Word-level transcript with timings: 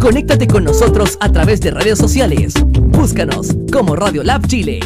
Conéctate 0.00 0.46
con 0.46 0.64
nosotros 0.64 1.16
a 1.20 1.30
través 1.32 1.60
de 1.60 1.70
redes 1.70 1.98
sociales. 1.98 2.54
Búscanos 2.62 3.56
como 3.72 3.96
Radio 3.96 4.22
Lab 4.22 4.46
Chile. 4.46 4.80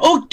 Ok, 0.00 0.32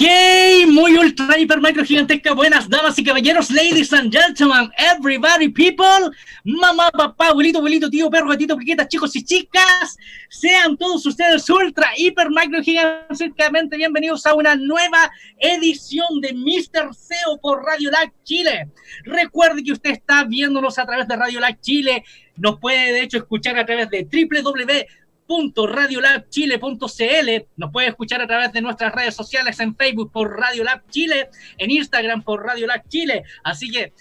muy 0.68 0.96
ultra 0.96 1.36
hiper 1.36 1.60
micro 1.60 1.84
gigantesca. 1.84 2.32
Buenas 2.34 2.68
damas 2.68 2.96
y 3.00 3.02
caballeros, 3.02 3.50
ladies 3.50 3.92
and 3.92 4.12
gentlemen, 4.12 4.70
everybody, 4.78 5.48
people, 5.48 6.08
mamá, 6.44 6.88
papá, 6.92 7.30
abuelito, 7.30 7.58
abuelito, 7.58 7.90
tío, 7.90 8.08
perro, 8.08 8.28
gatito, 8.28 8.56
piquetas, 8.56 8.86
chicos 8.86 9.16
y 9.16 9.24
chicas. 9.24 9.96
Sean 10.28 10.76
todos 10.76 11.04
ustedes 11.04 11.50
ultra 11.50 11.88
hiper 11.96 12.28
micro 12.30 12.62
gigantescamente 12.62 13.76
bienvenidos 13.76 14.24
a 14.26 14.34
una 14.34 14.54
nueva 14.54 15.10
edición 15.40 16.20
de 16.20 16.32
Mr. 16.32 16.94
SEO 16.94 17.40
por 17.42 17.64
Radio 17.64 17.90
Lag 17.90 18.12
Chile. 18.22 18.70
Recuerde 19.02 19.64
que 19.64 19.72
usted 19.72 19.90
está 19.90 20.22
viéndonos 20.22 20.78
a 20.78 20.86
través 20.86 21.08
de 21.08 21.16
Radio 21.16 21.40
Lag 21.40 21.60
Chile. 21.60 22.04
Nos 22.36 22.60
puede 22.60 22.92
de 22.92 23.02
hecho 23.02 23.16
escuchar 23.16 23.58
a 23.58 23.66
través 23.66 23.90
de 23.90 24.04
www 24.04 25.05
www.radiolabchile.cl. 25.26 27.46
Nos 27.56 27.72
puede 27.72 27.88
escuchar 27.88 28.20
a 28.22 28.26
través 28.26 28.52
de 28.52 28.60
nuestras 28.60 28.94
redes 28.94 29.14
sociales 29.14 29.58
en 29.60 29.74
Facebook 29.76 30.12
por 30.12 30.38
Radiolab 30.38 30.82
Chile, 30.90 31.30
en 31.58 31.70
Instagram 31.70 32.22
por 32.22 32.44
Radiolab 32.44 32.86
Chile. 32.88 33.24
Así 33.42 33.70
que 33.70 33.94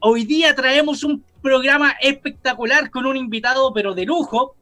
hoy 0.00 0.24
día 0.24 0.54
traemos 0.54 1.04
un 1.04 1.22
programa 1.40 1.94
espectacular 2.00 2.90
con 2.90 3.06
un 3.06 3.16
invitado, 3.16 3.72
pero 3.72 3.94
de 3.94 4.04
lujo. 4.04 4.56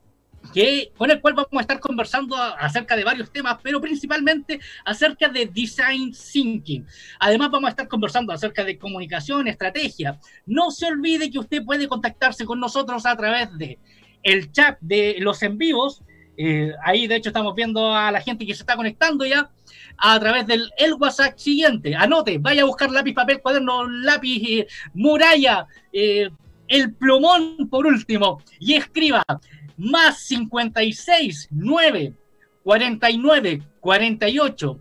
Que, 0.54 0.90
con 0.96 1.10
el 1.10 1.20
cual 1.20 1.34
vamos 1.34 1.58
a 1.58 1.60
estar 1.60 1.78
conversando 1.80 2.34
acerca 2.34 2.96
de 2.96 3.04
varios 3.04 3.30
temas, 3.30 3.58
pero 3.62 3.78
principalmente 3.78 4.58
acerca 4.86 5.28
de 5.28 5.44
design 5.44 6.12
thinking. 6.12 6.86
Además, 7.18 7.50
vamos 7.50 7.68
a 7.68 7.72
estar 7.72 7.86
conversando 7.86 8.32
acerca 8.32 8.64
de 8.64 8.78
comunicación, 8.78 9.48
estrategia. 9.48 10.18
No 10.46 10.70
se 10.70 10.86
olvide 10.86 11.30
que 11.30 11.38
usted 11.38 11.62
puede 11.62 11.88
contactarse 11.88 12.46
con 12.46 12.58
nosotros 12.58 13.04
a 13.04 13.14
través 13.18 13.50
de 13.58 13.78
el 14.22 14.50
chat 14.50 14.78
de 14.80 15.16
los 15.18 15.42
en 15.42 15.58
vivos 15.58 16.02
eh, 16.42 16.72
ahí, 16.82 17.06
de 17.06 17.16
hecho, 17.16 17.28
estamos 17.28 17.54
viendo 17.54 17.94
a 17.94 18.10
la 18.10 18.22
gente 18.22 18.46
que 18.46 18.54
se 18.54 18.62
está 18.62 18.74
conectando 18.74 19.26
ya 19.26 19.50
a 19.98 20.18
través 20.18 20.46
del 20.46 20.72
el 20.78 20.94
WhatsApp 20.94 21.36
siguiente. 21.36 21.94
Anote, 21.94 22.38
vaya 22.38 22.62
a 22.62 22.64
buscar 22.64 22.90
lápiz, 22.90 23.12
papel, 23.12 23.42
cuaderno, 23.42 23.86
lápiz, 23.86 24.42
eh, 24.48 24.66
muralla, 24.94 25.66
eh, 25.92 26.30
el 26.66 26.94
plumón 26.94 27.68
por 27.68 27.86
último, 27.86 28.42
y 28.58 28.72
escriba 28.72 29.22
más 29.76 30.20
56 30.20 31.48
9 31.50 32.14
49 32.64 33.62
48 33.78 34.80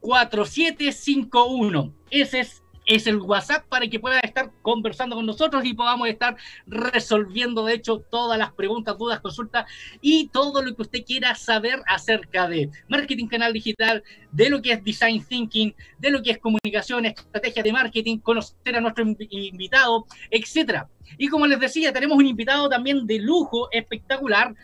4751. 0.00 1.92
Ese 2.10 2.40
es 2.40 2.62
es 2.86 3.06
el 3.06 3.16
WhatsApp 3.16 3.66
para 3.68 3.88
que 3.88 4.00
pueda 4.00 4.20
estar 4.20 4.50
conversando 4.62 5.16
con 5.16 5.26
nosotros 5.26 5.64
y 5.64 5.74
podamos 5.74 6.08
estar 6.08 6.36
resolviendo, 6.66 7.64
de 7.64 7.74
hecho, 7.74 7.98
todas 8.10 8.38
las 8.38 8.52
preguntas, 8.52 8.96
dudas, 8.96 9.20
consultas 9.20 9.66
y 10.00 10.28
todo 10.28 10.62
lo 10.62 10.74
que 10.74 10.82
usted 10.82 11.04
quiera 11.04 11.34
saber 11.34 11.82
acerca 11.86 12.48
de 12.48 12.70
marketing 12.88 13.26
canal 13.26 13.52
digital, 13.52 14.04
de 14.30 14.50
lo 14.50 14.62
que 14.62 14.72
es 14.72 14.84
design 14.84 15.24
thinking, 15.24 15.74
de 15.98 16.10
lo 16.10 16.22
que 16.22 16.30
es 16.30 16.38
comunicación, 16.38 17.06
estrategia 17.06 17.62
de 17.62 17.72
marketing, 17.72 18.18
conocer 18.18 18.76
a 18.76 18.80
nuestro 18.80 19.04
invitado, 19.04 20.06
etcétera. 20.30 20.88
Y 21.18 21.28
como 21.28 21.46
les 21.46 21.58
decía, 21.58 21.92
tenemos 21.92 22.16
un 22.16 22.26
invitado 22.26 22.68
también 22.68 23.06
de 23.06 23.18
lujo 23.18 23.68
espectacular, 23.72 24.54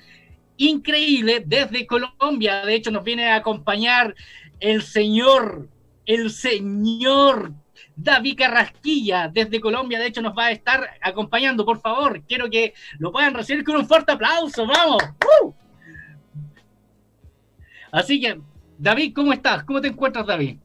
increíble, 0.56 1.42
desde 1.44 1.86
Colombia. 1.86 2.64
De 2.64 2.74
hecho, 2.74 2.90
nos 2.90 3.04
viene 3.04 3.30
a 3.30 3.36
acompañar 3.36 4.14
el 4.60 4.82
señor, 4.82 5.68
el 6.06 6.30
señor 6.30 7.52
David 7.96 8.36
Carrasquilla 8.38 9.28
desde 9.28 9.60
Colombia, 9.60 9.98
de 9.98 10.06
hecho 10.06 10.22
nos 10.22 10.36
va 10.36 10.46
a 10.46 10.52
estar 10.52 10.90
acompañando, 11.00 11.64
por 11.64 11.80
favor, 11.80 12.22
quiero 12.22 12.48
que 12.48 12.74
lo 12.98 13.12
puedan 13.12 13.34
recibir 13.34 13.64
con 13.64 13.76
un 13.76 13.86
fuerte 13.86 14.12
aplauso, 14.12 14.66
vamos. 14.66 15.02
Así 17.90 18.20
que, 18.20 18.40
David, 18.78 19.12
¿cómo 19.14 19.32
estás? 19.32 19.64
¿Cómo 19.64 19.80
te 19.80 19.88
encuentras, 19.88 20.26
David? 20.26 20.56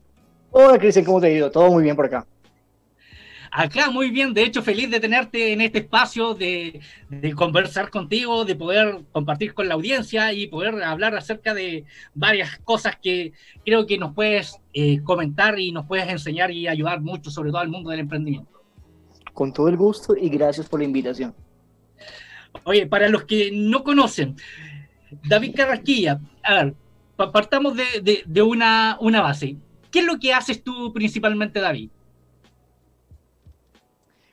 Hola, 0.51 0.79
Cristian, 0.79 1.05
¿cómo 1.05 1.19
te 1.19 1.27
ha 1.27 1.31
ido? 1.31 1.51
Todo 1.51 1.69
muy 1.69 1.83
bien 1.83 1.95
por 1.95 2.05
acá. 2.05 2.25
Acá 3.51 3.89
muy 3.89 4.09
bien, 4.09 4.33
de 4.33 4.43
hecho 4.43 4.61
feliz 4.61 4.89
de 4.89 4.99
tenerte 4.99 5.53
en 5.53 5.61
este 5.61 5.79
espacio, 5.79 6.33
de, 6.33 6.81
conversar 7.35 7.89
contigo, 7.89 8.45
de 8.45 8.55
poder 8.55 9.03
compartir 9.11 9.53
con 9.53 9.67
la 9.67 9.75
audiencia 9.75 10.33
y 10.33 10.47
poder 10.47 10.83
hablar 10.83 11.15
acerca 11.15 11.53
de 11.53 11.85
varias 12.13 12.57
cosas 12.59 12.97
que 13.01 13.33
creo 13.65 13.85
que 13.85 13.97
nos 13.97 14.13
puedes 14.13 14.59
eh, 14.73 15.01
comentar 15.03 15.59
y 15.59 15.71
nos 15.71 15.85
puedes 15.85 16.07
enseñar 16.09 16.51
y 16.51 16.67
ayudar 16.67 17.01
mucho, 17.01 17.31
sobre 17.31 17.51
todo 17.51 17.61
al 17.61 17.69
mundo 17.69 17.89
del 17.89 18.01
emprendimiento. 18.01 18.61
Con 19.33 19.53
todo 19.53 19.69
el 19.69 19.77
gusto 19.77 20.15
y 20.15 20.29
gracias 20.29 20.67
por 20.67 20.79
la 20.79 20.85
invitación. 20.85 21.33
Oye, 22.63 22.87
para 22.87 23.07
los 23.07 23.23
que 23.25 23.51
no 23.53 23.83
conocen, 23.83 24.35
David 25.23 25.55
Carrasquilla, 25.55 26.19
a 26.43 26.53
ver, 26.55 26.75
partamos 27.15 27.75
de, 27.75 28.23
de 28.25 28.41
una, 28.41 28.97
una 28.99 29.21
base. 29.21 29.57
¿Qué 29.91 29.99
es 29.99 30.05
lo 30.05 30.19
que 30.19 30.33
haces 30.33 30.63
tú 30.63 30.91
principalmente, 30.91 31.59
David? 31.59 31.89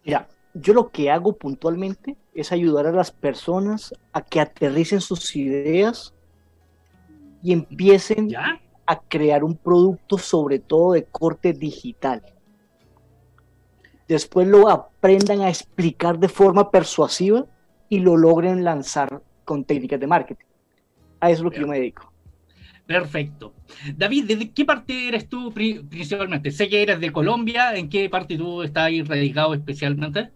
Mira, 0.04 0.28
yo 0.54 0.74
lo 0.74 0.90
que 0.90 1.10
hago 1.10 1.36
puntualmente 1.36 2.16
es 2.34 2.52
ayudar 2.52 2.86
a 2.86 2.92
las 2.92 3.10
personas 3.10 3.94
a 4.12 4.22
que 4.22 4.40
aterricen 4.40 5.00
sus 5.00 5.34
ideas 5.34 6.14
y 7.42 7.52
empiecen 7.52 8.34
a 8.86 9.00
crear 9.08 9.44
un 9.44 9.56
producto 9.56 10.18
sobre 10.18 10.58
todo 10.58 10.92
de 10.92 11.04
corte 11.04 11.52
digital. 11.52 12.22
Después 14.06 14.46
lo 14.46 14.68
aprendan 14.68 15.40
a 15.40 15.48
explicar 15.48 16.18
de 16.18 16.28
forma 16.28 16.70
persuasiva 16.70 17.46
y 17.88 18.00
lo 18.00 18.16
logren 18.16 18.64
lanzar 18.64 19.22
con 19.44 19.64
técnicas 19.64 20.00
de 20.00 20.06
marketing. 20.06 20.44
A 21.20 21.30
eso 21.30 21.40
es 21.40 21.44
lo 21.44 21.50
que 21.50 21.60
yo 21.60 21.66
me 21.66 21.78
dedico. 21.78 22.12
Perfecto. 22.86 23.54
David, 23.96 24.24
¿de 24.26 24.50
qué 24.50 24.64
parte 24.64 25.08
eres 25.08 25.28
tú 25.28 25.52
principalmente? 25.52 26.50
Sé 26.50 26.68
que 26.68 26.82
eres 26.82 27.00
de 27.00 27.12
Colombia, 27.12 27.74
¿en 27.74 27.88
qué 27.88 28.08
parte 28.08 28.36
tú 28.36 28.62
estás 28.62 28.84
ahí 28.84 29.02
radicado 29.02 29.54
especialmente? 29.54 30.30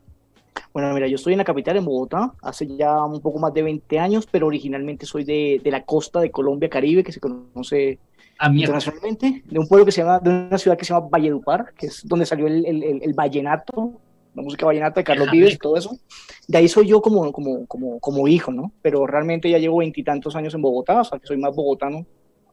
Bueno, 0.73 0.93
mira, 0.95 1.07
yo 1.07 1.17
estoy 1.17 1.33
en 1.33 1.39
la 1.39 1.45
capital, 1.45 1.77
en 1.77 1.85
Bogotá, 1.85 2.35
hace 2.43 2.67
ya 2.77 3.03
un 3.05 3.21
poco 3.21 3.39
más 3.39 3.53
de 3.55 3.63
20 3.63 3.99
años, 3.99 4.29
pero 4.31 4.47
originalmente 4.47 5.07
soy 5.07 5.25
de, 5.25 5.61
la 5.65 5.85
costa 5.85 6.21
de 6.21 6.31
Colombia, 6.31 6.69
Caribe, 6.69 7.03
que 7.03 7.13
se 7.13 7.21
conoce 7.21 7.99
ah, 8.39 8.51
internacionalmente, 8.53 9.43
de 9.45 9.59
un 9.59 9.67
pueblo 9.67 9.87
que 9.87 9.93
se 9.93 10.03
llama, 10.03 10.19
de 10.19 10.31
una 10.31 10.59
ciudad 10.59 10.77
que 10.77 10.85
se 10.85 10.93
llama 10.93 11.09
Valledupar, 11.11 11.73
que 11.75 11.87
es 11.87 12.07
donde 12.07 12.27
salió 12.27 12.47
el, 12.47 12.65
el, 12.65 13.13
vallenato, 13.15 14.01
la 14.35 14.43
música 14.43 14.67
vallenata 14.67 15.01
de 15.01 15.05
Carlos 15.05 15.31
Vives 15.31 15.55
y 15.55 15.59
todo 15.59 15.77
eso. 15.77 15.99
De 16.47 16.59
ahí 16.59 16.69
soy 16.69 16.87
yo 16.87 17.01
como, 17.01 17.33
como, 17.33 17.67
como, 17.67 17.99
como 17.99 18.29
hijo, 18.29 18.53
¿no? 18.53 18.73
Pero 18.83 19.07
realmente 19.07 19.51
ya 19.51 19.59
llevo 19.59 19.79
veintitantos 19.79 20.37
años 20.37 20.55
en 20.55 20.63
Bogotá, 20.63 21.01
o 21.01 21.05
sea 21.05 21.19
que 21.19 21.27
soy 21.27 21.39
más 21.39 21.55
bogotano 21.55 22.07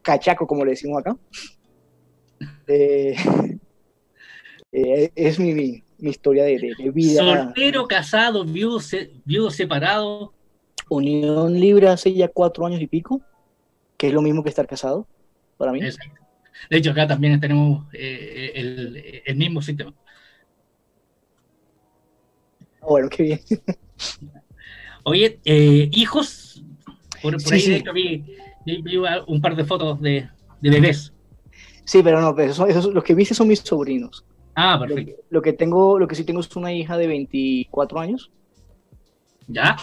cachaco, 0.06 0.46
como 0.46 0.64
le 0.64 0.70
decimos 0.70 1.00
acá. 1.00 1.16
Eh, 2.68 3.16
eh, 4.72 5.10
es 5.14 5.38
mi, 5.40 5.52
mi, 5.52 5.82
historia 5.98 6.44
de, 6.44 6.74
vida. 6.94 7.22
Soltero, 7.22 7.86
casado, 7.88 8.44
viudo, 8.44 8.78
viudo 9.24 9.50
separado. 9.50 10.32
Unión 10.88 11.58
libre 11.58 11.88
hace 11.88 12.14
ya 12.14 12.28
cuatro 12.28 12.64
años 12.64 12.80
y 12.80 12.86
pico, 12.86 13.20
que 13.96 14.06
es 14.06 14.12
lo 14.12 14.22
mismo 14.22 14.44
que 14.44 14.50
estar 14.50 14.68
casado 14.68 15.08
para 15.56 15.72
mí. 15.72 15.80
De 15.80 16.76
hecho, 16.76 16.92
acá 16.92 17.08
también 17.08 17.40
tenemos 17.40 17.92
eh, 17.92 18.52
el, 18.54 19.22
el, 19.26 19.36
mismo 19.36 19.60
sistema. 19.60 19.92
Ah, 22.80 22.86
bueno, 22.88 23.08
qué 23.08 23.22
bien. 23.24 23.40
Oye, 25.02 25.40
hijos, 25.44 26.62
por, 27.20 27.34
ahí 27.52 27.62
de 27.66 27.76
hecho 27.76 27.92
vi 27.92 28.24
vi 28.66 28.96
un 29.26 29.40
par 29.40 29.56
de 29.56 29.64
fotos 29.64 30.00
de, 30.00 30.28
bebés. 30.60 31.12
Sí, 31.84 32.02
pero 32.02 32.20
no, 32.20 32.34
pero 32.34 32.50
eso, 32.50 32.90
los 32.90 33.04
que 33.04 33.14
viste 33.14 33.34
son 33.34 33.48
mis 33.48 33.60
sobrinos. 33.60 34.24
Ah, 34.54 34.78
perfecto. 34.78 35.22
Lo, 35.30 35.40
que 35.40 35.52
tengo, 35.52 35.98
lo 35.98 36.08
que 36.08 36.14
sí 36.14 36.24
tengo 36.24 36.40
es 36.40 36.56
una 36.56 36.72
hija 36.72 36.96
de 36.96 37.06
24 37.06 38.00
años. 38.00 38.30
¿Ya? 39.46 39.76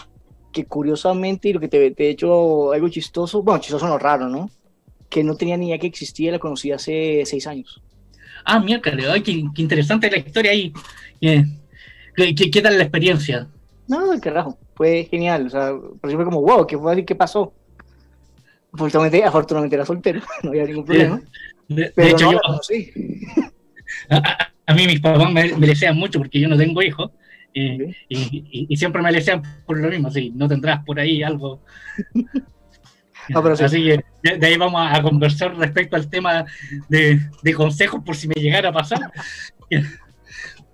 Que 0.51 0.65
curiosamente, 0.65 1.49
y 1.49 1.53
lo 1.53 1.59
que 1.59 1.69
te, 1.69 1.93
he 1.95 2.09
hecho 2.09 2.73
algo 2.73 2.89
chistoso, 2.89 3.41
bueno, 3.41 3.61
chistoso 3.61 3.87
no 3.87 3.97
raro, 3.97 4.27
¿no? 4.27 4.49
Que 5.09 5.23
no 5.23 5.35
tenía 5.35 5.55
ni 5.55 5.67
idea 5.67 5.77
que 5.77 5.87
existía, 5.87 6.31
la 6.31 6.39
conocí 6.39 6.71
hace 6.71 7.23
seis 7.25 7.47
años. 7.47 7.81
Ah, 8.43 8.59
miércoles, 8.59 9.05
ay, 9.07 9.21
qué, 9.21 9.43
qué, 9.55 9.61
interesante 9.61 10.11
la 10.11 10.17
historia 10.17 10.51
ahí. 10.51 10.73
¿Qué, 11.21 12.35
qué, 12.51 12.61
tal 12.61 12.77
la 12.77 12.83
experiencia? 12.83 13.47
No, 13.87 14.19
carajo, 14.19 14.57
fue 14.75 15.07
genial. 15.09 15.47
O 15.47 15.49
sea, 15.49 15.71
por 16.01 16.11
fue 16.11 16.25
como, 16.25 16.41
wow, 16.41 16.67
¿qué 16.67 16.77
fue? 16.77 17.05
¿Qué 17.05 17.15
pasó? 17.15 17.53
Afortunadamente, 18.73 19.23
afortunadamente 19.23 19.75
era 19.75 19.85
soltero, 19.85 20.21
no 20.43 20.49
había 20.49 20.65
ningún 20.65 20.85
problema. 20.85 21.21
De, 21.67 21.93
hecho, 21.97 22.31
yo. 22.31 22.39
Sí. 22.61 22.91
A, 24.65 24.73
mí 24.73 24.87
mis 24.87 25.01
papás 25.01 25.31
me, 25.31 25.55
me 25.57 25.67
desean 25.67 25.97
mucho 25.97 26.19
porque 26.19 26.39
yo 26.39 26.47
no 26.47 26.57
tengo 26.57 26.81
hijos. 26.81 27.11
Y, 27.53 28.75
siempre 28.75 29.01
me 29.01 29.11
desean 29.11 29.43
por 29.65 29.79
lo 29.79 29.89
mismo, 29.89 30.09
sí, 30.09 30.31
no 30.35 30.47
tendrás 30.47 30.83
por 30.83 30.99
ahí 30.99 31.21
algo. 31.21 31.61
Así 33.59 33.83
que 33.83 34.37
de, 34.37 34.45
ahí 34.45 34.57
vamos 34.57 34.81
a, 34.89 35.01
conversar 35.01 35.55
respecto 35.55 35.95
al 35.95 36.09
tema 36.09 36.45
de, 36.89 37.53
consejos 37.55 38.01
por 38.03 38.15
si 38.15 38.27
me 38.27 38.35
llegara 38.35 38.69
a 38.69 38.73
pasar. 38.73 39.11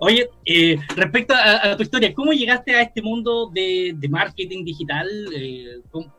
Oye, 0.01 0.29
eh, 0.45 0.77
respecto 0.95 1.33
a, 1.35 1.75
tu 1.75 1.83
historia, 1.83 2.13
¿cómo 2.13 2.31
llegaste 2.31 2.73
a 2.73 2.81
este 2.81 3.01
mundo 3.01 3.51
de, 3.53 3.95
marketing 4.09 4.63
digital? 4.63 5.07
Eh, 5.35 5.81
¿cómo, 5.91 6.13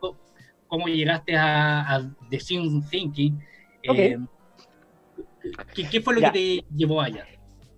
llegaste 0.87 1.35
a, 1.35 1.95
a 1.95 2.11
Design 2.29 2.83
Thinking? 2.89 3.39
Eh, 3.83 4.17
¿qué, 5.91 6.01
fue 6.01 6.15
lo 6.15 6.21
que 6.21 6.31
te 6.31 6.65
llevó 6.75 7.01
allá? 7.01 7.25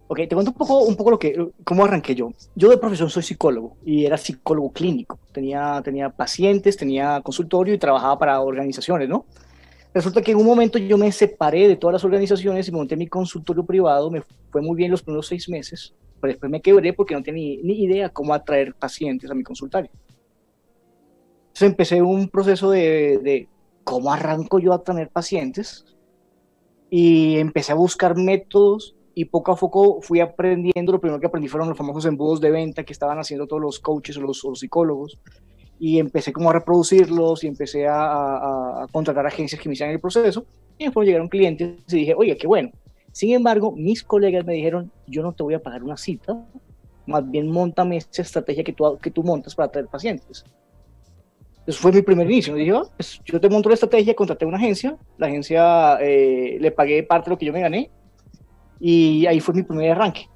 Ok, 0.08 0.20
te 0.28 0.36
cuento 0.36 0.52
un 0.52 0.58
poco, 0.58 0.80
un 0.80 0.96
poco 0.96 1.12
lo 1.12 1.20
que, 1.20 1.36
cómo 1.64 1.86
arranqué 1.86 2.14
yo. 2.14 2.32
Yo 2.56 2.70
de 2.70 2.78
profesión 2.78 3.10
soy 3.10 3.24
psicólogo 3.24 3.78
y 3.84 4.06
era 4.06 4.18
psicólogo 4.18 4.72
clínico. 4.72 5.20
Tenía, 5.32 5.82
tenía 5.84 6.10
pacientes, 6.10 6.78
tenía 6.78 7.22
consultorio 7.22 7.74
y 7.74 7.78
trabajaba 7.78 8.20
para 8.20 8.42
organizaciones, 8.42 9.10
¿no? 9.10 9.26
Resulta 9.94 10.22
que 10.22 10.32
en 10.32 10.38
un 10.38 10.46
momento 10.46 10.80
yo 10.80 10.98
me 10.98 11.12
separé 11.12 11.68
de 11.68 11.76
todas 11.76 11.94
las 11.94 12.04
organizaciones 12.04 12.68
y 12.68 12.72
monté 12.72 12.96
mi 12.96 13.08
consultorio 13.08 13.64
privado. 13.64 14.10
Me 14.10 14.24
fue 14.52 14.62
muy 14.62 14.76
bien 14.76 14.90
los 14.90 15.04
primeros 15.04 15.28
seis 15.28 15.48
meses, 15.48 15.94
pero 16.20 16.34
después 16.34 16.52
me 16.52 16.62
quebré 16.62 16.94
porque 16.94 17.14
no 17.14 17.22
tenía 17.22 17.60
ni, 17.64 17.84
idea 17.84 18.10
cómo 18.10 18.34
atraer 18.34 18.74
pacientes 18.74 19.30
a 19.30 19.36
mi 19.36 19.44
consultorio. 19.44 19.92
Entonces 21.54 21.70
empecé 21.70 22.02
un 22.02 22.30
proceso 22.30 22.72
de, 22.72 23.20
de 23.20 23.48
cómo 23.84 24.12
arranco 24.12 24.58
yo 24.58 24.74
a 24.74 24.84
tener 24.84 25.10
pacientes 25.10 25.86
y 26.90 27.38
empecé 27.38 27.74
a 27.74 27.76
buscar 27.76 28.18
métodos 28.18 28.96
y 29.16 29.26
poco 29.26 29.52
a 29.52 29.56
poco 29.56 30.02
fui 30.02 30.20
aprendiendo, 30.20 30.92
lo 30.92 31.00
primero 31.00 31.20
que 31.20 31.28
aprendí 31.28 31.48
fueron 31.48 31.70
los 31.70 31.78
famosos 31.78 32.06
embudos 32.06 32.42
de 32.42 32.50
venta 32.50 32.84
que 32.84 32.94
estaban 32.94 33.20
haciendo 33.20 33.48
todos 33.48 33.62
los 33.62 33.80
coaches 33.80 34.18
o 34.18 34.22
los, 34.22 34.42
psicólogos, 34.56 35.20
y 35.80 36.00
empecé 36.00 36.34
como 36.34 36.50
a 36.50 36.54
reproducirlos 36.54 37.44
y 37.44 37.48
empecé 37.48 37.88
a, 37.88 38.88
contratar 38.92 39.28
agencias 39.28 39.62
que 39.62 39.70
me 39.70 39.74
hicieran 39.74 39.94
el 39.94 40.02
proceso, 40.02 40.46
y 40.78 40.86
después 40.86 41.06
llegaron 41.06 41.28
clientes 41.28 41.78
y 41.90 41.98
dije, 41.98 42.16
oye, 42.16 42.36
qué 42.38 42.48
bueno. 42.48 42.72
Sin 43.12 43.34
embargo, 43.34 43.72
mis 43.72 44.04
colegas 44.04 44.44
me 44.44 44.54
dijeron, 44.54 44.92
yo 45.06 45.22
no 45.22 45.34
te 45.34 45.44
voy 45.44 45.54
a 45.54 45.62
pagar 45.62 45.84
una 45.84 45.98
cita, 45.98 46.44
más 47.06 47.30
bien 47.30 47.50
montame 47.50 47.98
esa 47.98 48.24
estrategia 48.24 48.64
que 48.64 48.74
tú, 48.74 48.98
que 48.98 49.12
tú 49.12 49.24
montas 49.24 49.54
para 49.54 49.70
traer 49.70 49.88
pacientes. 49.88 50.44
Eso 51.66 51.80
fue 51.80 51.92
mi 51.92 52.02
primer 52.02 52.30
inicio. 52.30 52.56
Dije, 52.56 52.74
oh, 52.74 52.90
pues 52.98 53.22
yo 53.24 53.40
te 53.40 53.50
monto 53.50 53.70
la 53.70 53.76
estrategia, 53.76 54.14
contraté 54.14 54.46
una 54.46 54.58
agencia, 54.58 54.98
la 55.18 55.28
agencia 55.28 55.98
eh, 56.02 56.58
le 56.60 56.72
pagué 56.72 57.04
parte 57.04 57.30
de 57.30 57.32
lo 57.32 57.38
que 57.38 57.46
yo 57.46 57.54
me 57.54 57.62
gané, 57.62 57.90
y 58.80 59.26
ahí 59.26 59.40
fue 59.40 59.54
mi 59.54 59.64
primer 59.64 59.92
arranque. 59.92 60.28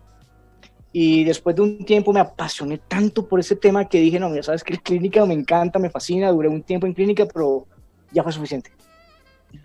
Y 0.94 1.26
después 1.26 1.56
de 1.56 1.62
un 1.62 1.86
tiempo 1.86 2.14
me 2.14 2.22
apasioné 2.22 2.78
tanto 2.78 3.28
por 3.28 3.40
ese 3.40 3.56
tema 3.56 3.86
que 3.86 4.00
dije, 4.00 4.20
no, 4.20 4.34
ya 4.34 4.42
sabes 4.42 4.64
que 4.64 4.78
clínica 4.78 5.26
me 5.26 5.34
encanta, 5.34 5.80
me 5.80 5.90
fascina, 5.90 6.32
duré 6.32 6.48
un 6.48 6.64
tiempo 6.64 6.88
en 6.88 6.94
clínica, 6.94 7.26
pero 7.26 7.68
ya 8.12 8.24
fue 8.24 8.32
suficiente. 8.32 8.72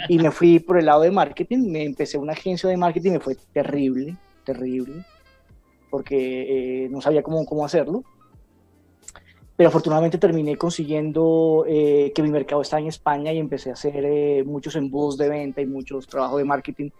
Y 0.08 0.18
me 0.18 0.30
fui 0.30 0.58
por 0.58 0.78
el 0.78 0.86
lado 0.86 1.02
de 1.02 1.10
marketing, 1.10 1.70
me 1.70 1.84
empecé 1.84 2.18
una 2.18 2.32
agencia 2.32 2.68
de 2.68 2.76
marketing, 2.76 3.12
me 3.12 3.20
fue 3.20 3.36
terrible, 3.52 4.16
terrible, 4.44 5.04
porque 5.90 6.84
eh, 6.84 6.88
no 6.90 7.00
sabía 7.00 7.22
cómo, 7.22 7.46
cómo 7.46 7.64
hacerlo. 7.64 8.02
Pero 9.62 9.68
afortunadamente 9.68 10.18
terminé 10.18 10.56
consiguiendo 10.56 11.64
eh, 11.68 12.10
que 12.12 12.20
mi 12.20 12.32
mercado 12.32 12.62
está 12.62 12.80
en 12.80 12.88
España 12.88 13.32
y 13.32 13.38
empecé 13.38 13.70
a 13.70 13.74
hacer 13.74 14.04
eh, 14.04 14.42
muchos 14.44 14.74
embudos 14.74 15.16
de 15.16 15.28
venta 15.28 15.60
y 15.60 15.66
muchos 15.66 16.08
trabajos 16.08 16.38
de 16.38 16.44
marketing 16.44 16.90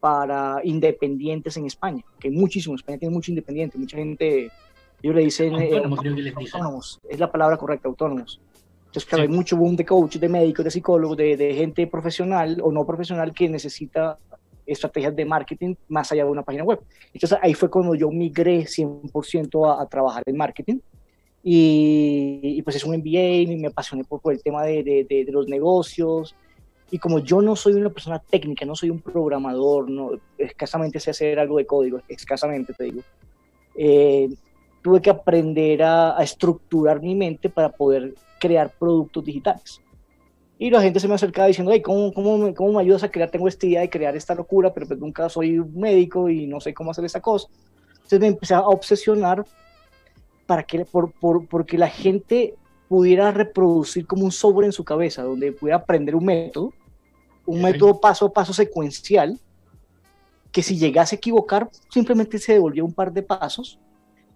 para 0.00 0.60
independientes 0.64 1.56
en 1.58 1.66
España, 1.66 2.04
que 2.18 2.28
muchísimo, 2.28 2.74
España 2.74 2.98
tiene 2.98 3.14
mucho 3.14 3.30
independiente, 3.30 3.78
mucha 3.78 3.98
gente, 3.98 4.50
ellos 5.00 5.14
le 5.14 5.22
dicen 5.22 5.54
eh, 5.62 5.80
autónomos, 6.34 6.98
es 7.08 7.20
la 7.20 7.30
palabra 7.30 7.56
correcta, 7.56 7.86
autónomos. 7.86 8.40
Entonces, 8.86 9.04
claro, 9.04 9.22
hay 9.22 9.28
mucho 9.28 9.56
boom 9.56 9.76
de 9.76 9.86
coaches, 9.86 10.20
de 10.20 10.28
médicos, 10.28 10.64
de 10.64 10.72
psicólogos, 10.72 11.16
de, 11.16 11.36
de, 11.36 11.54
gente 11.54 11.86
profesional 11.86 12.58
o 12.64 12.72
no 12.72 12.84
profesional 12.84 13.32
que 13.32 13.48
necesita 13.48 14.18
estrategias 14.66 15.14
de 15.14 15.24
marketing 15.24 15.76
más 15.86 16.10
allá 16.10 16.24
de 16.24 16.30
una 16.32 16.42
página 16.42 16.64
web. 16.64 16.80
Entonces, 17.14 17.38
ahí 17.40 17.54
fue 17.54 17.70
cuando 17.70 17.94
yo 17.94 18.10
migré 18.10 18.64
100% 18.64 19.72
a, 19.72 19.82
a, 19.82 19.86
trabajar 19.86 20.24
en 20.26 20.36
marketing. 20.36 20.80
Y, 21.42 22.40
y, 22.42 22.62
pues 22.62 22.76
es 22.76 22.84
un 22.84 22.96
MBA, 22.96 23.52
y 23.52 23.56
me 23.56 23.68
apasioné 23.68 24.04
por, 24.04 24.20
por 24.20 24.32
el 24.32 24.42
tema 24.42 24.64
de, 24.64 24.82
de, 24.82 25.24
de 25.24 25.32
los 25.32 25.46
negocios, 25.48 26.34
y 26.90 26.98
como 26.98 27.18
yo 27.18 27.42
no 27.42 27.54
soy 27.54 27.74
una 27.74 27.90
persona 27.90 28.18
técnica, 28.18 28.64
no 28.64 28.74
soy 28.74 28.90
un 28.90 29.00
programador, 29.00 29.90
no, 29.90 30.12
escasamente 30.38 31.00
sé 31.00 31.10
hacer 31.10 31.38
algo 31.38 31.58
de 31.58 31.66
código, 31.66 32.00
escasamente 32.08 32.72
te 32.72 32.84
digo, 32.84 33.02
eh, 33.74 34.28
tuve 34.82 35.02
que 35.02 35.10
aprender 35.10 35.82
a, 35.82 36.16
estructurar 36.20 37.02
mi 37.02 37.14
mente 37.14 37.50
para 37.50 37.68
poder 37.68 38.14
crear 38.40 38.72
productos 38.78 39.24
digitales. 39.24 39.82
Y 40.58 40.70
la 40.70 40.80
gente 40.80 40.98
se 40.98 41.06
me 41.06 41.14
acercaba 41.14 41.46
diciendo, 41.46 41.72
hey, 41.72 41.82
¿cómo, 41.82 42.12
cómo, 42.12 42.52
¿cómo 42.54 42.72
me 42.72 42.80
ayudas 42.80 43.04
a 43.04 43.10
crear? 43.10 43.30
Tengo 43.30 43.46
esta 43.46 43.66
idea 43.66 43.82
de 43.82 43.90
crear 43.90 44.16
esta 44.16 44.34
locura, 44.34 44.72
pero 44.72 44.88
pues 44.88 44.98
nunca 44.98 45.28
soy 45.28 45.60
médico 45.72 46.28
y 46.28 46.46
no 46.46 46.58
sé 46.58 46.74
cómo 46.74 46.90
hacer 46.90 47.04
esa 47.04 47.20
cosa. 47.20 47.48
Entonces 47.94 48.20
me 48.20 48.26
empecé 48.28 48.54
a 48.54 48.62
obsesionar 48.62 49.44
para 50.48 50.62
que, 50.62 50.86
por, 50.86 51.12
por, 51.12 51.46
porque 51.46 51.76
la 51.76 51.90
gente 51.90 52.54
pudiera 52.88 53.30
reproducir 53.30 54.06
como 54.06 54.24
un 54.24 54.32
sobre 54.32 54.66
en 54.66 54.72
su 54.72 54.82
cabeza, 54.82 55.22
donde 55.22 55.52
pudiera 55.52 55.76
aprender 55.76 56.16
un 56.16 56.24
método, 56.24 56.72
un 57.44 57.60
método 57.60 58.00
paso 58.00 58.24
a 58.24 58.32
paso 58.32 58.54
secuencial, 58.54 59.38
que 60.50 60.62
si 60.62 60.78
llegase 60.78 61.16
a 61.16 61.18
equivocar, 61.18 61.68
simplemente 61.90 62.38
se 62.38 62.54
devolvía 62.54 62.82
un 62.82 62.94
par 62.94 63.12
de 63.12 63.22
pasos, 63.22 63.78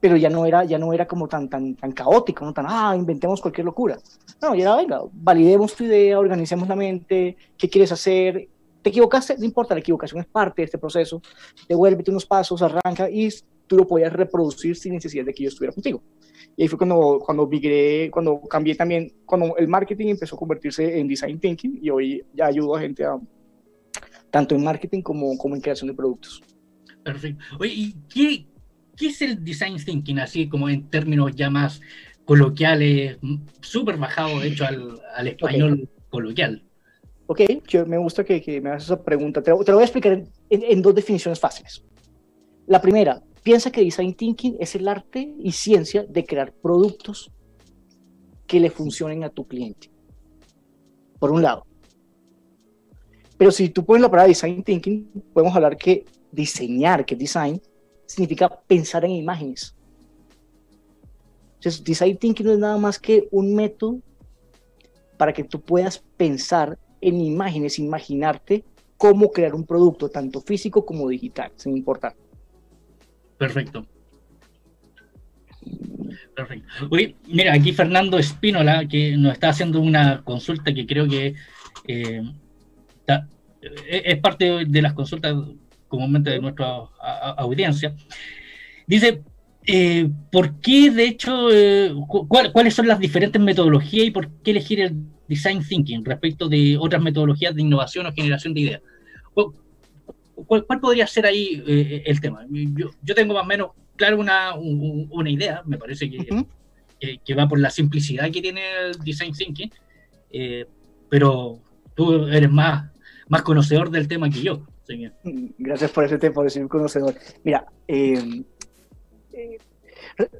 pero 0.00 0.18
ya 0.18 0.28
no 0.28 0.44
era, 0.44 0.64
ya 0.64 0.78
no 0.78 0.92
era 0.92 1.06
como 1.06 1.26
tan, 1.28 1.48
tan, 1.48 1.76
tan 1.76 1.92
caótico, 1.92 2.44
no 2.44 2.52
tan, 2.52 2.66
ah, 2.68 2.94
inventemos 2.94 3.40
cualquier 3.40 3.64
locura. 3.64 3.96
No, 4.42 4.54
ya 4.54 4.64
era, 4.64 4.76
venga, 4.76 5.00
validemos 5.14 5.74
tu 5.74 5.84
idea, 5.84 6.18
organicemos 6.18 6.68
la 6.68 6.76
mente, 6.76 7.38
qué 7.56 7.70
quieres 7.70 7.90
hacer, 7.90 8.50
te 8.82 8.90
equivocaste, 8.90 9.38
no 9.38 9.46
importa, 9.46 9.74
la 9.74 9.80
equivocación 9.80 10.20
es 10.20 10.26
parte 10.26 10.60
de 10.60 10.66
este 10.66 10.76
proceso, 10.76 11.22
devuélvete 11.66 12.10
unos 12.10 12.26
pasos, 12.26 12.60
arranca 12.60 13.08
y 13.08 13.30
tú 13.66 13.76
lo 13.76 13.86
podías 13.86 14.12
reproducir 14.12 14.76
sin 14.76 14.94
necesidad 14.94 15.24
de 15.24 15.32
que 15.34 15.44
yo 15.44 15.48
estuviera 15.48 15.72
contigo. 15.72 16.02
Y 16.56 16.62
ahí 16.62 16.68
fue 16.68 16.78
cuando, 16.78 17.20
cuando 17.24 17.46
migré, 17.46 18.10
cuando 18.10 18.40
cambié 18.42 18.74
también, 18.74 19.12
cuando 19.24 19.56
el 19.56 19.68
marketing 19.68 20.08
empezó 20.08 20.36
a 20.36 20.38
convertirse 20.38 20.98
en 20.98 21.08
design 21.08 21.38
thinking 21.38 21.78
y 21.80 21.90
hoy 21.90 22.24
ya 22.34 22.46
ayudo 22.46 22.76
a 22.76 22.80
gente 22.80 23.04
a, 23.04 23.18
tanto 24.30 24.54
en 24.54 24.64
marketing 24.64 25.02
como, 25.02 25.36
como 25.38 25.54
en 25.54 25.60
creación 25.60 25.88
de 25.88 25.94
productos. 25.94 26.42
Perfecto. 27.02 27.44
Oye, 27.58 27.72
¿y 27.74 27.92
qué, 28.08 28.46
qué 28.96 29.06
es 29.06 29.22
el 29.22 29.42
design 29.44 29.76
thinking? 29.76 30.18
Así 30.18 30.48
como 30.48 30.68
en 30.68 30.88
términos 30.88 31.34
ya 31.34 31.50
más 31.50 31.80
coloquiales, 32.24 33.18
súper 33.60 33.96
bajado 33.96 34.40
de 34.40 34.48
hecho 34.48 34.64
al, 34.64 35.00
al 35.14 35.28
español 35.28 35.88
coloquial. 36.08 36.64
Ok, 37.26 37.40
yo, 37.66 37.86
me 37.86 37.98
gusta 37.98 38.24
que, 38.24 38.42
que, 38.42 38.60
me 38.60 38.70
hagas 38.70 38.84
esa 38.84 39.02
pregunta. 39.02 39.42
Te, 39.42 39.52
te, 39.52 39.70
lo 39.70 39.76
voy 39.78 39.82
a 39.82 39.86
explicar 39.86 40.12
en, 40.12 40.28
en 40.50 40.82
dos 40.82 40.94
definiciones 40.94 41.40
fáciles. 41.40 41.84
La 42.66 42.80
primera, 42.80 43.22
Piensa 43.42 43.72
que 43.72 43.82
design 43.82 44.14
thinking 44.14 44.56
es 44.60 44.74
el 44.76 44.86
arte 44.86 45.34
y 45.38 45.52
ciencia 45.52 46.04
de 46.04 46.24
crear 46.24 46.52
productos 46.52 47.32
que 48.46 48.60
le 48.60 48.70
funcionen 48.70 49.24
a 49.24 49.30
tu 49.30 49.46
cliente. 49.46 49.90
Por 51.18 51.32
un 51.32 51.42
lado. 51.42 51.66
Pero 53.36 53.50
si 53.50 53.68
tú 53.70 53.84
pones 53.84 54.02
la 54.02 54.10
palabra 54.10 54.28
design 54.28 54.62
thinking, 54.62 55.10
podemos 55.32 55.56
hablar 55.56 55.76
que 55.76 56.04
diseñar, 56.30 57.04
que 57.04 57.16
design, 57.16 57.60
significa 58.06 58.48
pensar 58.48 59.04
en 59.04 59.12
imágenes. 59.12 59.74
Entonces, 61.54 61.82
design 61.82 62.16
thinking 62.16 62.46
no 62.46 62.52
es 62.52 62.58
nada 62.58 62.76
más 62.76 62.98
que 62.98 63.28
un 63.32 63.54
método 63.54 64.00
para 65.16 65.32
que 65.32 65.44
tú 65.44 65.60
puedas 65.60 65.98
pensar 66.16 66.78
en 67.00 67.20
imágenes, 67.20 67.80
imaginarte 67.80 68.64
cómo 68.96 69.30
crear 69.32 69.54
un 69.54 69.64
producto, 69.64 70.08
tanto 70.08 70.40
físico 70.40 70.86
como 70.86 71.08
digital, 71.08 71.50
sin 71.56 71.76
importar. 71.76 72.14
Perfecto. 73.42 73.84
Perfecto. 76.36 76.88
Mira, 77.26 77.54
aquí 77.54 77.72
Fernando 77.72 78.16
Espínola, 78.16 78.86
que 78.86 79.16
nos 79.16 79.32
está 79.32 79.48
haciendo 79.48 79.80
una 79.80 80.22
consulta 80.22 80.72
que 80.72 80.86
creo 80.86 81.08
que 81.08 81.34
eh, 81.88 82.22
es 83.88 84.18
parte 84.20 84.64
de 84.64 84.82
las 84.82 84.92
consultas 84.92 85.34
comúnmente 85.88 86.30
de 86.30 86.40
nuestra 86.40 86.66
audiencia. 87.36 87.96
Dice, 88.86 89.22
eh, 89.66 90.08
¿por 90.30 90.60
qué, 90.60 90.92
de 90.92 91.04
hecho, 91.04 91.50
eh, 91.50 91.92
cuáles 92.52 92.74
son 92.74 92.86
las 92.86 93.00
diferentes 93.00 93.42
metodologías 93.42 94.06
y 94.06 94.12
por 94.12 94.30
qué 94.44 94.52
elegir 94.52 94.82
el 94.82 95.02
design 95.26 95.66
thinking 95.66 96.04
respecto 96.04 96.48
de 96.48 96.78
otras 96.78 97.02
metodologías 97.02 97.56
de 97.56 97.62
innovación 97.62 98.06
o 98.06 98.12
generación 98.12 98.54
de 98.54 98.60
ideas? 98.60 98.82
¿Cuál, 100.46 100.64
podría 100.80 101.06
ser 101.06 101.26
ahí 101.26 101.62
eh, 101.66 102.02
el 102.06 102.20
tema? 102.20 102.46
Yo, 102.50 103.14
tengo 103.14 103.34
más 103.34 103.44
o 103.44 103.46
menos 103.46 103.70
claro 103.96 104.18
una, 104.18 104.54
una 104.54 105.30
idea, 105.30 105.62
me 105.64 105.78
parece 105.78 106.10
que, 106.10 106.46
que, 107.24 107.34
va 107.34 107.48
por 107.48 107.58
la 107.58 107.70
simplicidad 107.70 108.30
que 108.30 108.40
tiene 108.40 108.62
el 108.86 108.92
design 109.04 109.32
thinking, 109.32 109.70
eh, 110.30 110.66
pero 111.08 111.60
tú 111.94 112.26
eres 112.26 112.50
más, 112.50 112.90
más 113.28 113.42
conocedor 113.42 113.90
del 113.90 114.08
tema 114.08 114.30
que 114.30 114.42
yo. 114.42 114.66
Gracias 115.58 115.90
por 115.90 116.04
ese 116.04 116.18
tiempo 116.18 116.42
de 116.42 116.50
ser 116.50 116.68
conocedor. 116.68 117.14
Mira, 117.44 117.66
eh, 117.88 118.42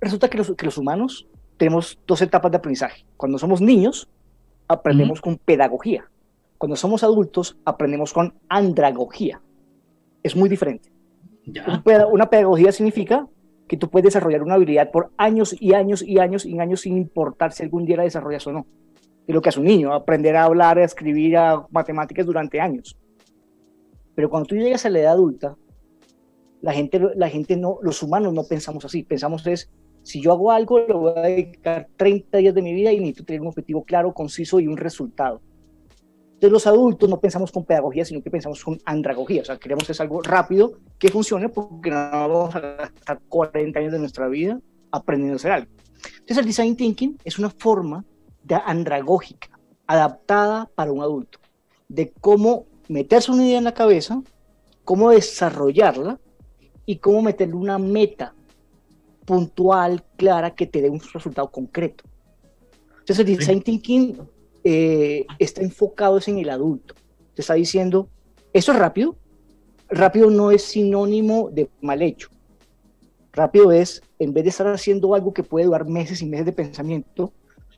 resulta 0.01 0.29
que 0.29 0.39
los, 0.39 0.55
que 0.55 0.67
los, 0.67 0.77
humanos 0.79 1.27
tenemos 1.57 1.99
dos 2.07 2.21
etapas 2.23 2.51
de 2.51 2.59
aprendizaje. 2.59 3.05
Cuando 3.17 3.39
somos 3.39 3.61
niños, 3.61 4.09
aprendemos 4.69 5.21
con 5.21 5.39
pedagogía. 5.39 6.09
Cuando 6.59 6.77
somos 6.77 7.03
adultos, 7.03 7.57
aprendemos 7.65 8.13
con 8.13 8.35
andragogía. 8.49 9.41
Es 10.23 10.37
muy 10.37 10.49
diferente. 10.49 10.91
Una 12.11 12.31
pedagogía 12.31 12.73
significa 12.73 13.29
que 13.67 13.77
tú 13.77 13.89
puedes 13.89 14.05
desarrollar 14.05 14.43
una 14.43 14.55
habilidad 14.55 14.91
por 14.91 15.13
años 15.17 15.57
y 15.59 15.75
años 15.75 16.03
y 16.03 16.19
años 16.19 16.45
y 16.45 16.59
años 16.59 16.83
sin 16.83 16.97
importar 16.97 17.53
si 17.53 17.63
algún 17.63 17.85
día 17.85 17.97
la 17.97 18.03
desarrollas 18.05 18.47
o 18.47 18.53
no. 18.53 18.67
Es 19.27 19.35
lo 19.35 19.41
que 19.41 19.49
hace 19.49 19.61
un 19.61 19.67
niño, 19.67 19.93
aprender 19.93 20.37
a 20.37 20.45
hablar, 20.45 20.79
a 20.79 20.85
escribir, 20.85 21.37
a 21.37 21.67
matemáticas 21.71 22.27
durante 22.27 22.61
años. 22.61 22.99
Pero 24.15 24.29
cuando 24.29 24.47
tú 24.47 24.57
llegas 24.57 24.85
a 24.85 24.91
la 24.91 25.01
edad 25.01 25.13
adulta, 25.13 25.57
la 26.61 26.73
gente, 26.73 27.01
la 27.15 27.29
gente 27.29 27.57
no, 27.57 27.79
los 27.83 28.03
humanos 28.03 28.33
no 28.33 28.45
pensamos 28.45 28.85
así. 28.85 29.03
Pensamos 29.03 29.47
es, 29.47 29.71
si 30.03 30.21
yo 30.21 30.33
hago 30.33 30.51
algo, 30.51 30.81
le 30.81 30.95
voy 30.95 31.13
a 31.17 31.23
dedicar 31.23 31.89
30 31.97 32.39
días 32.39 32.55
de 32.55 32.63
mi 32.63 32.75
vida 32.75 32.93
y 32.93 32.99
necesito 32.99 33.25
tener 33.25 33.41
un 33.41 33.49
objetivo 33.49 33.85
claro, 33.85 34.13
conciso 34.13 34.61
y 34.61 34.67
un 34.67 34.77
resultado. 34.77 35.41
Entonces 36.43 36.55
los 36.55 36.67
adultos 36.67 37.09
no 37.09 37.21
pensamos 37.21 37.53
con 37.53 37.65
pedagogía, 37.65 38.05
sino 38.05 38.21
que 38.21 38.29
pensamos 38.29 38.65
con 38.65 38.77
andragogía. 38.85 39.43
O 39.43 39.45
sea, 39.45 39.59
queremos 39.59 39.85
que 39.85 39.93
es 39.93 40.01
algo 40.01 40.23
rápido, 40.23 40.73
que 40.99 41.09
funcione, 41.09 41.49
porque 41.49 41.89
no 41.89 42.11
vamos 42.11 42.57
a 42.57 42.61
gastar 42.61 43.21
40 43.29 43.79
años 43.79 43.93
de 43.93 44.01
nuestra 44.01 44.27
vida 44.27 44.59
aprendiendo 44.91 45.35
a 45.35 45.37
hacer 45.37 45.53
algo. 45.53 45.71
Entonces 46.05 46.39
el 46.39 46.47
design 46.47 46.75
thinking 46.75 47.17
es 47.23 47.39
una 47.39 47.49
forma 47.49 48.05
de 48.43 48.57
andragógica, 48.57 49.51
adaptada 49.87 50.69
para 50.75 50.91
un 50.91 51.01
adulto, 51.01 51.39
de 51.87 52.11
cómo 52.21 52.67
meterse 52.89 53.31
una 53.31 53.47
idea 53.47 53.59
en 53.59 53.65
la 53.65 53.75
cabeza, 53.75 54.21
cómo 54.83 55.11
desarrollarla 55.11 56.19
y 56.87 56.97
cómo 56.97 57.23
meterle 57.23 57.55
una 57.55 57.79
meta 57.79 58.35
puntual, 59.25 60.03
clara, 60.17 60.57
que 60.57 60.67
te 60.67 60.83
dé 60.83 60.91
un 60.91 61.01
resultado 61.15 61.53
concreto. 61.53 62.03
Entonces 62.99 63.21
el 63.21 63.27
design 63.27 63.63
thinking 63.63 64.19
eh, 64.65 65.27
está 65.39 65.63
enfocado 65.63 66.19
en 66.27 66.39
el 66.39 66.51
adulto. 66.51 66.95
Te 67.35 67.43
está 67.43 67.55
diciendo, 67.55 68.09
eso 68.53 68.73
es 68.73 68.79
rápido. 68.79 69.17
Rápido 69.89 70.31
no 70.31 70.51
es 70.51 70.63
sinónimo 70.63 71.51
de 71.51 71.69
mal 71.81 72.03
hecho. 72.03 72.29
Rápido 73.33 73.73
es, 73.73 74.03
en 74.19 74.33
vez 74.33 74.45
de 74.45 74.51
estar 74.51 74.67
haciendo 74.67 75.15
algo 75.15 75.33
que 75.33 75.43
puede 75.43 75.67
durar 75.67 75.87
meses 75.87 76.21
y 76.23 76.27
meses 76.27 76.47
de 76.47 76.53
pensamiento, 76.53 77.33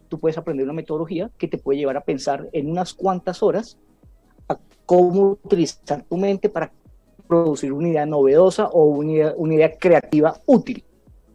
tú 0.08 0.18
puedes 0.18 0.36
aprender 0.36 0.64
una 0.64 0.72
metodología 0.72 1.30
que 1.38 1.48
te 1.48 1.58
puede 1.58 1.78
llevar 1.78 1.96
a 1.96 2.04
pensar 2.04 2.48
en 2.52 2.70
unas 2.70 2.92
cuantas 2.92 3.42
horas 3.42 3.78
a 4.48 4.58
cómo 4.84 5.38
utilizar 5.42 6.02
tu 6.02 6.16
mente 6.16 6.48
para 6.48 6.72
producir 7.26 7.72
una 7.72 7.88
idea 7.88 8.06
novedosa 8.06 8.66
o 8.68 8.84
una 8.84 9.12
idea, 9.12 9.34
una 9.36 9.54
idea 9.54 9.78
creativa 9.78 10.40
útil. 10.46 10.84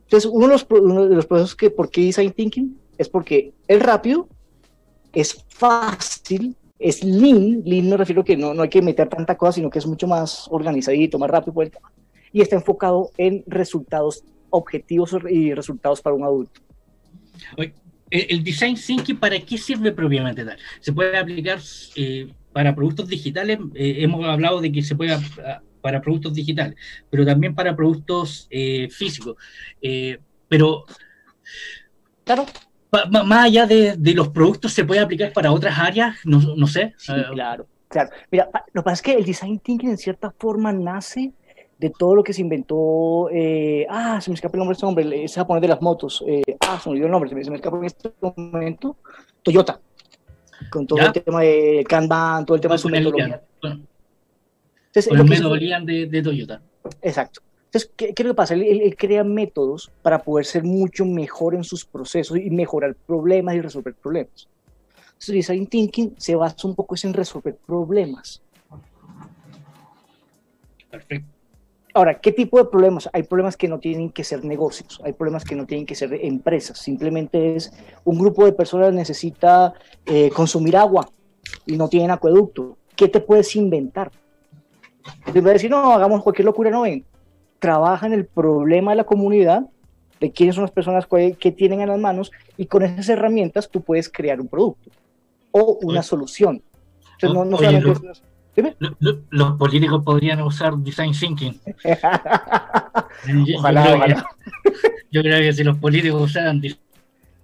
Entonces, 0.03 0.29
uno 0.31 0.47
de 0.47 0.53
los, 0.53 0.67
uno 0.69 1.07
de 1.07 1.15
los 1.15 1.25
procesos 1.25 1.55
que, 1.55 1.69
¿por 1.69 1.89
qué 1.89 2.01
design 2.01 2.31
thinking? 2.31 2.79
Es 2.97 3.07
porque 3.09 3.53
es 3.67 3.81
rápido, 3.81 4.27
es 5.13 5.45
fácil, 5.49 6.55
es 6.77 7.03
lean, 7.03 7.61
lean 7.65 7.89
me 7.89 7.97
refiero 7.97 8.23
que 8.23 8.37
no, 8.37 8.53
no 8.53 8.63
hay 8.63 8.69
que 8.69 8.81
meter 8.81 9.09
tanta 9.09 9.35
cosa, 9.35 9.53
sino 9.53 9.69
que 9.69 9.79
es 9.79 9.85
mucho 9.85 10.07
más 10.07 10.47
organizadito, 10.49 11.19
más 11.19 11.29
rápido 11.29 11.53
por 11.53 11.69
y 12.31 12.41
está 12.41 12.55
enfocado 12.55 13.11
en 13.17 13.43
resultados 13.47 14.23
objetivos 14.49 15.15
y 15.29 15.53
resultados 15.53 16.01
para 16.01 16.15
un 16.15 16.23
adulto. 16.23 16.61
El 18.09 18.43
design 18.43 18.75
thinking, 18.75 19.17
¿para 19.17 19.39
qué 19.39 19.57
sirve 19.57 19.91
propiamente 19.91 20.43
tal? 20.43 20.57
Se 20.79 20.91
puede 20.91 21.17
aplicar 21.17 21.59
eh, 21.95 22.31
para 22.51 22.75
productos 22.75 23.07
digitales, 23.07 23.59
eh, 23.75 23.97
hemos 23.99 24.25
hablado 24.25 24.61
de 24.61 24.71
que 24.71 24.81
se 24.81 24.95
puede 24.95 25.15
para 25.81 26.01
productos 26.01 26.33
digitales, 26.33 26.75
pero 27.09 27.25
también 27.25 27.55
para 27.55 27.75
productos 27.75 28.47
eh, 28.49 28.89
físicos. 28.91 29.35
Pero, 30.47 30.85
claro. 32.23 32.45
Más 33.11 33.45
allá 33.45 33.65
de, 33.65 34.13
los 34.15 34.29
productos, 34.29 34.73
¿se 34.73 34.85
puede 34.85 34.99
aplicar 34.99 35.31
para 35.33 35.51
otras 35.51 35.77
áreas? 35.77 36.15
No, 36.25 36.39
no 36.55 36.67
sé. 36.67 36.93
Sí, 36.97 37.11
ah, 37.15 37.29
claro, 37.31 37.67
claro. 37.87 38.09
Mira, 38.31 38.49
lo 38.73 38.81
que 38.81 38.85
pasa 38.85 38.93
es 38.93 39.01
que 39.01 39.13
el 39.13 39.25
design 39.25 39.59
thinking 39.59 39.89
en 39.89 39.97
cierta 39.97 40.33
forma 40.37 40.71
nace 40.71 41.31
de 41.77 41.91
todo 41.91 42.15
lo 42.15 42.23
que 42.23 42.33
se 42.33 42.41
inventó, 42.41 43.29
eh, 43.31 43.85
ah, 43.89 44.19
se 44.19 44.29
me 44.29 44.35
escapa 44.35 44.57
el 44.57 44.59
nombre 44.59 44.73
de 44.73 44.77
este 44.77 44.85
hombre, 44.85 45.23
ese 45.23 45.39
japonés 45.39 45.61
de 45.61 45.67
las 45.69 45.81
motos, 45.81 46.23
ah, 46.61 46.79
se 46.81 46.89
me 46.89 46.93
olvidó 46.93 47.05
el 47.05 47.11
nombre, 47.11 47.29
se 47.29 47.35
me, 47.35 47.43
se 47.43 47.51
me 47.51 47.57
escapa 47.57 47.77
en 47.77 47.85
este 47.85 48.11
momento, 48.19 48.97
Toyota, 49.43 49.79
con 50.69 50.85
todo 50.85 50.99
el 50.99 51.13
tema 51.13 51.41
de 51.41 51.85
Kanban, 51.87 52.45
todo 52.45 52.55
el 52.55 52.61
tema 52.61 52.75
de 52.75 52.79
su 52.79 52.89
metodología. 52.89 53.41
Entonces, 54.89 55.13
lo 55.13 55.23
que 55.23 56.07
de, 56.07 56.21
Toyota. 56.21 56.61
Exacto. 57.01 57.41
Entonces, 57.69 57.91
¿qué, 57.95 58.15
¿qué, 58.15 58.23
es 58.23 58.27
lo 58.27 58.33
que 58.33 58.37
pasa? 58.37 58.55
Él, 58.55 58.95
crea 58.97 59.23
métodos 59.23 59.91
para 60.01 60.23
poder 60.23 60.43
ser 60.43 60.63
mucho 60.63 61.05
mejor 61.05 61.53
en 61.53 61.63
sus 61.63 61.85
procesos 61.85 62.35
y 62.39 62.49
mejorar 62.49 62.95
problemas 62.95 63.53
y 63.53 63.61
resolver 63.61 63.93
problemas. 63.93 64.47
Entonces, 65.05 65.35
Design 65.35 65.67
Thinking 65.67 66.15
se 66.17 66.35
basa 66.35 66.67
un 66.67 66.73
poco 66.73 66.95
en 67.03 67.13
resolver 67.13 67.55
problemas. 67.67 68.41
Perfecto. 70.89 71.29
Ahora, 71.93 72.19
¿qué 72.19 72.31
tipo 72.31 72.57
de 72.57 72.65
problemas? 72.65 73.07
Hay 73.13 73.21
problemas 73.21 73.55
que 73.55 73.67
no 73.67 73.77
tienen 73.77 74.09
que 74.09 74.23
ser 74.23 74.43
negocios, 74.43 74.99
hay 75.03 75.13
problemas 75.13 75.43
que 75.43 75.55
no 75.55 75.67
tienen 75.67 75.85
que 75.85 75.93
ser 75.93 76.13
empresas, 76.13 76.79
simplemente 76.79 77.55
es 77.55 77.71
un 78.03 78.17
grupo 78.17 78.45
de 78.45 78.53
personas 78.53 78.93
necesita 78.93 79.73
eh, 80.05 80.29
consumir 80.29 80.77
agua 80.77 81.07
y 81.67 81.77
no 81.77 81.87
tienen 81.87 82.09
acueducto. 82.09 82.77
¿Qué 82.95 83.07
te 83.07 83.19
puedes 83.19 83.55
inventar? 83.55 84.11
En 85.25 85.33
vez 85.33 85.43
decir, 85.43 85.69
no, 85.69 85.93
hagamos 85.93 86.23
cualquier 86.23 86.45
locura, 86.45 86.71
no 86.71 86.81
ven. 86.81 87.05
Trabaja 87.59 88.07
en 88.07 88.13
el 88.13 88.25
problema 88.25 88.91
de 88.91 88.97
la 88.97 89.03
comunidad, 89.03 89.67
de 90.19 90.31
quiénes 90.31 90.55
son 90.55 90.63
las 90.63 90.71
personas 90.71 91.07
que 91.07 91.51
tienen 91.51 91.81
en 91.81 91.89
las 91.89 91.99
manos, 91.99 92.31
y 92.57 92.65
con 92.65 92.83
esas 92.83 93.09
herramientas 93.09 93.69
tú 93.69 93.81
puedes 93.81 94.09
crear 94.09 94.39
un 94.41 94.47
producto 94.47 94.89
o 95.51 95.77
una 95.81 96.03
solución. 96.03 96.61
los, 99.29 99.51
políticos 99.57 100.03
podrían 100.03 100.41
usar 100.41 100.77
design 100.77 101.13
thinking. 101.13 101.59
ojalá, 103.57 103.95
ojalá. 103.95 104.25
yo 105.11 105.21
creo 105.21 105.39
que 105.39 105.53
si 105.53 105.63
los 105.63 105.77
políticos 105.77 106.21
usaran 106.21 106.61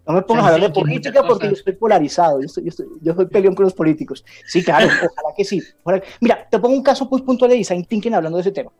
no 0.07 0.13
me 0.13 0.21
pongas 0.21 0.45
a 0.45 0.53
hablar 0.53 0.69
de 0.69 0.69
política 0.69 1.23
porque 1.27 1.47
yo 1.47 1.53
estoy 1.53 1.73
polarizado, 1.73 2.39
yo, 2.39 2.45
estoy, 2.45 2.87
yo, 3.01 3.15
soy 3.15 3.25
peleón 3.25 3.55
con 3.55 3.65
los 3.65 3.73
políticos. 3.73 4.23
Sí, 4.45 4.63
claro, 4.63 4.85
ojalá 5.11 5.33
que 5.35 5.43
sí. 5.43 5.61
Mira, 6.21 6.47
te 6.49 6.59
pongo 6.59 6.75
un 6.75 6.83
caso 6.83 7.07
muy 7.09 7.23
puntual 7.23 7.49
de 7.49 7.57
design 7.57 7.83
thinking 7.85 8.13
hablando 8.13 8.37
de 8.37 8.41
ese 8.41 8.51
tema. 8.51 8.71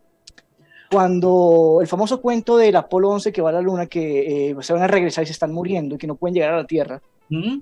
Cuando 0.92 1.80
el 1.82 1.88
famoso 1.88 2.22
cuento 2.22 2.58
del 2.58 2.76
Apolo 2.76 3.10
11 3.10 3.32
que 3.32 3.42
va 3.42 3.50
a 3.50 3.54
la 3.54 3.62
Luna, 3.62 3.88
que 3.88 4.50
eh, 4.52 4.56
se 4.62 4.74
van 4.74 4.84
a 4.84 4.88
regresar 4.88 5.24
y 5.24 5.28
se 5.28 5.34
están 5.34 5.52
muriendo 5.52 5.96
y 5.96 5.98
que 5.98 6.08
no 6.08 6.16
pueden 6.16 6.36
llegar 6.36 6.54
a 6.54 6.58
la 6.58 6.68
Tierra, 6.68 7.02
¿Mm? 7.30 7.60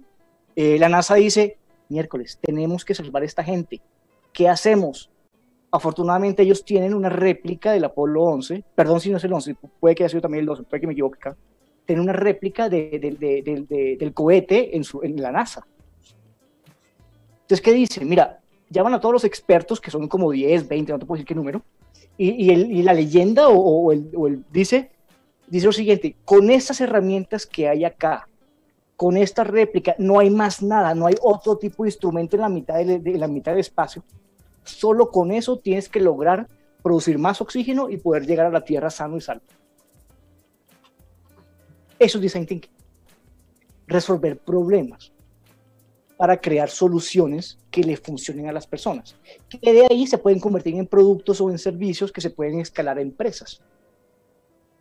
eh, 0.56 0.78
la 0.78 0.90
NASA 0.90 1.16
dice, 1.16 1.58
miércoles, 1.90 2.38
tenemos 2.42 2.84
que 2.84 2.96
salvar 2.96 3.24
a 3.24 3.26
esta 3.26 3.44
gente. 3.44 3.82
¿Qué 4.34 4.50
hacemos? 4.50 5.10
Afortunadamente 5.72 6.44
ellos 6.44 6.66
tienen 6.66 6.94
una 6.94 7.10
réplica 7.10 7.72
del 7.72 7.86
Apolo 7.86 8.24
11, 8.24 8.64
perdón 8.76 9.00
si 9.00 9.10
no 9.10 9.18
es 9.18 9.24
el 9.24 9.34
11, 9.34 9.56
puede 9.80 9.96
que 9.96 10.04
haya 10.04 10.10
sido 10.10 10.22
también 10.22 10.42
el 10.42 10.46
12, 10.46 10.64
puede 10.64 10.82
que 10.82 10.88
me 10.88 10.94
equivoque 10.94 11.18
acá 11.18 11.38
tener 11.86 12.02
una 12.02 12.14
réplica 12.14 12.70
del 12.70 14.12
cohete 14.14 14.76
en, 14.76 14.84
su, 14.84 15.02
en 15.04 15.22
la 15.22 15.32
NASA. 15.32 15.66
Entonces, 17.42 17.62
¿qué 17.62 17.74
dice? 17.74 18.06
Mira, 18.06 18.40
llaman 18.70 18.94
a 18.94 19.00
todos 19.00 19.14
los 19.14 19.24
expertos, 19.26 19.82
que 19.82 19.92
son 19.92 20.08
como 20.08 20.32
10, 20.32 20.68
20, 20.68 20.94
no 20.94 21.00
te 21.00 21.06
puedo 21.06 21.18
decir 21.18 21.28
qué 21.28 21.36
número, 21.36 21.62
y, 22.18 22.84
la 22.84 22.94
leyenda 22.94 23.48
o, 23.50 23.92
el, 23.92 24.44
dice, 24.52 24.92
dice 25.48 25.66
lo 25.66 25.72
siguiente, 25.72 26.16
con 26.26 26.50
estas 26.50 26.82
herramientas 26.82 27.46
que 27.46 27.68
hay 27.68 27.86
acá, 27.86 28.28
con 28.96 29.18
esta 29.18 29.44
réplica, 29.44 29.96
no 29.98 30.20
hay 30.20 30.30
más 30.30 30.62
nada, 30.62 30.94
no 30.94 31.08
hay 31.08 31.16
otro 31.22 31.58
tipo 31.58 31.84
de 31.84 31.90
instrumento 31.90 32.36
en 32.36 32.42
la 32.42 32.50
mitad, 32.50 32.76
de, 32.76 33.00
de 33.00 33.18
la 33.18 33.28
mitad 33.28 33.52
del 33.52 33.62
espacio. 33.62 34.04
Solo 34.64 35.10
con 35.10 35.32
eso 35.32 35.58
tienes 35.58 35.90
que 35.90 36.00
lograr 36.00 36.48
producir 36.82 37.18
más 37.18 37.42
oxígeno 37.42 37.90
y 37.90 37.98
poder 37.98 38.26
llegar 38.26 38.46
a 38.46 38.52
la 38.52 38.62
Tierra 38.62 38.90
sano 38.90 39.18
y 39.18 39.22
salvo. 39.22 39.44
Eso 41.98 42.18
es 42.18 42.22
design 42.22 42.46
thinking. 42.46 42.72
Resolver 43.88 44.38
problemas 44.38 45.13
para 46.18 46.38
crear 46.38 46.70
soluciones 46.70 47.58
que 47.72 47.84
le 47.84 47.98
funcionen 47.98 48.48
a 48.48 48.52
las 48.52 48.68
personas. 48.68 49.16
Que 49.50 49.74
de 49.74 49.88
ahí 49.90 50.08
se 50.08 50.18
pueden 50.18 50.40
convertir 50.40 50.76
en 50.76 50.88
productos 50.88 51.42
o 51.42 51.50
en 51.50 51.58
servicios 51.58 52.12
que 52.12 52.22
se 52.22 52.30
pueden 52.30 52.60
escalar 52.60 52.98
a 52.98 53.02
empresas. 53.02 53.62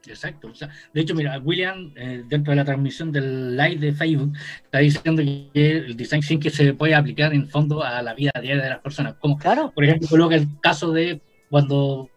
Exacto. 0.06 0.52
de 0.92 1.00
hecho, 1.00 1.14
mira, 1.14 1.38
William, 1.38 1.92
eh, 1.96 2.24
dentro 2.26 2.50
de 2.50 2.56
la 2.56 2.64
transmisión 2.64 3.12
del 3.12 3.56
live 3.56 3.76
de 3.76 3.92
Facebook, 3.92 4.32
está 4.64 4.78
diciendo 4.78 5.22
que 5.22 5.70
el 5.76 5.96
design 5.96 6.22
thinking 6.22 6.50
se 6.50 6.74
puede 6.74 6.94
aplicar 6.94 7.32
en 7.32 7.48
fondo 7.48 7.82
a 7.82 8.02
la 8.02 8.12
vida 8.14 8.32
diaria 8.40 8.64
de 8.64 8.70
las 8.70 8.80
personas. 8.80 9.14
Como, 9.20 9.38
claro. 9.38 9.70
por 9.72 9.84
ejemplo, 9.84 10.08
coloca 10.08 10.34
el 10.34 10.48
caso 10.60 10.90
de 10.90 11.20
cuando 11.48 12.10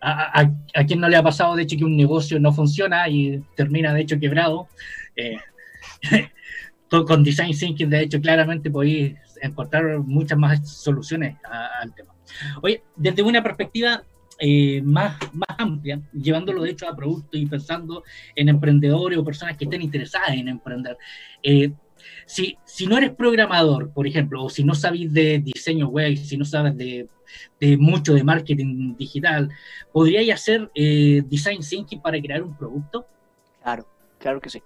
a, 0.00 0.40
a, 0.74 0.84
quien 0.86 1.00
no 1.00 1.08
le 1.08 1.16
ha 1.16 1.22
pasado, 1.22 1.56
de 1.56 1.64
hecho, 1.64 1.76
que 1.76 1.84
un 1.84 1.96
negocio 1.96 2.40
no 2.40 2.52
funciona 2.52 3.08
y 3.08 3.42
termina, 3.54 3.92
de 3.92 4.00
hecho, 4.00 4.18
quebrado. 4.18 4.68
Eh, 5.16 5.36
con 6.90 7.22
design 7.22 7.56
thinking, 7.56 7.88
de 7.88 8.02
hecho, 8.02 8.20
claramente 8.20 8.70
podéis 8.70 9.14
encontrar 9.40 10.00
muchas 10.00 10.36
más 10.38 10.68
soluciones 10.68 11.36
al 11.80 11.94
tema. 11.94 12.14
Oye, 12.62 12.82
desde 12.96 13.22
una 13.22 13.42
perspectiva 13.42 14.02
eh, 14.38 14.82
más, 14.82 15.16
más 15.32 15.56
amplia, 15.58 16.00
llevándolo 16.12 16.62
de 16.62 16.70
hecho 16.70 16.88
a 16.88 16.96
productos 16.96 17.38
y 17.38 17.46
pensando 17.46 18.02
en 18.34 18.48
emprendedores 18.48 19.18
o 19.18 19.24
personas 19.24 19.56
que 19.56 19.64
estén 19.64 19.82
interesadas 19.82 20.30
en 20.30 20.48
emprender, 20.48 20.96
eh, 21.42 21.72
si, 22.26 22.56
si 22.64 22.86
no 22.86 22.96
eres 22.96 23.10
programador, 23.10 23.92
por 23.92 24.06
ejemplo, 24.06 24.44
o 24.44 24.50
si 24.50 24.64
no 24.64 24.74
sabes 24.74 25.12
de 25.12 25.38
diseño 25.38 25.88
web, 25.88 26.16
si 26.16 26.36
no 26.36 26.44
sabes 26.44 26.76
de, 26.76 27.08
de 27.60 27.76
mucho 27.76 28.14
de 28.14 28.24
marketing 28.24 28.96
digital, 28.96 29.50
¿podríais 29.92 30.32
hacer 30.32 30.70
eh, 30.74 31.22
design 31.26 31.60
thinking 31.60 32.00
para 32.00 32.20
crear 32.20 32.42
un 32.42 32.56
producto? 32.56 33.06
Claro, 33.62 33.86
claro 34.18 34.40
que 34.40 34.50
sí. 34.50 34.62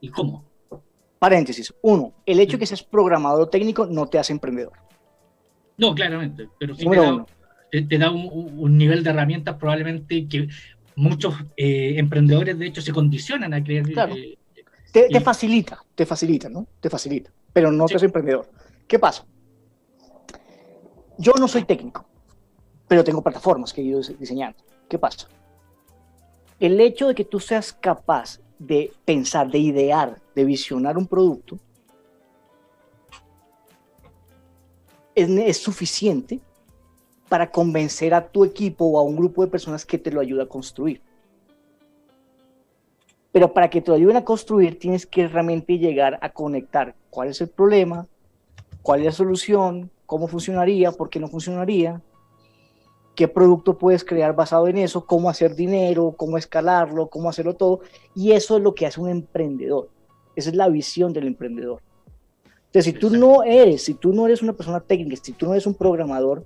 ¿Y 0.00 0.08
cómo? 0.08 0.44
Paréntesis. 1.24 1.72
Uno, 1.80 2.12
el 2.26 2.38
hecho 2.38 2.58
de 2.58 2.58
que 2.58 2.66
seas 2.66 2.82
programador 2.82 3.48
técnico 3.48 3.86
no 3.86 4.06
te 4.06 4.18
hace 4.18 4.34
emprendedor. 4.34 4.74
No, 5.78 5.94
claramente, 5.94 6.50
pero 6.60 6.74
sí 6.74 6.84
te 7.88 7.96
da, 7.96 8.10
un, 8.10 8.76
nivel 8.76 9.02
de 9.02 9.08
herramientas 9.08 9.56
probablemente 9.56 10.28
que 10.28 10.48
muchos 10.96 11.34
eh, 11.56 11.94
emprendedores 11.96 12.58
de 12.58 12.66
hecho 12.66 12.82
se 12.82 12.92
condicionan 12.92 13.54
a 13.54 13.64
creer. 13.64 13.86
Eh, 13.88 14.36
te, 14.92 15.20
facilita, 15.22 15.82
te 15.94 16.04
facilita, 16.04 16.50
¿no? 16.50 16.66
Te 16.78 16.90
facilita, 16.90 17.30
pero 17.54 17.72
no 17.72 17.86
te 17.86 17.96
hace 17.96 18.04
emprendedor. 18.04 18.50
¿Qué 18.86 18.98
pasa? 18.98 19.24
Yo 21.16 21.32
no 21.40 21.48
soy 21.48 21.64
técnico, 21.64 22.06
pero 22.86 23.02
tengo 23.02 23.22
plataformas 23.22 23.72
que 23.72 23.80
he 23.80 23.84
ido 23.84 24.02
diseñando. 24.20 24.58
¿Qué 24.90 24.98
pasa? 24.98 25.26
El 26.60 26.78
hecho 26.82 27.08
de 27.08 27.14
que 27.14 27.24
tú 27.24 27.40
seas 27.40 27.72
capaz 27.72 28.40
de 28.58 28.92
pensar, 29.04 29.50
de 29.50 29.58
idear, 29.58 30.20
de 30.34 30.44
visionar 30.44 30.96
un 30.96 31.06
producto, 31.06 31.58
es, 35.14 35.56
suficiente 35.58 36.40
para 37.28 37.50
convencer 37.50 38.14
a 38.14 38.28
tu 38.28 38.44
equipo 38.44 38.84
o 38.84 38.98
a 38.98 39.02
un 39.02 39.16
grupo 39.16 39.44
de 39.44 39.50
personas 39.50 39.84
que 39.84 39.98
te 39.98 40.10
lo 40.10 40.20
ayuda 40.20 40.44
a 40.44 40.48
construir. 40.48 41.00
Pero 43.32 43.52
para 43.52 43.68
que 43.68 43.80
te 43.80 43.90
lo 43.90 43.96
ayuden 43.96 44.16
a 44.16 44.24
construir, 44.24 44.78
tienes 44.78 45.06
que 45.06 45.26
realmente 45.26 45.78
llegar 45.78 46.18
a 46.20 46.30
conectar 46.30 46.94
cuál 47.10 47.28
es 47.28 47.40
el 47.40 47.48
problema, 47.48 48.06
cuál 48.82 49.00
es 49.00 49.06
la 49.06 49.12
solución, 49.12 49.90
cómo 50.06 50.28
funcionaría, 50.28 50.92
por 50.92 51.10
qué 51.10 51.18
no 51.18 51.28
funcionaría, 51.28 52.00
qué 53.14 53.28
producto 53.28 53.78
puedes 53.78 54.04
crear 54.04 54.34
basado 54.34 54.68
en 54.68 54.78
eso, 54.78 55.06
cómo 55.06 55.30
hacer 55.30 55.54
dinero, 55.54 56.14
cómo 56.16 56.38
escalarlo, 56.38 57.08
cómo 57.08 57.28
hacerlo 57.28 57.54
todo. 57.54 57.80
Y 58.14 58.32
eso 58.32 58.56
es 58.56 58.62
lo 58.62 58.74
que 58.74 58.86
hace 58.86 59.00
un 59.00 59.08
emprendedor. 59.08 59.88
Esa 60.34 60.50
es 60.50 60.56
la 60.56 60.68
visión 60.68 61.12
del 61.12 61.26
emprendedor. 61.26 61.80
Entonces, 62.66 62.92
si 62.92 62.98
tú 62.98 63.10
no 63.10 63.44
eres, 63.44 63.84
si 63.84 63.94
tú 63.94 64.12
no 64.12 64.26
eres 64.26 64.42
una 64.42 64.52
persona 64.52 64.80
técnica, 64.80 65.16
si 65.22 65.32
tú 65.32 65.46
no 65.46 65.52
eres 65.52 65.66
un 65.66 65.74
programador, 65.74 66.44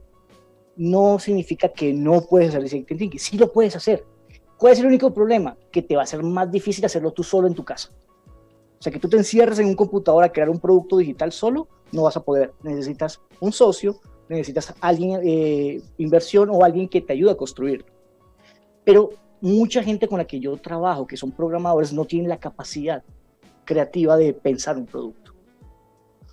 no 0.76 1.18
significa 1.18 1.70
que 1.70 1.92
no 1.92 2.20
puedes 2.20 2.50
hacer 2.50 2.62
design 2.62 2.84
thinking. 2.84 3.18
Sí 3.18 3.38
lo 3.38 3.50
puedes 3.50 3.74
hacer. 3.74 4.04
¿Cuál 4.58 4.74
es 4.74 4.80
el 4.80 4.86
único 4.86 5.12
problema? 5.12 5.56
Que 5.72 5.82
te 5.82 5.96
va 5.96 6.02
a 6.02 6.06
ser 6.06 6.22
más 6.22 6.50
difícil 6.50 6.84
hacerlo 6.84 7.12
tú 7.12 7.22
solo 7.22 7.48
en 7.48 7.54
tu 7.54 7.64
casa. 7.64 7.90
O 8.78 8.82
sea, 8.82 8.92
que 8.92 8.98
tú 8.98 9.08
te 9.08 9.16
encierres 9.16 9.58
en 9.58 9.66
un 9.66 9.74
computador 9.74 10.22
a 10.22 10.30
crear 10.30 10.50
un 10.50 10.60
producto 10.60 10.98
digital 10.98 11.32
solo, 11.32 11.66
no 11.90 12.02
vas 12.02 12.16
a 12.16 12.22
poder. 12.22 12.52
Necesitas 12.62 13.20
un 13.40 13.52
socio, 13.52 13.98
necesitas 14.28 14.74
alguien, 14.80 15.20
eh, 15.24 15.80
inversión 15.98 16.48
o 16.50 16.64
alguien 16.64 16.88
que 16.88 17.00
te 17.00 17.12
ayude 17.12 17.32
a 17.32 17.36
construir. 17.36 17.84
Pero 18.84 19.10
mucha 19.40 19.82
gente 19.82 20.08
con 20.08 20.18
la 20.18 20.26
que 20.26 20.40
yo 20.40 20.56
trabajo, 20.56 21.06
que 21.06 21.16
son 21.16 21.32
programadores, 21.32 21.92
no 21.92 22.04
tienen 22.04 22.28
la 22.28 22.38
capacidad 22.38 23.02
creativa 23.64 24.16
de 24.16 24.32
pensar 24.32 24.76
un 24.76 24.86
producto. 24.86 25.34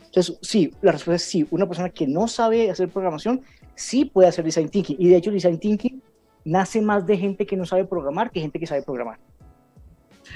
Entonces, 0.06 0.38
sí, 0.42 0.72
la 0.82 0.94
respuesta 0.94 1.16
es 1.16 1.24
sí. 1.24 1.46
Una 1.52 1.68
persona 1.68 1.90
que 1.90 2.08
no 2.08 2.28
sabe 2.28 2.70
hacer 2.70 2.88
programación, 2.90 3.42
sí 3.76 4.06
puede 4.06 4.30
hacer 4.30 4.46
design 4.46 4.70
thinking. 4.70 4.96
Y 4.98 5.10
de 5.10 5.18
hecho, 5.18 5.32
design 5.32 5.60
thinking 5.60 6.02
nace 6.46 6.82
más 6.82 7.06
de 7.06 7.18
gente 7.18 7.46
que 7.46 7.58
no 7.58 7.66
sabe 7.66 7.86
programar 7.86 8.32
que 8.32 8.40
gente 8.40 8.60
que 8.60 8.68
sabe 8.68 8.82
programar. 8.82 9.20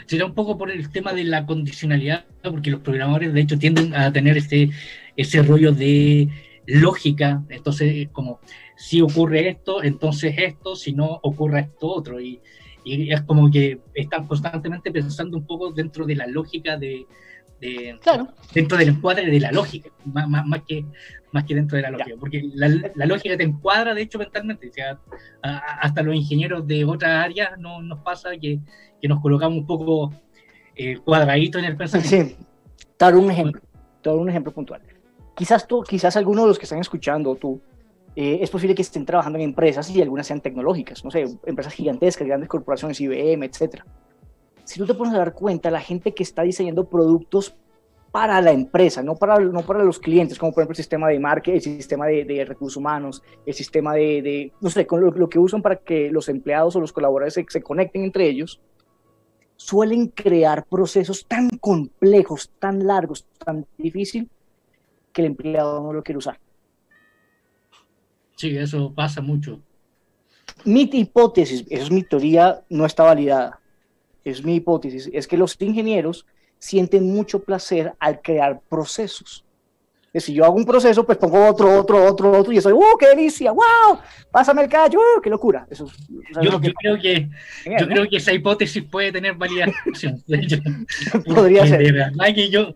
Será 0.06 0.26
un 0.26 0.34
poco 0.34 0.58
por 0.58 0.70
el 0.70 0.92
tema 0.92 1.14
de 1.14 1.24
la 1.24 1.46
condicionalidad, 1.46 2.26
porque 2.44 2.72
los 2.72 2.82
programadores 2.82 3.34
de 3.34 3.42
hecho 3.42 3.58
tienden 3.58 3.96
a 3.96 4.12
tener 4.12 4.38
ese, 4.38 4.70
ese 5.16 5.42
rollo 5.42 5.72
de 5.72 6.28
lógica, 6.70 7.44
entonces 7.50 8.10
como 8.12 8.40
si 8.76 9.02
ocurre 9.02 9.50
esto, 9.50 9.84
entonces 9.84 10.36
esto, 10.38 10.76
si 10.76 10.94
no 10.94 11.20
ocurre 11.24 11.62
esto 11.62 11.88
otro, 11.88 12.20
y, 12.20 12.40
y 12.84 13.12
es 13.12 13.22
como 13.22 13.50
que 13.52 13.82
están 13.94 14.28
constantemente 14.28 14.92
pensando 14.92 15.38
un 15.38 15.46
poco 15.46 15.72
dentro 15.72 16.06
de 16.06 16.16
la 16.16 16.28
lógica 16.28 16.78
de, 16.78 17.06
claro. 18.02 18.30
dentro 18.54 18.78
del 18.78 18.90
encuadre 18.90 19.30
de 19.30 19.40
la 19.40 19.52
lógica, 19.52 19.90
más, 20.06 20.28
más, 20.28 20.62
que, 20.68 20.86
más 21.32 21.44
que 21.44 21.56
dentro 21.56 21.76
de 21.76 21.84
la 21.84 21.92
lógica, 21.92 22.16
porque 22.20 22.50
la, 22.54 23.06
lógica 23.06 23.38
te 23.38 23.44
encuadra, 23.44 23.94
de 23.94 24.02
hecho, 24.02 24.18
mentalmente. 24.18 24.70
O 24.70 24.74
sea, 24.74 25.00
hasta 25.42 26.02
los 26.02 26.16
ingenieros 26.16 26.66
de 26.68 26.86
otras 26.86 27.26
áreas 27.26 27.58
no, 27.60 27.82
nos 27.82 28.00
pasa 28.00 28.32
que, 28.40 28.60
que 29.02 29.08
nos 29.08 29.22
colocamos 29.22 29.60
un 29.60 29.68
poco 29.68 30.14
eh, 30.76 30.98
cuadraditos 30.98 31.62
en 31.62 31.68
el 31.70 31.78
pensamiento. 31.78 32.36
Sí, 32.36 32.46
dar 32.98 33.16
un 33.16 33.30
ejemplo, 33.30 33.62
dar 34.04 34.16
un 34.16 34.30
ejemplo 34.30 34.54
puntual. 34.54 34.82
Quizás 35.40 35.66
tú, 35.66 35.84
quizás 35.84 36.18
algunos 36.18 36.44
de 36.44 36.48
los 36.50 36.60
que 36.60 36.66
están 36.66 36.80
escuchando, 36.80 37.34
tú, 37.34 37.62
eh, 38.14 38.40
es 38.42 38.50
posible 38.50 38.76
que 38.76 38.82
estén 38.82 39.06
trabajando 39.06 39.40
en 39.40 39.46
empresas 39.46 39.90
y 39.90 40.02
algunas 40.02 40.28
sean 40.28 40.42
tecnológicas, 40.42 41.06
no 41.06 41.12
sé, 41.12 41.28
empresas 41.46 41.72
gigantescas, 41.72 42.28
grandes 42.28 42.50
corporaciones, 42.50 43.00
IBM, 43.00 43.46
etcétera. 43.46 43.86
Si 44.66 44.78
tú 44.78 44.86
te 44.86 44.94
pones 44.94 45.14
a 45.14 45.20
dar 45.20 45.34
cuenta, 45.34 45.72
la 45.72 45.80
gente 45.80 46.14
que 46.14 46.24
está 46.24 46.42
diseñando 46.42 46.90
productos 46.90 47.56
para 48.12 48.42
la 48.42 48.52
empresa, 48.52 49.02
no 49.02 49.16
para, 49.16 49.40
no 49.40 49.62
para 49.62 49.82
los 49.82 49.98
clientes, 50.00 50.38
como 50.38 50.52
por 50.52 50.64
ejemplo 50.64 50.74
el 50.74 50.84
sistema 50.84 51.08
de 51.08 51.20
marketing, 51.22 51.56
el 51.56 51.62
sistema 51.62 52.08
de, 52.08 52.46
recursos 52.46 52.76
humanos, 52.76 53.24
el 53.46 53.54
sistema 53.54 53.94
de, 53.94 54.52
no 54.60 54.70
sé, 54.70 54.86
con 54.86 55.00
lo, 55.00 55.30
que 55.30 55.40
usan 55.40 55.62
para 55.62 55.78
que 55.78 56.12
los 56.12 56.28
empleados 56.28 56.76
o 56.76 56.82
los 56.82 56.92
colaboradores 56.92 57.36
se, 57.36 57.46
se 57.48 57.62
conecten 57.62 58.04
entre 58.04 58.28
ellos, 58.28 58.60
suelen 59.56 60.08
crear 60.08 60.66
procesos 60.66 61.26
tan 61.26 61.48
complejos, 61.62 62.52
tan 62.60 62.86
largos, 62.86 63.26
tan 63.38 63.66
difíciles, 63.78 64.28
que 65.20 65.26
el 65.26 65.28
empleado 65.28 65.84
no 65.84 65.92
lo 65.92 66.02
quiere 66.02 66.18
usar. 66.18 66.40
Sí, 68.38 68.58
eso 68.58 68.94
pasa 68.94 69.22
mucho. 69.22 69.60
Mi 70.64 70.90
hipótesis, 70.92 71.66
esa 71.70 71.84
es 71.84 71.92
mi 71.92 72.04
teoría, 72.04 72.64
no 72.70 72.86
está 72.86 73.04
validada 73.04 73.60
es 74.24 74.44
mi 74.44 74.56
hipótesis, 74.56 75.10
es 75.14 75.28
que 75.28 75.38
los 75.38 75.56
ingenieros 75.60 76.26
sienten 76.58 77.12
mucho 77.12 77.44
placer 77.44 77.94
al 78.00 78.22
crear 78.22 78.62
procesos. 78.70 79.46
Es 80.12 80.24
si 80.24 80.34
yo 80.34 80.44
hago 80.44 80.56
un 80.56 80.66
proceso, 80.66 81.06
pues 81.06 81.20
pongo 81.20 81.48
otro, 81.48 81.80
otro, 81.80 82.04
otro, 82.04 82.32
otro, 82.32 82.52
y 82.52 82.58
eso, 82.58 82.76
¡uh, 82.76 82.98
qué 83.00 83.10
delicia! 83.10 83.52
¡Wow! 83.52 84.00
Pásame 84.32 84.64
el 84.64 84.70
callo, 84.70 84.98
¡uh, 84.98 85.22
qué 85.22 85.30
locura! 85.30 85.68
Eso, 85.70 85.88
yo, 86.42 86.60
creo 86.60 87.00
que, 87.00 87.30
yo 87.80 87.88
creo 87.88 88.10
que 88.10 88.18
esa 88.18 88.34
hipótesis 88.34 88.84
puede 88.84 89.12
tener 89.12 89.36
validación. 89.36 90.24
Podría 91.26 91.68
ser. 91.68 92.12
yo, 92.50 92.74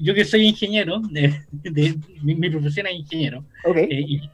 yo, 0.00 0.14
que 0.14 0.24
soy 0.24 0.46
ingeniero, 0.46 1.00
de, 1.00 1.98
mi, 2.22 2.48
profesión 2.48 2.86
es 2.86 2.94
ingeniero, 2.94 3.44
okay. 3.64 3.84
Eh, 3.90 4.04
y, 4.08 4.30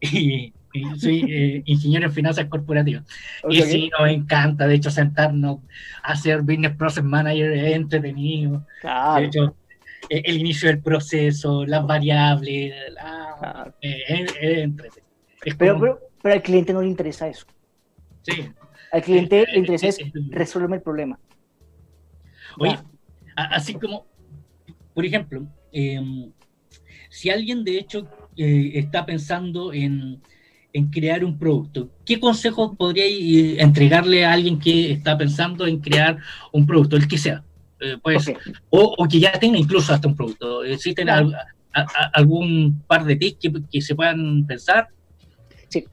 y, 0.00 0.52
soy 0.98 1.24
eh, 1.28 1.62
ingeniero 1.64 2.06
en 2.06 2.12
finanzas 2.12 2.44
corporativas. 2.44 3.04
y 3.48 3.62
sí, 3.62 3.90
nos 3.98 4.10
encanta, 4.10 4.66
de 4.66 4.74
hecho, 4.74 4.90
sentarnos 4.90 5.60
a 6.02 6.12
hacer 6.12 6.42
Business 6.42 6.76
Process 6.76 7.02
Manager 7.02 7.52
es 7.52 7.74
entretenido. 7.74 8.66
De 8.82 9.24
hecho, 9.24 9.56
el 10.08 10.38
inicio 10.38 10.68
del 10.68 10.80
proceso, 10.80 11.64
las 11.66 11.86
variables, 11.86 12.72
eh, 13.80 14.04
es, 14.08 14.34
entretenido. 14.40 15.08
pero, 15.58 16.00
pero, 16.22 16.34
al 16.34 16.42
cliente 16.42 16.72
no 16.72 16.82
le 16.82 16.88
interesa 16.88 17.28
eso. 17.28 17.46
Sí. 18.22 18.50
Al 18.92 19.02
cliente 19.02 19.46
le 19.52 19.58
interesa 19.58 19.88
es, 19.88 19.98
resolverme 20.30 20.76
el 20.76 20.82
problema. 20.82 21.18
Oye, 22.58 22.78
así 23.36 23.74
como, 23.74 24.06
por 24.94 25.04
ejemplo, 25.04 25.46
em, 25.72 26.32
si 27.10 27.30
alguien 27.30 27.64
de 27.64 27.78
hecho 27.78 28.08
eh, 28.36 28.72
está 28.74 29.04
pensando 29.04 29.72
en 29.72 30.20
en 30.72 30.90
crear 30.90 31.24
un 31.24 31.38
producto. 31.38 31.90
¿Qué 32.04 32.20
consejos 32.20 32.76
podríais 32.76 33.14
eh, 33.20 33.62
entregarle 33.62 34.24
a 34.24 34.32
alguien 34.32 34.58
que 34.58 34.92
está 34.92 35.16
pensando 35.16 35.66
en 35.66 35.78
crear 35.80 36.18
un 36.52 36.66
producto, 36.66 36.96
el 36.96 37.08
que 37.08 37.18
sea? 37.18 37.44
Eh, 37.80 37.96
pues, 38.02 38.30
o, 38.70 39.06
que 39.08 39.20
ya 39.20 39.32
tenga 39.32 39.58
incluso 39.58 39.92
hasta 39.92 40.08
un 40.08 40.16
producto. 40.16 40.64
¿Existen 40.64 41.08
algún 42.12 42.82
par 42.86 43.04
de 43.04 43.16
tips 43.16 43.50
que, 43.70 43.80
se 43.80 43.94
puedan 43.94 44.46
pensar? 44.46 44.88
Sí, 45.68 45.84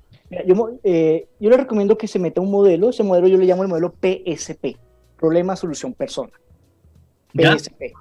yo, 0.47 0.79
eh, 0.83 1.27
yo 1.39 1.49
le 1.49 1.57
recomiendo 1.57 1.97
que 1.97 2.07
se 2.07 2.19
meta 2.19 2.41
un 2.41 2.51
modelo, 2.51 2.89
ese 2.89 3.03
modelo 3.03 3.27
yo 3.27 3.37
le 3.37 3.45
llamo 3.45 3.63
el 3.63 3.69
modelo 3.69 3.93
PSP, 3.93 4.77
problema, 5.17 5.55
solución, 5.55 5.93
persona. 5.93 6.31
PSP. 7.33 7.93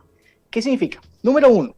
¿Qué 0.51 0.62
significa? 0.62 1.01
Número 1.23 1.51
uno. 1.51 1.75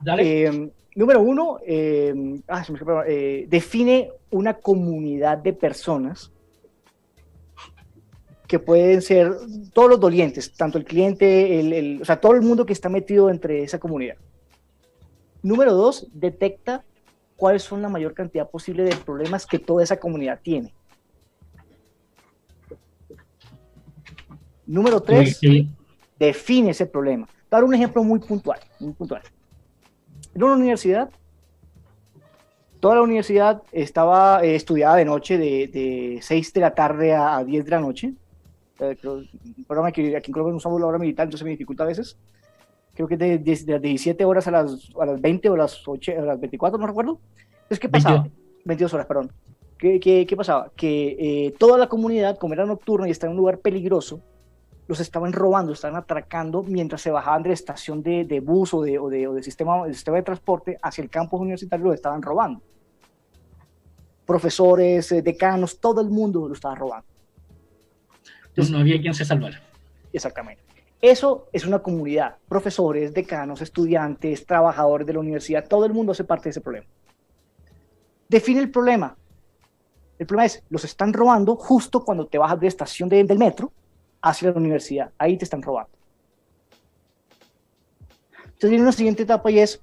Dale 0.00 0.72
número 0.94 1.20
uno, 1.20 1.58
em, 1.64 2.40
ah, 2.48 2.64
eh, 3.06 3.46
define 3.48 4.10
una 4.30 4.54
comunidad 4.54 5.38
de 5.38 5.52
personas 5.52 6.32
que 8.46 8.58
pueden 8.58 9.00
ser 9.02 9.32
todos 9.72 9.88
los 9.88 10.00
dolientes, 10.00 10.52
tanto 10.52 10.78
el 10.78 10.84
cliente, 10.84 11.60
el, 11.60 12.02
o 12.02 12.04
sea, 12.04 12.20
todo 12.20 12.32
el 12.32 12.42
mundo 12.42 12.66
que 12.66 12.72
está 12.72 12.88
metido 12.88 13.30
entre 13.30 13.62
esa 13.62 13.78
comunidad. 13.78 14.16
Número 15.42 15.72
dos, 15.74 16.06
detecta 16.12 16.84
cuáles 17.36 17.62
son 17.62 17.82
la 17.82 17.88
mayor 17.88 18.14
cantidad 18.14 18.48
posible 18.48 18.84
de 18.84 18.96
problemas 18.96 19.46
que 19.46 19.58
toda 19.58 19.82
esa 19.82 19.98
comunidad 19.98 20.40
tiene. 20.42 20.74
Número 24.66 25.00
tres, 25.00 25.40
define 26.18 26.70
ese 26.70 26.86
problema. 26.86 27.28
Dar 27.50 27.64
un 27.64 27.74
ejemplo 27.74 28.02
muy 28.02 28.18
puntual, 28.18 28.60
muy 28.80 28.92
puntual. 28.92 29.22
En 30.34 30.42
una 30.42 30.54
universidad, 30.54 31.10
toda 32.80 32.96
la 32.96 33.02
universidad 33.02 33.62
estaba 33.72 34.42
eh, 34.44 34.54
estudiada 34.54 34.96
de 34.96 35.04
noche, 35.04 35.38
de, 35.38 35.68
de 35.68 36.18
6 36.22 36.52
de 36.52 36.60
la 36.60 36.74
tarde 36.74 37.14
a, 37.14 37.42
10 37.44 37.64
de 37.64 37.70
la 37.70 37.80
noche. 37.80 38.14
Eh, 38.80 38.96
programa 39.66 39.92
que 39.92 40.16
aquí 40.16 40.30
en 40.30 40.32
Colombia 40.32 40.52
no 40.52 40.56
usamos 40.56 40.80
la 40.80 40.86
hora 40.86 40.98
militar, 40.98 41.24
entonces 41.24 41.44
me 41.44 41.50
dificulta 41.50 41.84
a 41.84 41.86
veces. 41.86 42.16
Creo 42.94 43.08
que 43.08 43.16
de, 43.16 43.38
de, 43.38 43.64
las 43.66 43.82
17 43.82 44.24
horas 44.24 44.46
a 44.46 44.50
las, 44.50 44.90
a 45.00 45.06
las 45.06 45.20
20 45.20 45.48
o 45.50 45.56
las, 45.56 45.86
8, 45.86 46.12
a 46.18 46.22
las 46.22 46.40
24, 46.40 46.78
no 46.78 46.86
recuerdo. 46.86 47.20
Entonces, 47.62 47.80
¿qué 47.80 47.88
pasaba? 47.88 48.22
22, 48.22 48.64
22 48.64 48.94
horas, 48.94 49.06
perdón. 49.06 49.32
¿Qué, 49.78 49.98
qué, 49.98 50.26
qué 50.26 50.36
pasaba? 50.36 50.70
Que 50.76 51.16
eh, 51.18 51.54
toda 51.58 51.76
la 51.78 51.88
comunidad, 51.88 52.38
como 52.38 52.54
era 52.54 52.64
nocturno 52.64 53.06
y 53.06 53.10
estaba 53.10 53.30
en 53.30 53.36
un 53.36 53.40
lugar 53.40 53.58
peligroso, 53.58 54.20
los 54.86 55.00
estaban 55.00 55.32
robando, 55.32 55.72
estaban 55.72 55.96
atracando 55.96 56.62
mientras 56.62 57.00
se 57.00 57.10
bajaban 57.10 57.42
de 57.42 57.50
la 57.50 57.54
estación 57.54 58.02
de, 58.02 58.24
de 58.24 58.40
bus 58.40 58.74
o 58.74 58.82
de, 58.82 58.98
o 58.98 59.08
de, 59.08 59.26
o 59.26 59.34
de 59.34 59.42
sistema, 59.42 59.86
sistema 59.88 60.18
de 60.18 60.22
transporte 60.22 60.78
hacia 60.82 61.02
el 61.02 61.10
campus 61.10 61.40
universitario, 61.40 61.86
los 61.86 61.94
estaban 61.94 62.22
robando. 62.22 62.60
Profesores, 64.26 65.10
eh, 65.12 65.22
decanos, 65.22 65.80
todo 65.80 66.00
el 66.00 66.10
mundo 66.10 66.46
lo 66.48 66.54
estaba 66.54 66.74
robando. 66.74 67.13
Entonces, 68.54 68.72
no 68.72 68.78
había 68.78 69.00
quien 69.00 69.14
se 69.14 69.24
salvara. 69.24 69.60
Exactamente. 70.12 70.62
Eso 71.02 71.48
es 71.52 71.66
una 71.66 71.80
comunidad, 71.80 72.36
profesores, 72.48 73.12
decanos, 73.12 73.60
estudiantes, 73.60 74.46
trabajadores 74.46 75.06
de 75.06 75.12
la 75.12 75.18
universidad, 75.18 75.66
todo 75.68 75.84
el 75.84 75.92
mundo 75.92 76.12
hace 76.12 76.24
parte 76.24 76.44
de 76.44 76.50
ese 76.50 76.60
problema. 76.60 76.86
Define 78.28 78.60
el 78.60 78.70
problema. 78.70 79.16
El 80.18 80.26
problema 80.26 80.46
es, 80.46 80.62
los 80.70 80.84
están 80.84 81.12
robando 81.12 81.56
justo 81.56 82.04
cuando 82.04 82.26
te 82.26 82.38
bajas 82.38 82.60
de 82.60 82.68
estación 82.68 83.08
de, 83.08 83.22
del 83.24 83.38
metro 83.38 83.72
hacia 84.22 84.52
la 84.52 84.56
universidad. 84.56 85.10
Ahí 85.18 85.36
te 85.36 85.44
están 85.44 85.60
robando. 85.60 85.90
Entonces 88.44 88.70
viene 88.70 88.84
una 88.84 88.92
siguiente 88.92 89.24
etapa 89.24 89.50
y 89.50 89.58
es, 89.58 89.82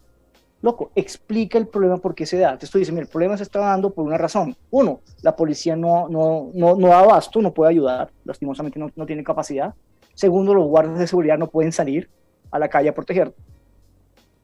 loco, 0.61 0.91
explica 0.95 1.57
el 1.57 1.67
problema 1.67 1.97
por 1.97 2.15
qué 2.15 2.25
se 2.25 2.37
da. 2.37 2.57
Te 2.57 2.65
estoy 2.65 2.79
diciendo, 2.79 3.01
el 3.01 3.07
problema 3.07 3.37
se 3.37 3.43
está 3.43 3.59
dando 3.59 3.91
por 3.91 4.05
una 4.05 4.17
razón. 4.17 4.55
Uno, 4.69 5.01
la 5.21 5.35
policía 5.35 5.75
no, 5.75 6.07
no, 6.09 6.51
no, 6.53 6.75
no 6.75 6.87
da 6.87 6.99
abasto, 6.99 7.41
no 7.41 7.53
puede 7.53 7.71
ayudar, 7.71 8.11
lastimosamente 8.23 8.79
no, 8.79 8.89
no 8.95 9.05
tiene 9.05 9.23
capacidad. 9.23 9.73
Segundo, 10.13 10.53
los 10.53 10.67
guardias 10.67 10.99
de 10.99 11.07
seguridad 11.07 11.37
no 11.37 11.47
pueden 11.47 11.71
salir 11.71 12.09
a 12.51 12.59
la 12.59 12.67
calle 12.67 12.89
a 12.89 12.93
proteger. 12.93 13.33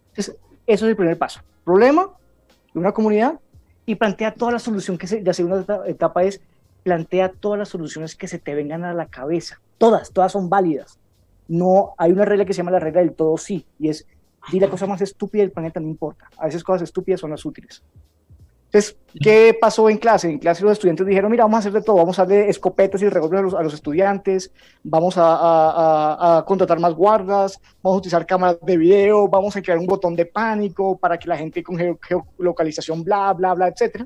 Entonces, 0.10 0.38
eso 0.66 0.86
es 0.86 0.90
el 0.90 0.96
primer 0.96 1.18
paso. 1.18 1.42
Problema 1.64 2.10
de 2.74 2.80
una 2.80 2.92
comunidad 2.92 3.40
y 3.86 3.96
plantea 3.96 4.34
toda 4.34 4.54
la 4.54 4.60
solución 4.60 4.98
que 4.98 5.08
se, 5.08 5.22
la 5.22 5.34
segunda 5.34 5.84
etapa 5.88 6.24
es 6.24 6.42
plantea 6.84 7.34
todas 7.34 7.60
las 7.60 7.70
soluciones 7.70 8.16
que 8.16 8.28
se 8.28 8.40
te 8.40 8.56
vengan 8.56 8.84
a 8.86 8.94
la 8.94 9.08
cabeza. 9.08 9.60
Todas, 9.78 10.12
todas 10.12 10.32
son 10.32 10.50
válidas. 10.50 11.00
No 11.48 11.94
hay 11.98 12.12
una 12.12 12.26
regla 12.26 12.46
que 12.46 12.54
se 12.54 12.58
llama 12.58 12.72
la 12.72 12.80
regla 12.80 13.02
del 13.02 13.14
todo 13.14 13.38
sí, 13.38 13.66
y 13.78 13.90
es, 13.90 14.08
di 14.52 14.60
la 14.60 14.70
cosa 14.70 14.88
más 14.88 15.02
estúpida 15.02 15.42
del 15.42 15.52
planeta, 15.52 15.80
no 15.80 15.88
importa. 15.88 16.30
A 16.38 16.46
veces 16.46 16.64
cosas 16.64 16.84
estúpidas 16.84 17.20
son 17.20 17.32
las 17.32 17.44
útiles. 17.46 17.84
Entonces, 18.66 18.98
¿qué 19.22 19.58
pasó 19.60 19.90
en 19.90 19.98
clase? 19.98 20.30
En 20.30 20.40
clase 20.40 20.64
los 20.64 20.74
estudiantes 20.74 21.08
dijeron, 21.08 21.32
mira, 21.32 21.46
vamos 21.46 21.56
a 21.56 21.60
hacer 21.60 21.72
de 21.72 21.82
todo, 21.82 21.96
vamos 21.96 22.20
a 22.20 22.24
darle 22.24 22.50
escopetas 22.50 23.02
y 23.02 23.08
revólveres 23.08 23.54
a 23.54 23.64
los, 23.64 23.74
estudiantes, 23.74 24.52
vamos 24.84 25.16
a, 25.18 26.44
contratar 26.46 26.78
más 26.80 26.94
guardas, 26.94 27.62
vamos 27.82 27.96
a 27.96 28.00
utilizar 28.00 28.26
cámaras 28.26 28.58
de 28.62 28.78
video, 28.78 29.30
vamos 29.30 29.56
a 29.56 29.62
crear 29.62 29.80
un 29.80 29.88
botón 29.88 30.18
de 30.18 30.26
pánico 30.26 30.98
para 30.98 31.18
que 31.18 31.30
la 31.30 31.38
gente 31.38 31.64
con 31.64 31.78
geolocalización, 31.78 33.06
bla, 33.06 33.34
bla, 33.34 33.54
bla, 33.54 33.70
etc. 33.70 34.06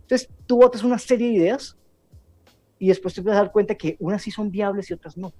Entonces, 0.00 0.30
tú 0.46 0.56
votas 0.56 0.82
una 0.82 0.98
serie 0.98 1.28
de 1.28 1.34
ideas 1.34 1.76
y 2.78 2.88
después 2.88 3.12
te 3.12 3.20
vas 3.20 3.34
a 3.34 3.40
dar 3.40 3.52
cuenta 3.52 3.74
que 3.74 3.96
unas 4.00 4.22
sí 4.22 4.30
son 4.30 4.50
viables 4.50 4.88
y 4.88 4.94
otras 4.94 5.18
no. 5.18 5.32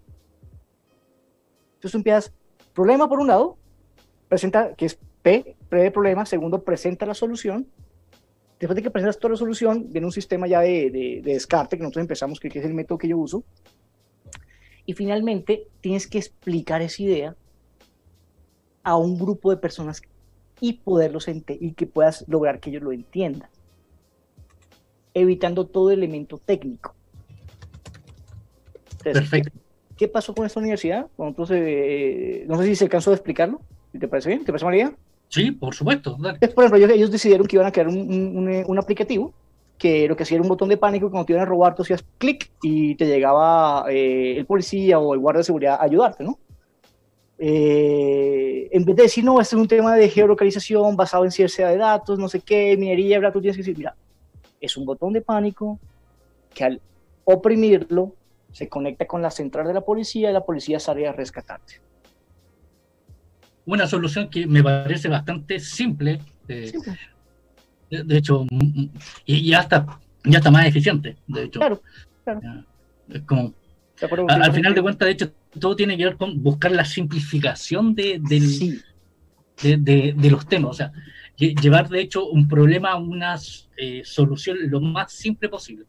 Entonces 1.74 1.92
tú 1.92 1.96
empiezas, 1.96 2.32
problema 2.74 3.08
por 3.08 3.20
un 3.20 3.28
lado, 3.28 3.56
presenta, 4.28 4.74
que 4.74 4.86
es 4.86 4.98
P, 5.22 5.56
pre 5.68 5.90
problema, 5.90 6.26
segundo, 6.26 6.62
presenta 6.62 7.06
la 7.06 7.14
solución. 7.14 7.66
Después 8.58 8.76
de 8.76 8.82
que 8.82 8.90
presentas 8.90 9.18
toda 9.18 9.32
la 9.32 9.38
solución, 9.38 9.86
viene 9.90 10.06
un 10.06 10.12
sistema 10.12 10.46
ya 10.46 10.60
de, 10.60 10.90
de, 10.90 11.20
descarte, 11.22 11.76
que 11.76 11.82
nosotros 11.82 12.02
empezamos, 12.02 12.40
que, 12.40 12.48
es 12.48 12.64
el 12.64 12.74
método 12.74 12.98
que 12.98 13.08
yo 13.08 13.18
uso. 13.18 13.44
Y 14.84 14.94
finalmente, 14.94 15.68
tienes 15.80 16.06
que 16.06 16.18
explicar 16.18 16.82
esa 16.82 17.02
idea 17.02 17.36
a 18.82 18.96
un 18.96 19.18
grupo 19.18 19.50
de 19.50 19.58
personas 19.58 20.02
y 20.60 20.74
poderlos 20.74 21.28
y 21.28 21.72
que 21.72 21.86
puedas 21.86 22.24
lograr 22.26 22.58
que 22.58 22.70
ellos 22.70 22.82
lo 22.82 22.92
entiendan, 22.92 23.48
evitando 25.14 25.66
todo 25.66 25.90
elemento 25.90 26.38
técnico. 26.38 26.94
Perfecto. 29.02 29.52
¿qué, 29.96 30.08
pasó 30.08 30.34
con 30.34 30.46
esta 30.46 30.60
universidad? 30.60 31.06
Entonces, 31.18 31.62
eh, 31.64 32.44
no 32.48 32.56
sé 32.56 32.64
si 32.64 32.76
se 32.76 32.84
alcanzó 32.84 33.10
de 33.10 33.16
explicarlo. 33.16 33.60
¿Te 33.92 34.08
parece 34.08 34.28
bien? 34.28 34.44
¿Te 34.44 34.52
parece 34.52 34.76
idea? 34.76 34.92
Sí, 35.28 35.50
por 35.52 35.74
supuesto. 35.74 36.16
Por 36.16 36.64
ejemplo, 36.64 36.76
ellos, 36.76 37.10
decidieron 37.10 37.46
que 37.46 37.56
iban 37.56 37.66
a 37.66 37.72
crear 37.72 37.88
un, 37.88 38.78
aplicativo 38.78 39.32
que 39.76 40.08
lo 40.08 40.16
que 40.16 40.24
hacía 40.24 40.36
era 40.36 40.42
un 40.42 40.48
botón 40.48 40.68
de 40.68 40.76
pánico 40.76 41.06
y 41.06 41.10
cuando 41.10 41.24
te 41.24 41.32
iban 41.34 41.42
a 41.42 41.48
robar 41.48 41.76
tú 41.76 41.82
hacías 41.82 42.04
clic 42.18 42.50
y 42.62 42.96
te 42.96 43.06
llegaba 43.06 43.84
eh, 43.88 44.36
el 44.36 44.44
policía 44.44 44.98
o 44.98 45.14
el 45.14 45.20
guardia 45.20 45.38
de 45.38 45.44
seguridad 45.44 45.74
a 45.80 45.84
ayudarte, 45.84 46.24
¿no? 46.24 46.38
Eh, 47.38 48.68
en 48.72 48.84
vez 48.84 48.96
de 48.96 49.02
decir, 49.04 49.24
no, 49.24 49.40
este 49.40 49.54
es 49.54 49.62
un 49.62 49.68
tema 49.68 49.94
de 49.94 50.08
geolocalización 50.08 50.96
basado 50.96 51.24
en 51.24 51.30
ciencia 51.30 51.68
de 51.68 51.76
datos, 51.76 52.18
no 52.18 52.28
sé 52.28 52.40
qué, 52.40 52.76
minería, 52.76 53.20
bla, 53.20 53.30
tú 53.30 53.40
tienes 53.40 53.56
que 53.56 53.62
decir, 53.62 53.78
mira, 53.78 53.94
es 54.60 54.76
un 54.76 54.84
botón 54.84 55.12
de 55.12 55.20
pánico 55.20 55.78
que 56.52 56.64
al 56.64 56.80
oprimirlo 57.22 58.14
se 58.50 58.68
conecta 58.68 59.06
con 59.06 59.22
la 59.22 59.30
central 59.30 59.68
de 59.68 59.74
la 59.74 59.82
policía 59.82 60.30
y 60.30 60.32
la 60.32 60.44
policía 60.44 60.80
sale 60.80 61.06
a 61.06 61.12
rescatarte. 61.12 61.74
Una 63.68 63.86
solución 63.86 64.30
que 64.30 64.46
me 64.46 64.62
parece 64.62 65.08
bastante 65.08 65.60
simple, 65.60 66.20
eh, 66.48 66.72
De, 67.90 68.16
hecho, 68.16 68.46
y 69.26 69.50
ya 69.50 69.60
está, 69.60 69.84
ya 70.24 70.38
está 70.38 70.50
más 70.50 70.64
eficiente, 70.64 71.18
de 71.26 71.44
hecho. 71.44 71.60
Claro, 71.60 71.82
claro. 72.24 72.64
Es 73.10 73.20
como, 73.24 73.52
al 74.28 74.52
final 74.54 74.74
de 74.74 74.80
cuentas, 74.80 75.04
de 75.04 75.12
hecho, 75.12 75.32
todo 75.60 75.76
tiene 75.76 75.98
que 75.98 76.06
ver 76.06 76.16
con 76.16 76.42
buscar 76.42 76.72
la 76.72 76.86
simplificación 76.86 77.94
de, 77.94 78.18
de, 79.60 80.30
los 80.30 80.46
temas, 80.46 80.70
o 80.70 80.74
sea, 80.74 80.90
llevar 81.36 81.90
de 81.90 82.00
hecho 82.00 82.26
un 82.26 82.48
problema 82.48 82.92
a 82.92 82.96
una 82.96 83.36
eh, 83.76 84.00
solución 84.02 84.56
lo 84.70 84.80
más 84.80 85.12
simple 85.12 85.50
posible. 85.50 85.84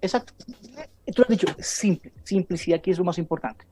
Exacto. 0.00 0.32
Tú 1.14 1.22
has 1.22 1.28
dicho, 1.28 1.46
simple, 1.58 2.10
simplicidad 2.24 2.78
aquí 2.78 2.90
es 2.90 2.96
lo 2.96 3.04
más 3.04 3.18
importante. 3.18 3.66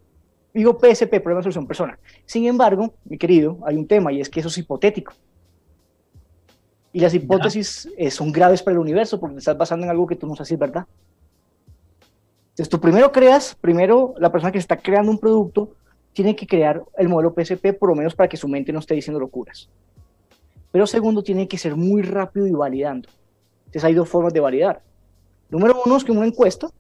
Digo 0.57 0.79
PSP, 0.79 1.21
problema 1.21 1.41
de 1.41 1.43
solución 1.43 1.67
persona. 1.67 1.99
Sin 2.25 2.47
embargo, 2.47 2.95
mi 3.05 3.19
querido, 3.19 3.59
hay 3.67 3.77
un 3.77 3.87
tema 3.87 4.11
y 4.11 4.23
es 4.23 4.31
que 4.31 4.41
eso 4.41 4.49
es 4.49 4.57
hipotético. 4.57 5.13
Y 6.95 7.01
las 7.01 7.13
hipótesis 7.13 7.91
eh, 7.99 8.11
son 8.11 8.33
graves 8.33 8.63
para 8.63 8.73
el 8.73 8.79
universo 8.79 9.21
porque 9.21 9.35
te 9.35 9.41
estás 9.41 9.59
basando 9.59 9.85
en 9.85 9.91
algo 9.91 10.07
que 10.07 10.17
tú 10.17 10.27
no 10.27 10.35
sabes 10.35 10.49
si 10.49 10.55
es 10.55 10.61
verdad. 10.61 10.87
Entonces, 12.49 12.71
tú 12.71 12.81
primero 12.81 13.13
creas, 13.13 13.55
primero 13.55 14.15
la 14.17 14.33
persona 14.33 14.51
que 14.51 14.57
está 14.57 14.79
creando 14.79 15.11
un 15.11 15.19
producto 15.19 15.75
tiene 16.15 16.35
que 16.35 16.47
crear 16.47 16.83
el 16.97 17.11
modelo 17.11 17.35
PSP 17.37 17.75
por 17.79 17.91
lo 17.91 17.95
menos 17.95 18.15
para 18.15 18.31
que 18.31 18.39
su 18.39 18.49
mente 18.49 18.73
no 18.73 18.79
esté 18.79 18.95
diciendo 18.95 19.21
locuras. 19.21 19.69
Pero 20.73 20.87
segundo, 20.87 21.23
tiene 21.23 21.47
que 21.47 21.59
ser 21.59 21.77
muy 21.77 22.01
rápido 22.01 22.47
y 22.47 22.53
validando. 22.53 23.11
Entonces 23.67 23.85
hay 23.85 23.93
dos 23.93 24.09
formas 24.09 24.33
de 24.33 24.41
validar. 24.41 24.81
Número 25.51 25.83
uno 25.85 25.99
es 25.99 26.05
que 26.05 26.13
una 26.13 26.25
encuesta 26.25 26.71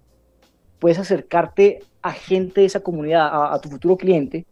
puedes 0.78 0.98
acercarte 0.98 1.80
a 2.02 2.12
gente 2.12 2.60
de 2.60 2.66
esa 2.66 2.80
comunidad, 2.80 3.52
a, 3.52 3.60
tu 3.60 3.68
futuro 3.68 3.96
cliente, 3.96 4.46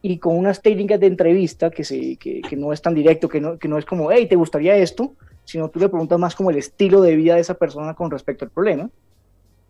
y 0.00 0.18
con 0.18 0.36
unas 0.36 0.62
técnicas 0.62 1.00
de 1.00 1.06
entrevista 1.06 1.70
que, 1.70 1.84
se, 1.84 2.16
que, 2.16 2.56
no 2.56 2.72
es 2.72 2.80
tan 2.80 2.94
directo, 2.94 3.28
que 3.28 3.40
no, 3.40 3.58
que 3.58 3.68
no 3.68 3.78
es 3.78 3.84
como, 3.84 4.10
hey, 4.10 4.26
¿te 4.28 4.36
gustaría 4.36 4.76
esto? 4.76 5.14
Sino 5.44 5.68
tú 5.68 5.80
le 5.80 5.88
preguntas 5.88 6.18
más 6.18 6.34
como 6.34 6.50
el 6.50 6.56
estilo 6.56 7.00
de 7.02 7.16
vida 7.16 7.34
de 7.34 7.40
esa 7.40 7.54
persona 7.54 7.94
con 7.94 8.10
respecto 8.10 8.44
al 8.44 8.50
problema. 8.50 8.90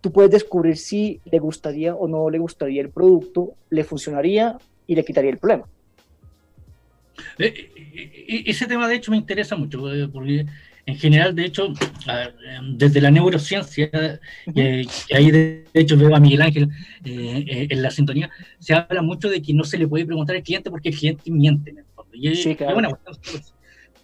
Tú 0.01 0.13
puedes 0.13 0.31
descubrir 0.31 0.77
si 0.77 1.21
le 1.25 1.39
gustaría 1.39 1.95
o 1.95 2.07
no 2.09 2.31
le 2.31 2.39
gustaría 2.39 2.81
el 2.81 2.91
producto, 2.91 3.55
le 3.71 3.85
funcionaría 3.85 4.59
y 4.87 4.95
le 4.95 5.05
quitaría 5.05 5.31
el 5.31 5.39
problema. 5.39 5.65
Eh, 7.39 7.47
eh, 7.47 8.25
eh, 8.29 8.43
ese 8.47 8.67
tema 8.67 8.89
de 8.89 8.97
hecho 8.97 9.11
me 9.11 9.17
interesa 9.17 9.57
mucho, 9.57 9.81
porque 10.13 10.47
en 10.89 10.97
general, 10.97 11.35
de 11.35 11.45
hecho, 11.45 11.75
desde 12.63 13.03
la 13.03 13.11
neurociencia, 13.11 13.91
y 14.47 14.89
ahí 15.15 15.31
de 15.31 15.67
hecho 15.75 15.99
veo 15.99 16.17
a 16.17 16.19
Miguel 16.19 16.41
Ángel 16.41 16.71
eh, 17.05 17.45
eh, 17.47 17.67
en 17.69 17.83
la 17.83 17.91
sintonía, 17.91 18.31
se 18.59 18.73
habla 18.73 19.03
mucho 19.03 19.29
de 19.29 19.43
que 19.43 19.53
no 19.53 19.65
se 19.65 19.77
le 19.77 19.87
puede 19.87 20.07
preguntar 20.07 20.37
al 20.37 20.43
cliente 20.43 20.71
porque 20.71 20.89
el 20.89 20.97
cliente 20.97 21.31
miente 21.31 21.73
en 21.73 21.79
el 21.81 21.85
fondo. 21.95 22.11
Y 22.15 22.29
es 22.29 22.47
una 22.75 22.89
cuestión 22.89 23.43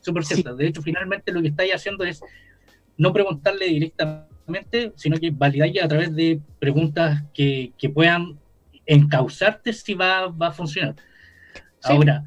súper 0.02 0.24
cierta. 0.26 0.52
De 0.52 0.66
hecho, 0.66 0.82
finalmente 0.82 1.32
lo 1.32 1.40
que 1.40 1.48
estáis 1.48 1.74
haciendo 1.74 2.04
es 2.04 2.20
no 2.98 3.14
preguntarle 3.14 3.64
directamente, 3.64 4.92
sino 4.94 5.16
que 5.16 5.30
validarle 5.30 5.80
a 5.80 5.88
través 5.88 6.14
de 6.14 6.38
preguntas 6.58 7.22
que, 7.32 7.72
que 7.78 7.88
puedan 7.88 8.38
encauzarte 8.84 9.72
si 9.72 9.94
va, 9.94 10.26
va 10.26 10.48
a 10.48 10.52
funcionar. 10.52 10.96
Ahora, 11.82 12.24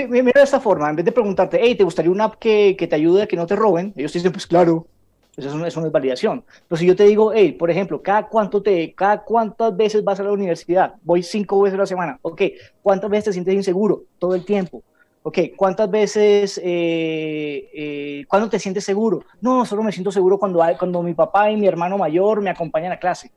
Sí, 0.00 0.06
mira 0.08 0.32
de 0.34 0.42
esta 0.42 0.60
forma, 0.60 0.88
en 0.88 0.96
vez 0.96 1.04
de 1.04 1.12
preguntarte, 1.12 1.58
hey, 1.60 1.74
¿te 1.74 1.84
gustaría 1.84 2.10
una 2.10 2.24
app 2.24 2.36
que, 2.36 2.74
que 2.78 2.86
te 2.86 2.96
ayude 2.96 3.22
a 3.22 3.26
que 3.26 3.36
no 3.36 3.46
te 3.46 3.54
roben? 3.54 3.92
Ellos 3.96 4.12
dicen, 4.14 4.32
pues 4.32 4.46
claro, 4.46 4.88
Eso 5.36 5.56
no, 5.58 5.66
eso 5.66 5.80
no 5.80 5.86
es 5.86 5.92
validación. 5.92 6.44
Pero 6.68 6.78
si 6.78 6.86
yo 6.86 6.96
te 6.96 7.04
digo, 7.04 7.32
hey, 7.34 7.52
por 7.52 7.70
ejemplo, 7.70 8.02
¿cada, 8.02 8.28
cuánto 8.28 8.62
te, 8.62 8.94
¿cada 8.94 9.24
cuántas 9.24 9.76
veces 9.76 10.04
vas 10.04 10.20
a 10.20 10.24
la 10.24 10.32
universidad? 10.32 10.94
Voy 11.02 11.22
cinco 11.22 11.60
veces 11.62 11.76
a 11.76 11.80
la 11.82 11.86
semana. 11.86 12.18
Ok, 12.22 12.42
¿cuántas 12.82 13.10
veces 13.10 13.26
te 13.26 13.32
sientes 13.34 13.54
inseguro? 13.54 14.04
Todo 14.18 14.34
el 14.34 14.44
tiempo. 14.44 14.84
Ok, 15.22 15.38
¿cuántas 15.56 15.90
veces, 15.90 16.58
eh, 16.64 17.68
eh, 17.74 18.26
cuándo 18.28 18.48
te 18.48 18.58
sientes 18.58 18.84
seguro? 18.84 19.26
No, 19.40 19.66
solo 19.66 19.82
me 19.82 19.92
siento 19.92 20.12
seguro 20.12 20.38
cuando, 20.38 20.62
cuando 20.78 21.02
mi 21.02 21.14
papá 21.14 21.50
y 21.50 21.56
mi 21.58 21.66
hermano 21.66 21.98
mayor 21.98 22.40
me 22.42 22.50
acompañan 22.50 22.92
a 22.92 22.98
clase. 22.98 23.32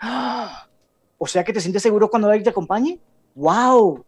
¡Ah! 0.00 0.68
O 1.18 1.26
sea 1.26 1.44
que 1.44 1.52
te 1.52 1.60
sientes 1.60 1.82
seguro 1.82 2.10
cuando 2.10 2.28
alguien 2.28 2.44
te 2.44 2.50
acompañe. 2.50 3.00
¡Wow! 3.34 4.05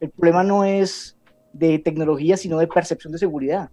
El 0.00 0.10
problema 0.10 0.44
no 0.44 0.64
es 0.64 1.16
de 1.52 1.78
tecnología, 1.78 2.36
sino 2.36 2.58
de 2.58 2.66
percepción 2.66 3.12
de 3.12 3.18
seguridad. 3.18 3.70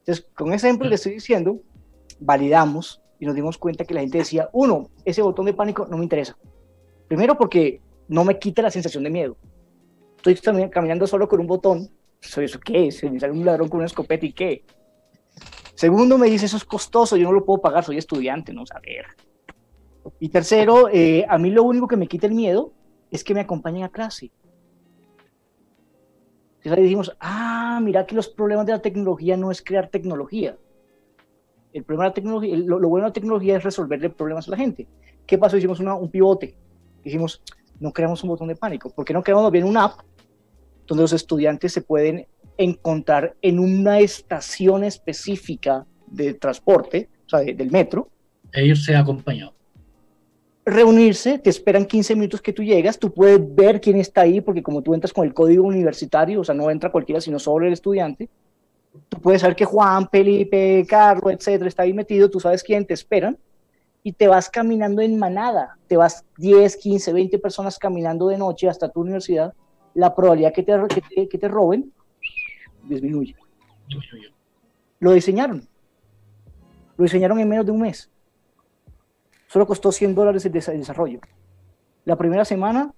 Entonces, 0.00 0.26
con 0.34 0.52
ese 0.52 0.68
ejemplo 0.68 0.88
le 0.88 0.94
estoy 0.94 1.12
diciendo, 1.12 1.60
validamos 2.18 3.02
y 3.18 3.26
nos 3.26 3.34
dimos 3.34 3.58
cuenta 3.58 3.84
que 3.84 3.94
la 3.94 4.00
gente 4.00 4.18
decía, 4.18 4.48
uno, 4.52 4.88
ese 5.04 5.22
botón 5.22 5.46
de 5.46 5.54
pánico 5.54 5.86
no 5.86 5.96
me 5.96 6.04
interesa. 6.04 6.36
Primero 7.08 7.36
porque 7.36 7.80
no 8.08 8.24
me 8.24 8.38
quita 8.38 8.62
la 8.62 8.70
sensación 8.70 9.04
de 9.04 9.10
miedo 9.10 9.36
estoy 10.28 10.70
caminando 10.70 11.06
solo 11.06 11.28
con 11.28 11.40
un 11.40 11.46
botón. 11.46 11.90
¿Eso 12.20 12.60
qué 12.60 12.90
sale 12.90 13.32
un 13.32 13.44
ladrón 13.44 13.68
con 13.68 13.78
una 13.78 13.86
escopeta 13.86 14.26
y 14.26 14.32
qué. 14.32 14.64
Segundo, 15.74 16.18
me 16.18 16.28
dice, 16.28 16.44
eso 16.44 16.58
es 16.58 16.64
costoso, 16.64 17.16
yo 17.16 17.28
no 17.28 17.32
lo 17.32 17.46
puedo 17.46 17.62
pagar, 17.62 17.84
soy 17.84 17.96
estudiante, 17.96 18.52
no 18.52 18.66
saber. 18.66 19.06
Y 20.18 20.28
tercero, 20.28 20.90
eh, 20.92 21.24
a 21.26 21.38
mí 21.38 21.50
lo 21.50 21.62
único 21.62 21.88
que 21.88 21.96
me 21.96 22.06
quita 22.06 22.26
el 22.26 22.34
miedo 22.34 22.74
es 23.10 23.24
que 23.24 23.32
me 23.32 23.40
acompañen 23.40 23.84
a 23.84 23.88
clase. 23.88 24.30
Entonces 26.60 26.76
ahí 26.76 26.82
dijimos, 26.82 27.16
ah, 27.20 27.80
mira 27.82 28.04
que 28.04 28.14
los 28.14 28.28
problemas 28.28 28.66
de 28.66 28.72
la 28.72 28.82
tecnología 28.82 29.34
no 29.34 29.50
es 29.50 29.62
crear 29.62 29.88
tecnología. 29.88 30.58
El 31.72 31.84
problema 31.84 32.04
de 32.04 32.10
la 32.10 32.14
tecnología, 32.14 32.56
lo, 32.58 32.86
bueno 32.86 33.06
de 33.06 33.10
la 33.10 33.14
tecnología 33.14 33.56
es 33.56 33.62
resolverle 33.62 34.10
problemas 34.10 34.46
a 34.46 34.50
la 34.50 34.56
gente. 34.58 34.86
¿Qué 35.26 35.38
pasó? 35.38 35.56
Hicimos 35.56 35.80
un 35.80 36.10
pivote. 36.10 36.54
Dijimos, 37.02 37.42
no 37.78 37.92
creamos 37.92 38.22
un 38.24 38.28
botón 38.28 38.48
de 38.48 38.56
pánico. 38.56 38.90
¿Por 38.90 39.06
qué 39.06 39.14
no 39.14 39.22
creamos 39.22 39.50
bien 39.50 39.64
una 39.64 39.84
app 39.84 40.00
donde 40.86 41.02
los 41.02 41.14
estudiantes 41.14 41.72
se 41.72 41.80
pueden 41.80 42.26
encontrar 42.58 43.34
en 43.40 43.58
una 43.58 44.00
estación 44.00 44.84
específica 44.84 45.86
de 46.08 46.34
transporte, 46.34 47.08
o 47.24 47.28
sea, 47.30 47.40
del 47.40 47.70
metro? 47.70 48.10
E 48.52 48.66
irse 48.66 48.94
acompañado. 48.94 49.54
Reunirse, 50.70 51.38
te 51.38 51.50
esperan 51.50 51.84
15 51.84 52.14
minutos 52.14 52.40
que 52.40 52.52
tú 52.52 52.62
llegas, 52.62 52.98
tú 52.98 53.12
puedes 53.12 53.40
ver 53.54 53.80
quién 53.80 53.96
está 53.96 54.22
ahí, 54.22 54.40
porque 54.40 54.62
como 54.62 54.82
tú 54.82 54.94
entras 54.94 55.12
con 55.12 55.26
el 55.26 55.34
código 55.34 55.64
universitario, 55.64 56.40
o 56.40 56.44
sea, 56.44 56.54
no 56.54 56.70
entra 56.70 56.92
cualquiera, 56.92 57.20
sino 57.20 57.38
solo 57.38 57.66
el 57.66 57.72
estudiante, 57.72 58.28
tú 59.08 59.20
puedes 59.20 59.40
saber 59.40 59.56
que 59.56 59.64
Juan, 59.64 60.08
Felipe, 60.08 60.86
Carlos, 60.88 61.32
etcétera, 61.32 61.68
está 61.68 61.82
ahí 61.82 61.92
metido, 61.92 62.30
tú 62.30 62.40
sabes 62.40 62.62
quién 62.62 62.86
te 62.86 62.94
esperan, 62.94 63.38
y 64.02 64.12
te 64.12 64.28
vas 64.28 64.48
caminando 64.48 65.02
en 65.02 65.18
manada, 65.18 65.76
te 65.86 65.96
vas 65.96 66.24
10, 66.38 66.76
15, 66.76 67.12
20 67.12 67.38
personas 67.38 67.78
caminando 67.78 68.28
de 68.28 68.38
noche 68.38 68.68
hasta 68.68 68.88
tu 68.88 69.00
universidad, 69.00 69.52
la 69.94 70.14
probabilidad 70.14 70.52
que 70.52 70.62
te, 70.62 71.28
que 71.28 71.38
te, 71.38 71.48
roben 71.48 71.92
disminuye. 72.84 73.36
Lo 75.00 75.12
diseñaron. 75.12 75.66
Lo 76.96 77.04
diseñaron 77.04 77.40
en 77.40 77.48
menos 77.48 77.66
de 77.66 77.72
un 77.72 77.80
mes. 77.80 78.10
Solo 79.50 79.66
costó 79.66 79.90
100 79.90 80.14
dólares 80.14 80.46
el 80.46 80.52
desarrollo. 80.52 81.18
La 82.04 82.14
primera 82.16 82.44
semana, 82.44 82.94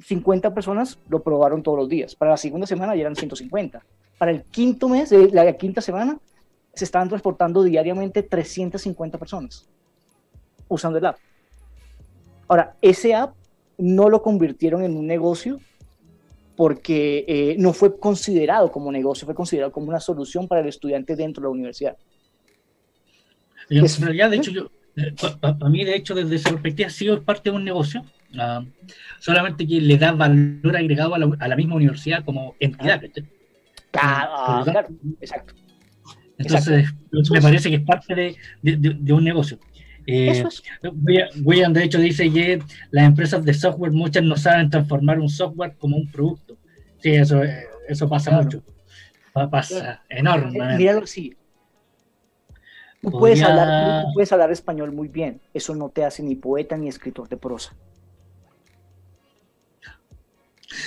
50 0.00 0.54
personas 0.54 0.96
lo 1.08 1.24
probaron 1.24 1.60
todos 1.60 1.76
los 1.76 1.88
días. 1.88 2.14
Para 2.14 2.30
la 2.30 2.36
segunda 2.36 2.68
semana 2.68 2.94
ya 2.94 3.00
eran 3.00 3.16
150. 3.16 3.84
Para 4.16 4.30
el 4.30 4.44
quinto 4.44 4.88
mes, 4.88 5.10
de 5.10 5.28
la 5.32 5.52
quinta 5.54 5.80
semana, 5.80 6.16
se 6.72 6.84
estaban 6.84 7.08
transportando 7.08 7.64
diariamente 7.64 8.22
350 8.22 9.18
personas 9.18 9.68
usando 10.68 10.98
el 10.98 11.06
app. 11.06 11.16
Ahora, 12.46 12.76
ese 12.80 13.14
app 13.16 13.34
no 13.76 14.08
lo 14.08 14.22
convirtieron 14.22 14.84
en 14.84 14.96
un 14.96 15.06
negocio 15.06 15.58
porque 16.56 17.24
eh, 17.26 17.56
no 17.58 17.72
fue 17.72 17.98
considerado 17.98 18.70
como 18.70 18.92
negocio, 18.92 19.26
fue 19.26 19.34
considerado 19.34 19.72
como 19.72 19.88
una 19.88 19.98
solución 19.98 20.46
para 20.46 20.60
el 20.60 20.68
estudiante 20.68 21.16
dentro 21.16 21.40
de 21.40 21.46
la 21.46 21.50
universidad. 21.50 21.96
En 23.68 23.84
realidad, 24.00 24.30
de 24.30 24.36
hecho, 24.36 24.50
yo, 24.52 24.70
eh, 24.98 25.14
para 25.40 25.70
mí, 25.70 25.84
de 25.84 25.96
hecho, 25.96 26.14
desde 26.14 26.36
esa 26.36 26.50
perspectiva, 26.50 26.88
ha 26.88 26.90
sido 26.90 27.22
parte 27.22 27.50
de 27.50 27.56
un 27.56 27.64
negocio, 27.64 28.04
ah, 28.38 28.64
solamente 29.18 29.66
que 29.66 29.80
le 29.80 29.96
da 29.96 30.12
valor 30.12 30.76
agregado 30.76 31.14
a 31.14 31.48
la, 31.48 31.56
misma 31.56 31.76
universidad 31.76 32.24
como 32.24 32.54
entidad. 32.60 33.02
Ah, 33.94 34.62
claro, 34.64 34.88
exacto. 35.20 35.54
Entonces, 36.36 36.94
me 37.30 37.40
parece 37.40 37.68
que 37.68 37.76
es 37.76 37.82
parte 37.82 38.36
de 38.62 39.12
un 39.12 39.24
negocio. 39.24 39.58
Eh, 40.10 40.42
William, 41.44 41.74
de 41.74 41.84
hecho, 41.84 41.98
dice 41.98 42.32
que 42.32 42.62
las 42.90 43.04
empresas 43.04 43.44
de 43.44 43.52
software, 43.52 43.92
muchas 43.92 44.24
no 44.24 44.38
saben 44.38 44.70
transformar 44.70 45.20
un 45.20 45.28
software 45.28 45.74
como 45.76 45.98
un 45.98 46.10
producto. 46.10 46.56
Sí, 47.02 47.10
eso, 47.10 47.42
eso 47.86 48.08
pasa 48.08 48.30
mucho. 48.30 48.62
Pasa 49.34 50.02
enorme. 50.08 50.58
Eh, 50.58 50.78
míralo 50.78 51.06
sí. 51.06 51.36
Tú 53.10 53.18
puedes, 53.18 53.42
hablar, 53.42 54.04
tú 54.04 54.14
puedes 54.14 54.32
hablar 54.32 54.50
español 54.50 54.92
muy 54.92 55.08
bien. 55.08 55.40
Eso 55.52 55.74
no 55.74 55.88
te 55.88 56.04
hace 56.04 56.22
ni 56.22 56.34
poeta 56.34 56.76
ni 56.76 56.88
escritor 56.88 57.28
de 57.28 57.36
prosa. 57.36 57.74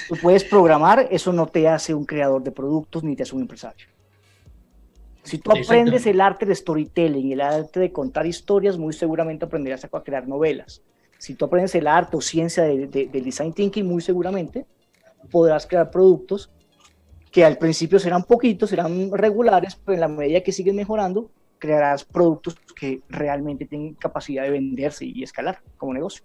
Tú 0.07 0.15
puedes 0.21 0.43
programar, 0.43 1.07
eso 1.11 1.33
no 1.33 1.47
te 1.47 1.67
hace 1.67 1.93
un 1.93 2.05
creador 2.05 2.43
de 2.43 2.51
productos 2.51 3.03
ni 3.03 3.15
te 3.15 3.23
hace 3.23 3.35
un 3.35 3.41
empresario. 3.41 3.87
Si 5.23 5.37
tú 5.37 5.51
aprendes 5.51 6.05
el 6.05 6.19
arte 6.19 6.45
de 6.45 6.55
storytelling 6.55 7.31
el 7.31 7.41
arte 7.41 7.79
de 7.79 7.91
contar 7.91 8.25
historias, 8.25 8.77
muy 8.77 8.93
seguramente 8.93 9.45
aprenderás 9.45 9.85
a 9.85 9.89
crear 9.89 10.27
novelas. 10.27 10.81
Si 11.17 11.35
tú 11.35 11.45
aprendes 11.45 11.75
el 11.75 11.87
arte 11.87 12.17
o 12.17 12.21
ciencia 12.21 12.63
del 12.63 12.89
design 12.89 13.53
thinking, 13.53 13.85
muy 13.85 14.01
seguramente 14.01 14.65
podrás 15.29 15.67
crear 15.67 15.91
productos 15.91 16.51
que 17.31 17.45
al 17.45 17.57
principio 17.57 17.99
serán 17.99 18.23
poquitos, 18.23 18.71
serán 18.71 19.11
regulares, 19.11 19.75
pero 19.75 19.93
en 19.93 20.01
la 20.01 20.07
medida 20.07 20.41
que 20.41 20.51
siguen 20.51 20.75
mejorando, 20.75 21.29
crearás 21.61 22.03
productos 22.03 22.57
que 22.75 23.01
realmente 23.07 23.65
tienen 23.65 23.93
capacidad 23.93 24.43
de 24.43 24.49
venderse 24.49 25.05
y 25.05 25.21
escalar 25.23 25.61
como 25.77 25.93
negocio. 25.93 26.23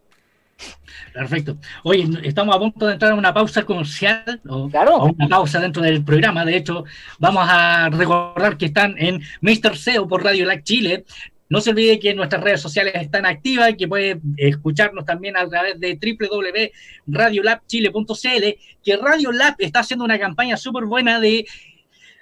Perfecto. 1.13 1.59
Oye, 1.85 2.09
estamos 2.23 2.57
a 2.57 2.59
punto 2.59 2.87
de 2.87 2.95
entrar 2.95 3.13
a 3.13 3.15
una 3.15 3.35
pausa 3.35 3.63
comercial, 3.65 4.41
o, 4.49 4.71
claro. 4.71 5.05
una 5.05 5.29
pausa 5.29 5.61
dentro 5.61 5.83
del 5.83 6.03
programa. 6.03 6.47
De 6.47 6.57
hecho, 6.57 6.85
vamos 7.19 7.47
a 7.47 7.91
recordar 7.91 8.57
que 8.57 8.65
están 8.67 8.95
en 8.97 9.21
Mr. 9.43 9.77
SEO 9.77 10.09
por 10.09 10.25
Radio 10.25 10.47
Lag 10.47 10.63
Chile. 10.63 11.05
No 11.51 11.61
se 11.61 11.69
olvide 11.71 12.01
que 12.01 12.15
nuestras 12.15 12.43
redes 12.43 12.63
sociales 12.63 12.95
están 12.97 13.27
activas 13.27 13.71
y 13.71 13.77
que 13.77 13.87
puede 13.87 14.19
escucharnos 14.39 15.05
también 15.05 15.37
a 15.37 15.47
través 15.47 15.79
de 15.79 15.99
www.radiolabchile.cl, 17.07 18.45
que 18.83 18.97
Radio 18.97 19.31
Lab 19.33 19.57
está 19.59 19.81
haciendo 19.81 20.07
una 20.07 20.19
campaña 20.19 20.57
súper 20.57 20.87
buena 20.87 21.21
de 21.21 21.47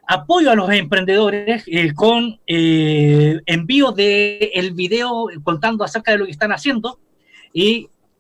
apoyo 0.07 0.51
a 0.51 0.55
los 0.55 0.71
emprendedores 0.71 1.65
eh, 1.67 1.93
con 1.95 2.39
eh, 2.47 3.41
envío 3.47 3.93
de 3.93 4.51
el 4.55 4.73
video 4.73 5.29
contando 5.43 5.85
acerca 5.85 6.13
de 6.13 6.19
lo 6.19 6.25
que 6.27 6.33
están 6.33 6.53
haciendo 6.53 6.99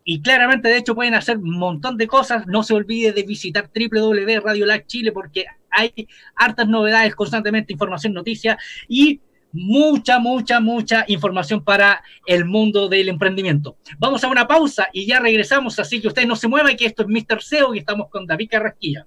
y 0.06 0.20
claramente, 0.20 0.68
de 0.68 0.76
hecho, 0.76 0.94
pueden 0.94 1.14
hacer 1.14 1.38
un 1.38 1.58
montón 1.58 1.96
de 1.96 2.06
cosas. 2.06 2.46
No 2.46 2.62
se 2.62 2.74
olvide 2.74 3.12
de 3.12 3.22
visitar 3.22 3.70
www.radiolac 3.74 4.86
Chile 4.86 5.12
porque 5.12 5.46
hay 5.70 6.06
hartas 6.36 6.68
novedades, 6.68 7.14
constantemente 7.14 7.72
información, 7.72 8.12
noticias 8.12 8.58
y 8.86 9.20
mucha, 9.52 10.18
mucha, 10.18 10.60
mucha 10.60 11.04
información 11.08 11.64
para 11.64 12.02
el 12.26 12.44
mundo 12.44 12.88
del 12.88 13.08
emprendimiento. 13.08 13.78
Vamos 13.98 14.22
a 14.22 14.28
una 14.28 14.46
pausa 14.46 14.88
y 14.92 15.06
ya 15.06 15.20
regresamos, 15.20 15.78
así 15.78 16.00
que 16.02 16.08
ustedes 16.08 16.28
no 16.28 16.36
se 16.36 16.48
muevan, 16.48 16.76
que 16.76 16.86
esto 16.86 17.04
es 17.04 17.08
Mr. 17.08 17.42
SEO 17.42 17.74
y 17.74 17.78
estamos 17.78 18.10
con 18.10 18.26
David 18.26 18.48
Carrasquilla. 18.50 19.06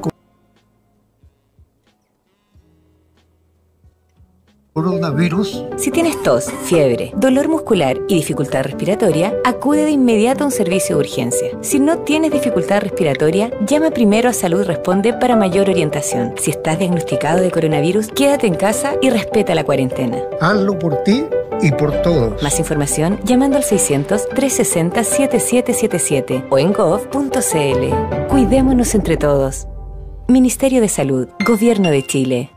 coronavirus? 4.73 5.65
Si 5.77 5.89
tienes 5.89 6.21
tos, 6.21 6.51
fiebre, 6.63 7.11
dolor 7.15 7.47
muscular 7.47 7.99
y 8.07 8.15
dificultad 8.15 8.63
respiratoria, 8.63 9.33
acude 9.45 9.85
de 9.85 9.91
inmediato 9.91 10.43
a 10.43 10.47
un 10.47 10.51
servicio 10.51 10.97
de 10.97 11.01
urgencia. 11.01 11.47
Si 11.61 11.79
no 11.79 11.99
tienes 11.99 12.31
dificultad 12.31 12.81
respiratoria, 12.81 13.51
llama 13.65 13.91
primero 13.91 14.29
a 14.29 14.33
Salud 14.33 14.63
Responde 14.63 15.13
para 15.13 15.35
mayor 15.35 15.69
orientación. 15.69 16.33
Si 16.37 16.51
estás 16.51 16.79
diagnosticado 16.79 17.41
de 17.41 17.51
coronavirus, 17.51 18.09
quédate 18.09 18.47
en 18.47 18.55
casa 18.55 18.95
y 19.01 19.09
respeta 19.09 19.55
la 19.55 19.63
cuarentena. 19.63 20.21
Hazlo 20.41 20.77
por 20.77 21.03
ti 21.03 21.25
y 21.61 21.71
por 21.71 22.01
todos. 22.01 22.41
Más 22.41 22.57
información 22.59 23.19
llamando 23.23 23.57
al 23.57 23.63
600-360-7777 23.63 26.47
o 26.49 26.57
en 26.57 26.73
gov.cl. 26.73 28.27
Cuidémonos 28.29 28.95
entre 28.95 29.17
todos. 29.17 29.67
Ministerio 30.27 30.81
de 30.81 30.89
Salud, 30.89 31.27
Gobierno 31.45 31.91
de 31.91 32.03
Chile. 32.05 32.52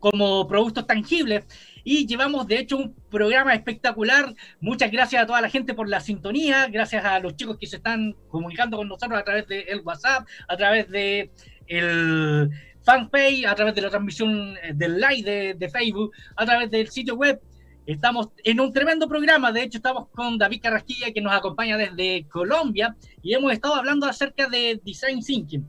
como 0.00 0.46
productos 0.46 0.86
tangibles 0.86 1.46
y 1.88 2.04
llevamos 2.04 2.48
de 2.48 2.58
hecho 2.58 2.76
un 2.76 2.96
programa 3.08 3.54
espectacular. 3.54 4.34
Muchas 4.60 4.90
gracias 4.90 5.22
a 5.22 5.26
toda 5.26 5.40
la 5.40 5.48
gente 5.48 5.72
por 5.72 5.88
la 5.88 6.00
sintonía, 6.00 6.66
gracias 6.66 7.04
a 7.04 7.20
los 7.20 7.36
chicos 7.36 7.58
que 7.58 7.68
se 7.68 7.76
están 7.76 8.12
comunicando 8.28 8.76
con 8.76 8.88
nosotros 8.88 9.16
a 9.16 9.22
través 9.22 9.46
del 9.46 9.80
WhatsApp, 9.84 10.26
a 10.48 10.56
través 10.56 10.90
de 10.90 11.30
el 11.68 12.50
fanpage, 12.82 13.46
a 13.46 13.54
través 13.54 13.76
de 13.76 13.82
la 13.82 13.90
transmisión 13.90 14.56
eh, 14.64 14.72
del 14.74 15.00
live 15.00 15.54
de, 15.54 15.68
Facebook, 15.68 16.10
a 16.34 16.44
través 16.44 16.72
del 16.72 16.88
sitio 16.88 17.14
web. 17.14 17.40
Estamos 17.86 18.30
en 18.42 18.58
un 18.58 18.72
tremendo 18.72 19.06
programa, 19.06 19.52
de 19.52 19.62
hecho 19.62 19.78
estamos 19.78 20.08
con 20.08 20.38
David 20.38 20.62
Carrasquilla 20.62 21.12
que 21.12 21.20
nos 21.20 21.32
acompaña 21.32 21.76
desde 21.76 22.26
Colombia 22.28 22.96
y 23.22 23.32
hemos 23.32 23.52
estado 23.52 23.76
hablando 23.76 24.06
acerca 24.06 24.48
de 24.48 24.80
Design 24.84 25.20
Thinking. 25.20 25.64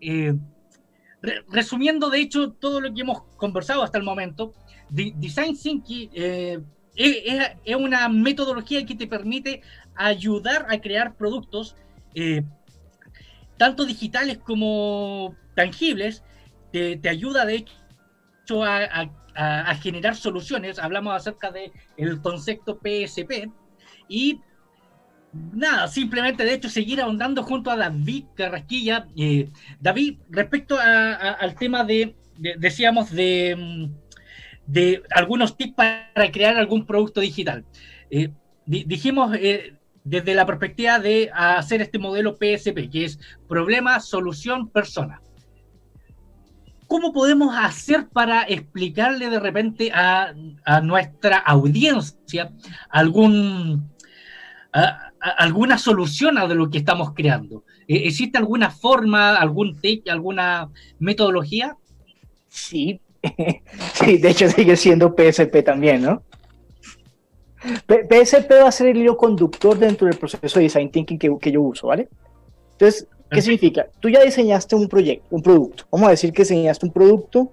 Eh, 0.00 0.34
resumiendo 1.48 2.10
de 2.10 2.18
hecho 2.18 2.50
todo 2.50 2.80
lo 2.80 2.92
que 2.92 3.02
hemos 3.02 3.22
conversado 3.36 3.84
hasta 3.84 3.96
el 3.96 4.02
momento, 4.02 4.52
Design 4.92 5.56
Thinking, 5.56 6.10
eh, 6.12 6.60
es, 6.94 7.76
una 7.76 8.08
metodología 8.08 8.84
que 8.84 8.94
te 8.94 9.06
permite 9.06 9.62
ayudar 9.94 10.66
a 10.68 10.78
crear 10.80 11.16
productos, 11.16 11.76
eh, 12.14 12.42
tanto 13.56 13.86
digitales 13.86 14.38
como 14.38 15.34
tangibles, 15.54 16.22
te, 16.72 17.00
ayuda 17.08 17.44
de 17.44 17.56
hecho 17.56 18.64
a, 18.64 19.10
generar 19.80 20.14
soluciones. 20.14 20.78
Hablamos 20.78 21.14
acerca 21.14 21.50
del 21.50 21.72
el 21.96 22.20
concepto 22.20 22.78
PSP 22.78 23.50
y 24.08 24.40
nada, 25.32 25.88
simplemente 25.88 26.44
de 26.44 26.54
hecho 26.54 26.68
seguir 26.68 27.00
ahondando 27.00 27.42
junto 27.42 27.70
a 27.70 27.76
David 27.76 28.24
Carrasquilla. 28.34 29.06
Eh, 29.16 29.48
David, 29.80 30.18
respecto 30.28 30.78
al 30.78 31.54
tema 31.54 31.84
de, 31.84 32.14
decíamos, 32.58 33.10
de, 33.10 33.56
mm, 33.56 34.01
de, 34.66 35.02
algunos 35.14 35.56
tips 35.56 35.74
para 35.74 36.30
crear 36.32 36.56
algún 36.56 36.86
producto 36.86 37.20
digital. 37.20 37.64
Eh, 38.10 38.30
dijimos 38.66 39.36
eh, 39.36 39.74
desde 40.04 40.34
la 40.34 40.46
perspectiva 40.46 40.98
de 40.98 41.30
hacer 41.32 41.82
este 41.82 41.98
modelo 41.98 42.36
PSP, 42.36 42.90
que 42.90 43.04
es 43.04 43.18
problema, 43.48 44.00
solución, 44.00 44.68
persona. 44.68 45.20
¿Cómo 46.86 47.12
podemos 47.12 47.54
hacer 47.56 48.08
para 48.08 48.42
explicarle 48.42 49.30
de 49.30 49.40
repente 49.40 49.90
a, 49.94 50.34
nuestra 50.82 51.38
audiencia 51.38 52.52
algún, 52.90 53.90
alguna 55.20 55.78
solución 55.78 56.36
a 56.36 56.46
lo 56.46 56.68
que 56.68 56.78
estamos 56.78 57.14
creando? 57.14 57.64
¿E-, 57.88 58.08
¿Existe 58.08 58.36
alguna 58.36 58.70
forma, 58.70 59.36
algún 59.36 59.80
tech, 59.80 60.06
alguna 60.10 60.68
metodología? 60.98 61.76
Sí, 62.48 63.00
sí, 63.94 64.18
de 64.18 64.30
hecho 64.30 64.48
sigue 64.48 64.76
siendo 64.76 65.14
PSP 65.16 65.62
también, 65.64 66.02
¿no? 66.02 66.22
PSP 67.86 68.50
va 68.62 68.68
a 68.68 68.72
ser 68.72 68.88
el 68.88 68.98
hilo 68.98 69.16
conductor 69.16 69.78
dentro 69.78 70.06
del 70.06 70.16
proceso 70.16 70.58
de 70.58 70.64
design 70.64 70.90
thinking 70.90 71.18
que, 71.18 71.30
que 71.40 71.52
yo 71.52 71.62
uso, 71.62 71.86
¿vale? 71.86 72.08
Entonces, 72.72 73.06
¿qué 73.30 73.40
significa? 73.40 73.86
Tú 74.00 74.08
ya 74.08 74.22
diseñaste 74.22 74.74
un 74.74 74.88
proyecto, 74.88 75.28
un 75.30 75.42
producto. 75.42 75.84
Vamos 75.92 76.08
a 76.08 76.10
decir 76.10 76.32
que 76.32 76.42
diseñaste 76.42 76.86
un 76.86 76.92
producto 76.92 77.52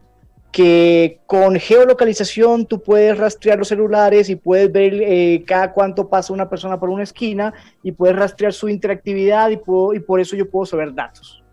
que 0.51 1.20
con 1.28 1.59
geolocalización 1.59 2.65
tú 2.65 2.82
puedes 2.82 3.15
rastrear 3.17 3.59
los 3.59 3.67
celulares 3.67 4.30
y 4.30 4.36
puedes 4.36 4.72
ver 4.72 4.95
eh, 4.95 5.43
cada 5.45 5.72
cuánto 5.74 6.09
pasa 6.09 6.34
una 6.34 6.49
persona 6.49 6.80
por 6.80 6.89
una 6.89 7.03
esquina 7.03 7.53
y 7.84 7.91
puedes 7.91 8.15
rastrear 8.15 8.51
su 8.51 8.67
interactividad 8.67 9.51
y, 9.51 9.57
puedo, 9.57 9.93
y 9.93 9.99
por 9.99 10.20
eso 10.20 10.36
yo 10.36 10.49
puedo 10.49 10.65
saber 10.65 10.93
datos. 10.93 11.43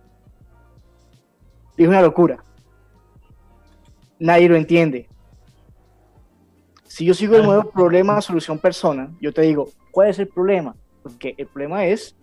es 1.76 1.86
una 1.86 2.00
locura. 2.00 2.42
Nadie 4.18 4.48
lo 4.48 4.56
entiende. 4.56 5.08
Si 6.84 7.04
yo 7.04 7.14
sigo 7.14 7.36
el 7.36 7.44
nuevo 7.44 7.70
problema, 7.70 8.20
solución, 8.22 8.58
persona, 8.58 9.14
yo 9.20 9.32
te 9.32 9.42
digo, 9.42 9.68
¿cuál 9.90 10.08
es 10.08 10.18
el 10.18 10.28
problema? 10.28 10.74
Porque 11.02 11.34
el 11.36 11.46
problema 11.46 11.84
es 11.84 12.16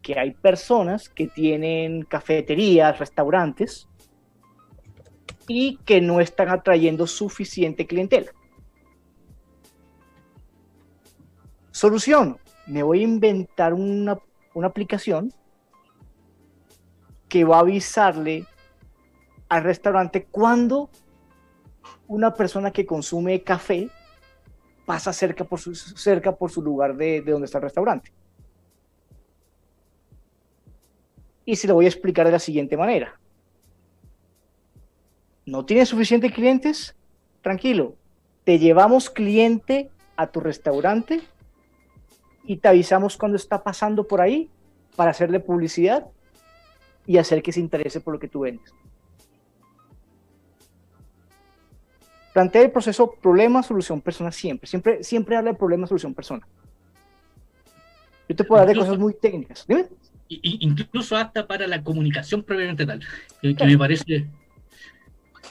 que 0.00 0.18
hay 0.18 0.32
personas 0.32 1.08
que 1.08 1.26
tienen 1.26 2.02
cafeterías, 2.02 2.98
restaurantes, 2.98 3.88
y 5.48 5.76
que 5.78 6.00
no 6.00 6.20
están 6.20 6.48
atrayendo 6.48 7.06
suficiente 7.06 7.86
clientela. 7.86 8.32
Solución, 11.70 12.38
me 12.66 12.82
voy 12.82 13.00
a 13.00 13.04
inventar 13.04 13.74
una, 13.74 14.18
una 14.54 14.66
aplicación 14.68 15.32
que 17.28 17.44
va 17.44 17.56
a 17.56 17.60
avisarle 17.60 18.46
al 19.48 19.64
restaurante 19.64 20.24
cuando 20.24 20.90
una 22.08 22.34
persona 22.34 22.70
que 22.70 22.86
consume 22.86 23.42
café 23.42 23.88
pasa 24.84 25.12
cerca 25.12 25.44
por 25.44 25.60
su, 26.50 26.62
lugar 26.62 26.96
de, 26.96 27.22
donde 27.22 27.46
está 27.46 27.58
el 27.58 27.64
restaurante. 27.64 28.12
Y 31.44 31.56
se 31.56 31.66
lo 31.66 31.74
voy 31.74 31.86
a 31.86 31.88
explicar 31.88 32.26
de 32.26 32.32
la 32.32 32.38
siguiente 32.38 32.76
manera. 32.76 33.18
¿No 35.44 35.64
tienes 35.64 35.88
suficientes 35.88 36.32
clientes? 36.32 36.94
Tranquilo. 37.40 37.96
Te 38.44 38.58
llevamos 38.58 39.10
cliente 39.10 39.90
a 40.16 40.28
tu 40.28 40.40
restaurante 40.40 41.20
y 42.44 42.56
te 42.56 42.68
avisamos 42.68 43.16
cuando 43.16 43.36
está 43.36 43.62
pasando 43.62 44.06
por 44.06 44.20
ahí 44.20 44.50
para 44.96 45.10
hacerle 45.10 45.40
publicidad 45.40 46.06
y 47.06 47.18
hacer 47.18 47.42
que 47.42 47.52
se 47.52 47.60
interese 47.60 48.00
por 48.00 48.14
lo 48.14 48.20
que 48.20 48.28
tú 48.28 48.40
vendes. 48.40 48.72
Plantea 52.32 52.62
el 52.62 52.70
proceso 52.70 53.14
problema, 53.20 53.62
solución, 53.62 54.00
persona 54.00 54.32
siempre. 54.32 54.66
Siempre, 54.66 55.04
siempre 55.04 55.36
habla 55.36 55.52
de 55.52 55.58
problema, 55.58 55.86
solución, 55.86 56.14
persona. 56.14 56.46
Yo 58.28 58.36
te 58.36 58.44
puedo 58.44 58.60
dar 58.60 58.68
de 58.68 58.80
cosas 58.80 58.98
muy 58.98 59.14
técnicas. 59.14 59.64
Dime. 59.68 59.86
Incluso 60.28 61.14
hasta 61.16 61.46
para 61.46 61.66
la 61.66 61.82
comunicación 61.82 62.42
previamente 62.42 62.86
tal. 62.86 63.00
Que, 63.42 63.54
me 63.66 63.76
parece. 63.76 64.26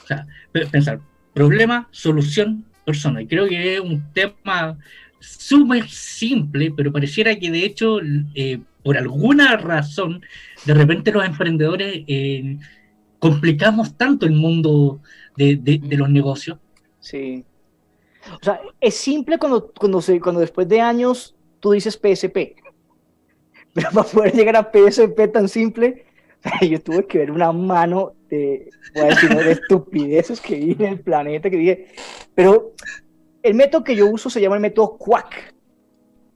O 0.03 0.07
sea, 0.07 0.25
pensar, 0.71 0.99
problema, 1.33 1.87
solución, 1.91 2.65
persona. 2.83 3.21
Y 3.21 3.27
creo 3.27 3.47
que 3.47 3.75
es 3.75 3.79
un 3.79 4.11
tema 4.11 4.79
súper 5.19 5.87
simple, 5.87 6.73
pero 6.75 6.91
pareciera 6.91 7.37
que 7.37 7.51
de 7.51 7.63
hecho, 7.63 7.99
eh, 8.33 8.59
por 8.83 8.97
alguna 8.97 9.55
razón, 9.57 10.23
de 10.65 10.73
repente 10.73 11.11
los 11.11 11.23
emprendedores 11.23 12.03
eh, 12.07 12.57
complicamos 13.19 13.95
tanto 13.95 14.25
el 14.25 14.31
mundo 14.31 14.99
de, 15.37 15.57
de 15.57 15.97
los 15.97 16.09
negocios 16.09 16.57
Sí. 17.01 17.43
O 18.39 18.43
sea, 18.43 18.61
es 18.79 18.95
simple 18.95 19.37
cuando, 19.37 19.71
cuando, 19.73 20.01
se, 20.01 20.19
cuando 20.21 20.39
después 20.41 20.67
de 20.69 20.79
años 20.79 21.35
tú 21.59 21.71
dices 21.71 21.95
PSP. 21.95 22.55
Pero 23.73 23.89
para 23.93 24.07
poder 24.07 24.33
llegar 24.33 24.55
a 24.55 24.71
PSP 24.71 25.31
tan 25.31 25.49
simple, 25.49 26.05
yo 26.61 26.81
tuve 26.81 27.05
que 27.05 27.19
ver 27.19 27.31
una 27.31 27.51
mano 27.51 28.13
de, 28.29 28.69
voy 28.93 29.03
a 29.03 29.07
decir, 29.07 29.29
de 29.29 29.51
estupideces 29.51 30.39
que 30.39 30.55
vi 30.55 30.71
en 30.71 30.93
el 30.93 30.99
planeta, 30.99 31.49
que 31.49 31.57
dije, 31.57 31.87
pero 32.33 32.73
el 33.43 33.53
método 33.55 33.83
que 33.83 33.95
yo 33.95 34.07
uso 34.07 34.29
se 34.29 34.39
llama 34.39 34.55
el 34.55 34.61
método 34.61 34.97
Quack. 34.97 35.53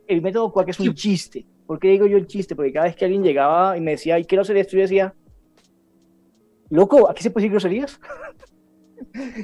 El 0.08 0.22
método 0.22 0.52
Quack 0.52 0.70
es 0.70 0.80
un 0.80 0.94
chiste. 0.94 1.46
¿Por 1.66 1.80
qué 1.80 1.90
digo 1.90 2.06
yo 2.06 2.18
el 2.18 2.28
chiste? 2.28 2.56
Porque 2.56 2.74
cada 2.74 2.86
vez 2.86 2.96
que 2.96 3.06
alguien 3.06 3.24
llegaba 3.24 3.78
y 3.78 3.82
me 3.82 3.92
decía, 3.92 4.20
y 4.20 4.26
quiero 4.26 4.44
hacer 4.44 4.58
esto, 4.58 4.74
yo 4.74 4.82
decía, 4.82 5.14
loco, 6.70 7.10
¿aquí 7.10 7.24
se 7.24 7.32
puede 7.32 7.44
decir 7.44 7.52
groserías? 7.52 8.00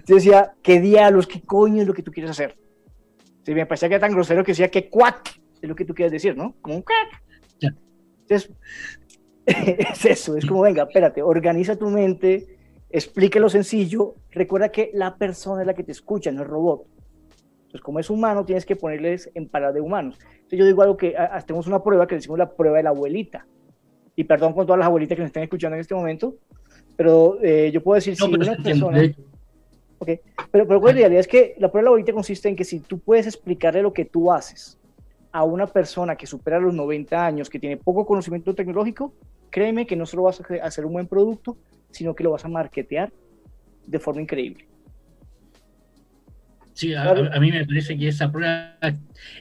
Yo 0.05 0.15
decía, 0.15 0.53
¿qué 0.61 0.79
diablos, 0.79 1.27
qué 1.27 1.41
coño 1.41 1.81
es 1.81 1.87
lo 1.87 1.93
que 1.93 2.03
tú 2.03 2.11
quieres 2.11 2.31
hacer? 2.31 2.57
Si 3.43 3.53
me 3.53 3.65
parecía 3.65 3.89
que 3.89 3.95
era 3.95 4.07
tan 4.07 4.13
grosero 4.13 4.43
que 4.43 4.51
decía 4.51 4.69
que 4.69 4.89
cuac 4.89 5.39
es 5.61 5.69
lo 5.69 5.75
que 5.75 5.85
tú 5.85 5.93
quieres 5.93 6.11
decir, 6.11 6.35
¿no? 6.35 6.55
Como 6.61 6.75
un 6.75 6.81
cuac. 6.81 7.21
Entonces, 8.21 8.51
es 9.45 10.05
eso, 10.05 10.37
es 10.37 10.45
como, 10.45 10.61
venga, 10.61 10.83
espérate, 10.83 11.21
organiza 11.21 11.75
tu 11.75 11.89
mente, 11.89 12.57
explíquelo 12.89 13.49
sencillo, 13.49 14.15
recuerda 14.31 14.69
que 14.69 14.91
la 14.93 15.17
persona 15.17 15.61
es 15.61 15.67
la 15.67 15.73
que 15.73 15.83
te 15.83 15.91
escucha, 15.91 16.31
no 16.31 16.43
el 16.43 16.47
robot. 16.47 16.85
Entonces, 17.61 17.81
como 17.81 17.99
es 17.99 18.09
humano, 18.09 18.45
tienes 18.45 18.65
que 18.65 18.75
ponerles 18.75 19.31
en 19.33 19.47
palabras 19.47 19.75
de 19.75 19.81
humanos. 19.81 20.17
Entonces, 20.33 20.59
yo 20.59 20.65
digo 20.65 20.81
algo 20.81 20.97
que 20.97 21.15
hacemos 21.15 21.67
una 21.67 21.81
prueba 21.81 22.05
que 22.05 22.15
le 22.15 22.19
decimos 22.19 22.37
la 22.37 22.51
prueba 22.51 22.77
de 22.77 22.83
la 22.83 22.89
abuelita. 22.89 23.45
Y 24.15 24.25
perdón 24.25 24.53
con 24.53 24.65
todas 24.65 24.79
las 24.79 24.87
abuelitas 24.87 25.15
que 25.15 25.21
nos 25.21 25.29
están 25.29 25.43
escuchando 25.43 25.75
en 25.75 25.81
este 25.81 25.95
momento, 25.95 26.35
pero 26.97 27.39
eh, 27.41 27.71
yo 27.73 27.81
puedo 27.81 27.95
decir, 27.95 28.15
si 28.15 28.23
una 28.23 28.57
persona... 28.57 29.01
Ok, 30.01 30.09
pero, 30.49 30.67
pero 30.67 30.81
la 30.81 30.91
realidad 30.93 31.19
es 31.19 31.27
que 31.27 31.53
la 31.59 31.71
prueba 31.71 31.89
ahorita 31.89 32.11
consiste 32.11 32.49
en 32.49 32.55
que 32.55 32.63
si 32.63 32.79
tú 32.79 32.97
puedes 32.97 33.27
explicarle 33.27 33.83
lo 33.83 33.93
que 33.93 34.03
tú 34.03 34.31
haces 34.31 34.79
a 35.31 35.43
una 35.43 35.67
persona 35.67 36.15
que 36.15 36.25
supera 36.25 36.59
los 36.59 36.73
90 36.73 37.23
años, 37.23 37.51
que 37.51 37.59
tiene 37.59 37.77
poco 37.77 38.03
conocimiento 38.07 38.55
tecnológico, 38.55 39.13
créeme 39.51 39.85
que 39.85 39.95
no 39.95 40.07
solo 40.07 40.23
vas 40.23 40.41
a 40.41 40.65
hacer 40.65 40.87
un 40.87 40.93
buen 40.93 41.05
producto, 41.05 41.55
sino 41.91 42.15
que 42.15 42.23
lo 42.23 42.31
vas 42.31 42.43
a 42.43 42.47
marketear 42.47 43.13
de 43.85 43.99
forma 43.99 44.23
increíble. 44.23 44.65
Sí, 46.73 46.95
a, 46.95 47.13
mí 47.39 47.51
me 47.51 47.63
parece 47.63 47.95
que 47.95 48.07
esa 48.07 48.31
prueba 48.31 48.75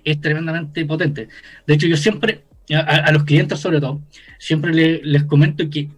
es 0.05 0.21
tremendamente 0.21 0.85
potente. 0.85 1.29
De 1.67 1.73
hecho, 1.73 1.87
yo 1.87 1.97
siempre, 1.97 2.45
a, 2.75 3.11
los 3.13 3.25
clientes 3.25 3.59
sobre 3.59 3.81
todo, 3.81 4.03
siempre 4.39 4.75
les 4.75 5.25
comento 5.25 5.65
que 5.71 5.89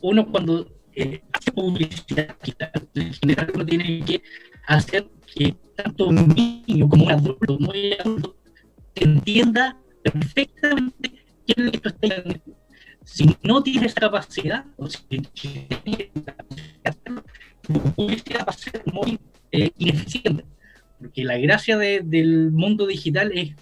uno 0.00 0.32
cuando 0.32 0.75
eh, 0.96 1.22
hace 1.32 1.52
publicidad 1.52 2.34
en 2.94 3.12
general 3.12 3.52
uno 3.54 3.66
tiene 3.66 4.02
que 4.04 4.22
hacer 4.66 5.06
que 5.34 5.54
tanto 5.76 6.08
un 6.08 6.28
niño 6.28 6.88
como 6.88 7.04
un 7.04 7.12
adulto 7.12 7.58
muy 7.58 7.92
adulto 7.92 8.34
entienda 8.94 9.76
perfectamente 10.02 11.12
quién 11.46 11.58
es 11.58 11.64
lo 11.66 11.70
que 11.70 11.76
está 11.76 11.90
haciendo. 11.90 12.40
Si 13.04 13.36
no 13.42 13.62
tiene 13.62 13.86
esa 13.86 14.00
capacidad, 14.00 14.64
o 14.76 14.88
si 14.88 14.98
publicidad 17.94 18.46
va 18.46 18.50
a 18.50 18.52
ser 18.52 18.82
muy 18.86 19.18
eh, 19.52 19.70
ineficiente. 19.78 20.44
Porque 20.98 21.24
la 21.24 21.36
gracia 21.36 21.76
de, 21.76 22.00
del 22.02 22.50
mundo 22.50 22.86
digital 22.86 23.30
es 23.34 23.54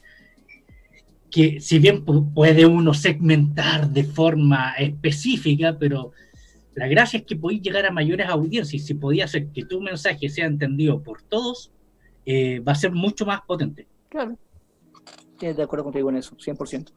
que 1.31 1.61
si 1.61 1.81
bien 1.81 2.05
puede 2.05 2.65
uno 2.65 2.95
segmentar 2.95 3.91
de 3.91 4.05
forma 4.05 4.75
específica, 4.79 5.77
pero 5.79 6.13
la 6.75 6.89
gracia 6.89 7.19
es 7.19 7.27
que 7.27 7.37
podéis 7.37 7.63
llegar 7.63 7.87
a 7.87 7.91
mayores 7.91 8.29
audiencias 8.29 8.75
y 8.75 8.79
si 8.79 8.95
podía 8.95 9.25
hacer 9.27 9.49
que 9.49 9.65
tu 9.65 9.81
mensaje 9.81 10.29
sea 10.29 10.47
entendido 10.47 11.03
por 11.03 11.23
todos, 11.23 11.73
eh, 12.27 12.61
va 12.61 12.73
a 12.73 12.77
ser 12.77 12.93
mucho 12.93 13.25
más 13.27 13.41
potente. 13.43 13.87
Claro. 14.09 14.39
Tienes 15.39 15.57
de 15.57 15.63
acuerdo 15.63 15.85
contigo 15.85 16.11
en 16.11 16.17
eso, 16.17 16.37
100%. 16.37 16.93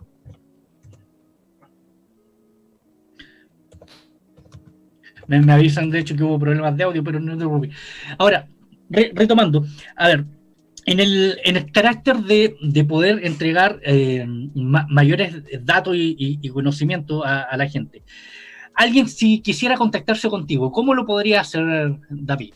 Me, 5.28 5.52
avisan, 5.52 5.90
de 5.90 6.00
hecho, 6.00 6.16
que 6.16 6.24
hubo 6.24 6.40
problemas 6.40 6.76
de 6.78 6.84
audio, 6.84 7.04
pero 7.04 7.20
no 7.20 7.34
te 7.34 7.40
preocupes. 7.40 7.76
Ahora, 8.18 8.48
retomando, 8.90 9.66
a 9.98 10.08
ver, 10.08 10.26
en 10.86 11.02
el, 11.02 11.38
en 11.44 11.58
el 11.58 11.72
carácter 11.72 12.16
de, 12.18 12.86
poder 12.86 13.26
entregar 13.26 13.82
eh, 13.84 14.26
mayores 14.56 15.44
datos 15.66 15.96
y, 15.98 16.50
conocimiento 16.50 17.26
a, 17.26 17.56
la 17.58 17.68
gente. 17.68 18.04
Alguien, 18.78 19.10
si 19.10 19.42
quisiera 19.42 19.76
contactarse 19.76 20.30
contigo, 20.30 20.72
¿cómo 20.72 20.94
lo 20.94 21.06
podría 21.06 21.42
hacer, 21.42 21.98
David? 22.10 22.54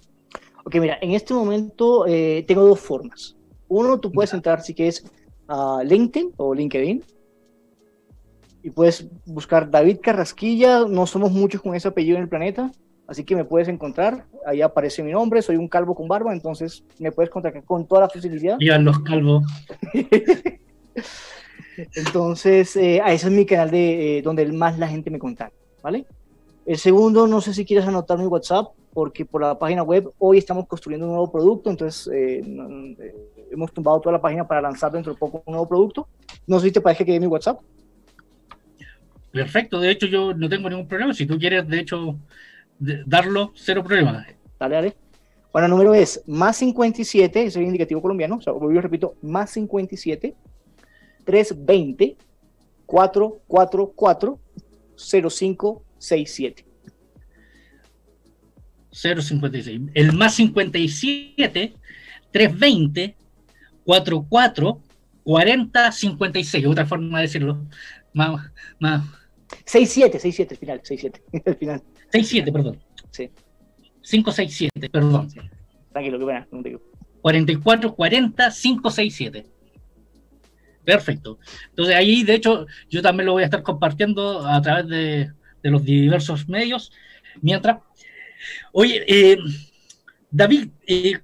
Ok, 0.63 0.75
mira, 0.75 0.97
en 1.01 1.11
este 1.11 1.33
momento 1.33 2.05
eh, 2.07 2.45
tengo 2.47 2.63
dos 2.63 2.79
formas. 2.79 3.35
Uno, 3.67 3.99
tú 3.99 4.11
puedes 4.11 4.31
entrar 4.33 4.61
si 4.61 4.75
quieres 4.75 5.03
a 5.47 5.81
LinkedIn 5.83 6.33
o 6.37 6.53
LinkedIn 6.53 7.03
y 8.63 8.69
puedes 8.69 9.09
buscar 9.25 9.69
David 9.69 9.97
Carrasquilla. 10.01 10.85
No 10.87 11.07
somos 11.07 11.31
muchos 11.31 11.61
con 11.61 11.73
ese 11.73 11.87
apellido 11.87 12.17
en 12.17 12.23
el 12.23 12.29
planeta, 12.29 12.71
así 13.07 13.23
que 13.23 13.35
me 13.35 13.45
puedes 13.45 13.67
encontrar. 13.67 14.25
Ahí 14.45 14.61
aparece 14.61 15.01
mi 15.01 15.11
nombre, 15.11 15.41
soy 15.41 15.55
un 15.55 15.67
calvo 15.67 15.95
con 15.95 16.07
barba, 16.07 16.33
entonces 16.33 16.83
me 16.99 17.11
puedes 17.11 17.29
contactar 17.29 17.63
con 17.63 17.87
toda 17.87 18.01
la 18.01 18.09
facilidad. 18.09 18.57
Vivan 18.59 18.85
los 18.85 18.99
calvos. 18.99 19.43
entonces, 21.95 22.75
eh, 22.75 23.01
ese 23.07 23.27
es 23.27 23.33
mi 23.33 23.45
canal 23.45 23.71
de 23.71 24.19
eh, 24.19 24.21
donde 24.21 24.45
más 24.51 24.77
la 24.77 24.87
gente 24.87 25.09
me 25.09 25.17
contacta, 25.19 25.60
¿vale? 25.81 26.05
El 26.65 26.77
segundo, 26.77 27.27
no 27.27 27.41
sé 27.41 27.53
si 27.53 27.65
quieres 27.65 27.87
anotar 27.87 28.17
mi 28.17 28.25
WhatsApp, 28.25 28.67
porque 28.93 29.25
por 29.25 29.41
la 29.41 29.57
página 29.57 29.83
web 29.83 30.11
hoy 30.19 30.37
estamos 30.37 30.67
construyendo 30.67 31.05
un 31.05 31.13
nuevo 31.13 31.31
producto, 31.31 31.69
entonces 31.69 32.11
eh, 32.13 32.41
eh, 32.99 33.15
hemos 33.51 33.73
tumbado 33.73 33.99
toda 33.99 34.13
la 34.13 34.21
página 34.21 34.47
para 34.47 34.61
lanzar 34.61 34.91
dentro 34.91 35.13
de 35.13 35.19
poco 35.19 35.41
un 35.45 35.53
nuevo 35.53 35.67
producto. 35.67 36.07
No 36.45 36.59
sé 36.59 36.67
si 36.67 36.73
te 36.73 36.81
parece 36.81 37.05
que 37.05 37.19
mi 37.19 37.27
WhatsApp. 37.27 37.59
Perfecto, 39.31 39.79
de 39.79 39.91
hecho 39.91 40.07
yo 40.07 40.33
no 40.33 40.49
tengo 40.49 40.69
ningún 40.69 40.87
problema. 40.87 41.13
Si 41.13 41.25
tú 41.25 41.39
quieres, 41.39 41.67
de 41.67 41.79
hecho, 41.79 42.17
darlo, 42.79 43.51
cero 43.55 43.83
problema. 43.83 44.25
Dale, 44.59 44.75
dale. 44.75 44.95
Bueno, 45.53 45.65
el 45.65 45.71
número 45.71 45.93
es 45.93 46.23
más 46.27 46.57
57, 46.57 47.39
ese 47.39 47.47
es 47.47 47.55
el 47.57 47.63
indicativo 47.63 48.01
colombiano, 48.01 48.37
o 48.37 48.41
sea, 48.41 48.53
yo 48.53 48.81
repito, 48.81 49.15
más 49.21 49.49
57 49.49 50.35
320 51.25 52.17
444 52.85 54.39
0567. 54.95 56.65
056. 58.91 59.81
El 59.93 60.13
más 60.13 60.35
57 60.35 61.73
320 62.31 63.15
44 63.85 64.81
40 65.23 65.91
56. 65.91 66.65
Otra 66.65 66.85
forma 66.85 67.19
de 67.19 67.23
decirlo. 67.23 67.65
Más, 68.13 68.51
más 68.79 69.03
67, 69.65 70.19
67 70.19 70.53
el 70.53 70.59
final, 70.59 70.81
67 70.83 71.21
el 71.45 71.55
final. 71.55 71.83
67, 72.11 72.51
perdón. 72.51 72.79
Sí. 73.11 73.29
567, 74.01 74.89
perdón. 74.89 75.27
Tranquilo, 75.91 76.17
que 76.17 76.23
buena, 76.23 76.47
no 76.51 76.61
digo. 76.61 76.81
44 77.21 77.95
40 77.95 78.51
567. 78.51 79.45
Perfecto. 80.83 81.37
Entonces 81.69 81.95
ahí, 81.95 82.23
de 82.23 82.35
hecho, 82.35 82.65
yo 82.89 83.01
también 83.01 83.27
lo 83.27 83.33
voy 83.33 83.43
a 83.43 83.45
estar 83.45 83.61
compartiendo 83.61 84.45
a 84.47 84.61
través 84.61 84.87
de, 84.87 85.31
de 85.61 85.69
los 85.69 85.83
diversos 85.83 86.47
medios. 86.47 86.91
Mientras, 87.41 87.79
oye, 88.71 89.03
eh, 89.07 89.37
David, 90.29 90.69
eh, 90.87 91.19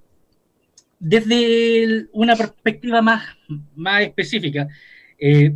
desde 1.00 2.08
una 2.12 2.36
perspectiva 2.36 3.02
más, 3.02 3.36
más 3.76 4.04
específica, 4.04 4.68
eh, 5.20 5.54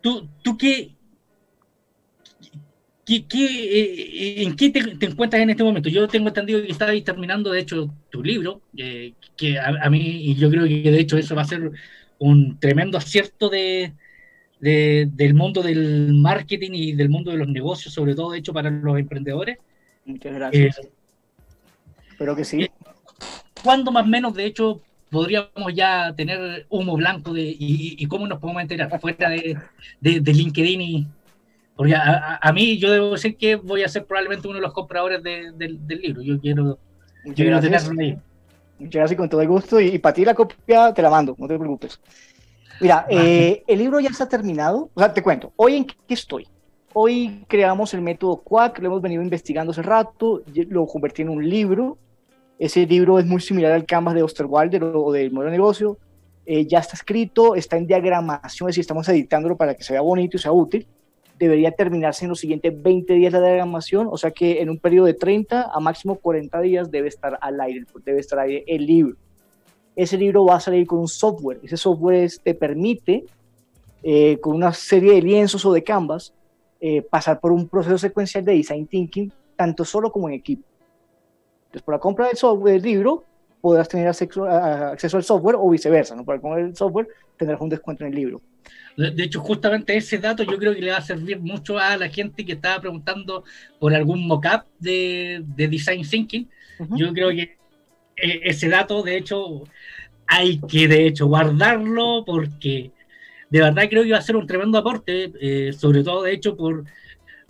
¿tú, 0.00 0.28
¿tú 0.42 0.56
qué, 0.56 0.94
¿Qué, 3.04 4.42
¿En 4.44 4.54
qué 4.54 4.70
te, 4.70 5.04
encuentras 5.04 5.42
en 5.42 5.50
este 5.50 5.64
momento? 5.64 5.88
Yo 5.88 6.06
tengo 6.06 6.28
entendido 6.28 6.62
que 6.62 6.70
estás 6.70 6.90
terminando, 7.02 7.50
de 7.50 7.58
hecho, 7.58 7.92
tu 8.08 8.22
libro, 8.22 8.62
que 8.72 9.58
a, 9.58 9.90
mí, 9.90 9.98
y 9.98 10.36
yo 10.36 10.48
creo 10.48 10.64
que 10.64 10.92
de 10.92 11.00
hecho 11.00 11.18
eso 11.18 11.34
va 11.34 11.42
a 11.42 11.46
ser 11.46 11.72
un 12.20 12.58
tremendo 12.60 12.98
acierto 12.98 13.48
de, 13.48 13.94
del 14.60 15.34
mundo 15.34 15.62
del 15.62 16.14
marketing 16.14 16.70
y 16.74 16.92
del 16.92 17.08
mundo 17.08 17.32
de 17.32 17.38
los 17.38 17.48
negocios, 17.48 17.92
sobre 17.92 18.14
todo, 18.14 18.30
de 18.30 18.38
hecho, 18.38 18.52
para 18.52 18.70
los 18.70 18.98
emprendedores. 18.98 19.58
Muchas 20.04 20.34
gracias. 20.34 20.78
Eh, 20.78 20.90
Espero 22.10 22.36
que 22.36 22.44
sí. 22.44 22.70
¿Cuándo 23.64 23.90
más 23.90 24.04
o 24.04 24.08
menos, 24.08 24.34
de 24.34 24.44
hecho, 24.44 24.82
podríamos 25.10 25.74
ya 25.74 26.14
tener 26.14 26.66
humo 26.68 26.96
blanco 26.96 27.32
de, 27.32 27.56
y, 27.58 28.06
cómo 28.06 28.26
nos 28.26 28.38
podemos 28.38 28.62
enterar 28.62 29.00
fuera 29.00 29.30
de, 29.30 29.56
de, 30.00 30.32
LinkedIn? 30.32 30.80
Y, 30.80 31.06
porque 31.74 31.94
a, 31.94 32.52
mí 32.52 32.78
yo 32.78 32.90
debo 32.90 33.12
decir 33.12 33.36
que 33.36 33.56
voy 33.56 33.82
a 33.82 33.88
ser 33.88 34.04
probablemente 34.04 34.46
uno 34.46 34.56
de 34.56 34.62
los 34.62 34.74
compradores 34.74 35.22
del 35.22 35.80
libro. 35.88 36.20
Yo 36.20 36.38
quiero, 36.38 36.78
quiero 37.34 37.60
tenerlo 37.60 37.98
ahí. 37.98 38.18
Muchas 38.80 39.00
gracias, 39.00 39.18
con 39.18 39.28
todo 39.28 39.42
el 39.42 39.48
gusto. 39.48 39.80
Y, 39.80 39.98
para 39.98 40.14
ti 40.14 40.24
la 40.24 40.34
copia 40.34 40.92
te 40.94 41.02
la 41.02 41.10
mando, 41.10 41.36
no 41.38 41.46
te 41.46 41.58
preocupes. 41.58 42.00
Mira, 42.80 43.06
eh, 43.10 43.62
el 43.66 43.78
libro 43.78 44.00
ya 44.00 44.08
está 44.08 44.26
terminado. 44.26 44.90
O 44.94 45.00
sea, 45.00 45.12
te 45.12 45.22
cuento, 45.22 45.52
hoy 45.56 45.76
en 45.76 45.84
qué 45.84 46.14
estoy. 46.14 46.48
Hoy 46.92 47.44
creamos 47.46 47.94
el 47.94 48.00
método 48.00 48.38
Quack, 48.38 48.80
lo 48.80 48.88
hemos 48.88 49.02
venido 49.02 49.22
investigando 49.22 49.70
hace 49.70 49.82
rato, 49.82 50.42
lo 50.68 50.86
convertí 50.86 51.22
en 51.22 51.28
un 51.28 51.48
libro. 51.48 51.98
Ese 52.58 52.86
libro 52.86 53.18
es 53.18 53.26
muy 53.26 53.40
similar 53.40 53.72
al 53.72 53.86
Canvas 53.86 54.14
de 54.14 54.22
Osterwalder 54.22 54.82
o 54.82 55.12
del 55.12 55.30
modelo 55.30 55.52
de 55.52 55.58
negocio. 55.58 55.98
Eh, 56.46 56.66
ya 56.66 56.78
está 56.78 56.94
escrito, 56.94 57.54
está 57.54 57.76
en 57.76 57.86
diagramación, 57.86 58.68
es 58.68 58.74
decir, 58.74 58.80
estamos 58.80 59.08
editándolo 59.08 59.56
para 59.56 59.74
que 59.74 59.84
se 59.84 59.92
vea 59.92 60.00
bonito 60.00 60.36
y 60.36 60.40
sea 60.40 60.52
útil 60.52 60.86
debería 61.40 61.72
terminarse 61.72 62.26
en 62.26 62.28
los 62.28 62.38
siguientes 62.38 62.82
20 62.82 63.14
días 63.14 63.32
de 63.32 63.40
diagramación, 63.40 64.08
o 64.10 64.18
sea 64.18 64.30
que 64.30 64.60
en 64.60 64.68
un 64.68 64.78
periodo 64.78 65.06
de 65.06 65.14
30 65.14 65.70
a 65.72 65.80
máximo 65.80 66.16
40 66.16 66.60
días 66.60 66.90
debe 66.90 67.08
estar 67.08 67.38
al 67.40 67.58
aire, 67.62 67.86
debe 68.04 68.20
estar 68.20 68.46
el 68.46 68.86
libro. 68.86 69.16
Ese 69.96 70.18
libro 70.18 70.44
va 70.44 70.56
a 70.56 70.60
salir 70.60 70.86
con 70.86 70.98
un 70.98 71.08
software, 71.08 71.58
ese 71.62 71.78
software 71.78 72.30
te 72.44 72.54
permite, 72.54 73.24
eh, 74.02 74.38
con 74.40 74.54
una 74.54 74.74
serie 74.74 75.14
de 75.14 75.22
lienzos 75.22 75.64
o 75.64 75.72
de 75.72 75.82
canvas, 75.82 76.34
eh, 76.78 77.00
pasar 77.00 77.40
por 77.40 77.52
un 77.52 77.66
proceso 77.68 77.96
secuencial 77.96 78.44
de 78.44 78.52
design 78.52 78.86
thinking, 78.86 79.32
tanto 79.56 79.86
solo 79.86 80.12
como 80.12 80.28
en 80.28 80.34
equipo. 80.34 80.62
Entonces, 81.64 81.82
por 81.82 81.94
la 81.94 82.00
compra 82.00 82.26
del 82.26 82.36
software 82.36 82.82
libro, 82.82 83.24
podrás 83.62 83.88
tener 83.88 84.08
acceso, 84.08 84.44
acceso 84.44 85.16
al 85.16 85.24
software 85.24 85.56
o 85.58 85.70
viceversa, 85.70 86.14
¿no? 86.14 86.22
Por 86.22 86.34
la 86.34 86.40
compra 86.42 86.62
del 86.62 86.76
software 86.76 87.08
tendrás 87.40 87.60
un 87.60 87.70
descuento 87.70 88.04
en 88.04 88.12
el 88.12 88.16
libro. 88.16 88.42
De 88.96 89.22
hecho, 89.22 89.40
justamente 89.40 89.96
ese 89.96 90.18
dato 90.18 90.42
yo 90.42 90.58
creo 90.58 90.74
que 90.74 90.82
le 90.82 90.90
va 90.90 90.98
a 90.98 91.02
servir 91.02 91.40
mucho 91.40 91.78
a 91.78 91.96
la 91.96 92.08
gente 92.08 92.44
que 92.44 92.52
estaba 92.52 92.80
preguntando 92.80 93.44
por 93.78 93.94
algún 93.94 94.26
mockup 94.26 94.66
de, 94.78 95.42
de 95.56 95.68
design 95.68 96.02
thinking. 96.02 96.48
Yo 96.96 97.12
creo 97.12 97.30
que 97.30 97.56
eh, 98.16 98.40
ese 98.44 98.68
dato, 98.68 99.02
de 99.02 99.16
hecho, 99.16 99.64
hay 100.26 100.60
que 100.60 100.86
de 100.86 101.06
hecho 101.06 101.26
guardarlo 101.26 102.24
porque 102.26 102.90
de 103.48 103.60
verdad 103.60 103.88
creo 103.88 104.04
que 104.04 104.12
va 104.12 104.18
a 104.18 104.22
ser 104.22 104.36
un 104.36 104.46
tremendo 104.46 104.78
aporte, 104.78 105.32
eh, 105.40 105.72
sobre 105.72 106.04
todo 106.04 106.22
de 106.22 106.34
hecho 106.34 106.56
por, 106.56 106.84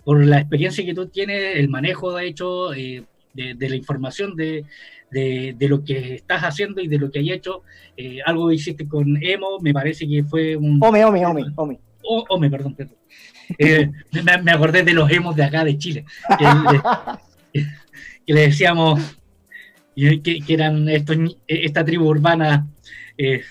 por 0.03 0.25
la 0.25 0.39
experiencia 0.39 0.85
que 0.85 0.93
tú 0.93 1.07
tienes, 1.07 1.57
el 1.57 1.69
manejo 1.69 2.13
de 2.13 2.27
hecho 2.27 2.73
eh, 2.73 3.03
de, 3.33 3.69
la 3.69 3.75
información 3.75 4.35
de, 4.35 4.65
de, 5.11 5.67
lo 5.67 5.83
que 5.83 6.15
estás 6.15 6.41
haciendo 6.41 6.81
y 6.81 6.87
de 6.87 6.97
lo 6.97 7.11
que 7.11 7.19
hay 7.19 7.31
hecho. 7.31 7.63
Eh, 7.97 8.19
algo 8.25 8.49
que 8.49 8.55
hiciste 8.55 8.87
con 8.87 9.21
Emo, 9.21 9.59
me 9.61 9.73
parece 9.73 10.07
que 10.07 10.23
fue 10.23 10.55
un... 10.55 10.79
Ome, 10.81 11.05
Ome, 11.05 11.25
Ome, 11.25 11.45
Ome. 11.55 11.79
Ome, 12.03 12.49
perdón, 12.49 12.75
perdón. 12.75 12.97
Eh, 13.57 13.91
me, 14.43 14.51
acordé 14.51 14.83
de 14.83 14.93
los 14.93 15.11
Emos 15.11 15.35
de 15.35 15.43
acá 15.43 15.63
de 15.63 15.77
Chile, 15.77 16.05
que, 16.39 17.63
le 18.33 18.41
decíamos 18.47 19.17
que, 19.95 20.41
eran 20.47 20.87
estos, 20.89 21.17
esta 21.47 21.83
tribu 21.83 22.07
urbana. 22.07 22.67
Eh, 23.17 23.41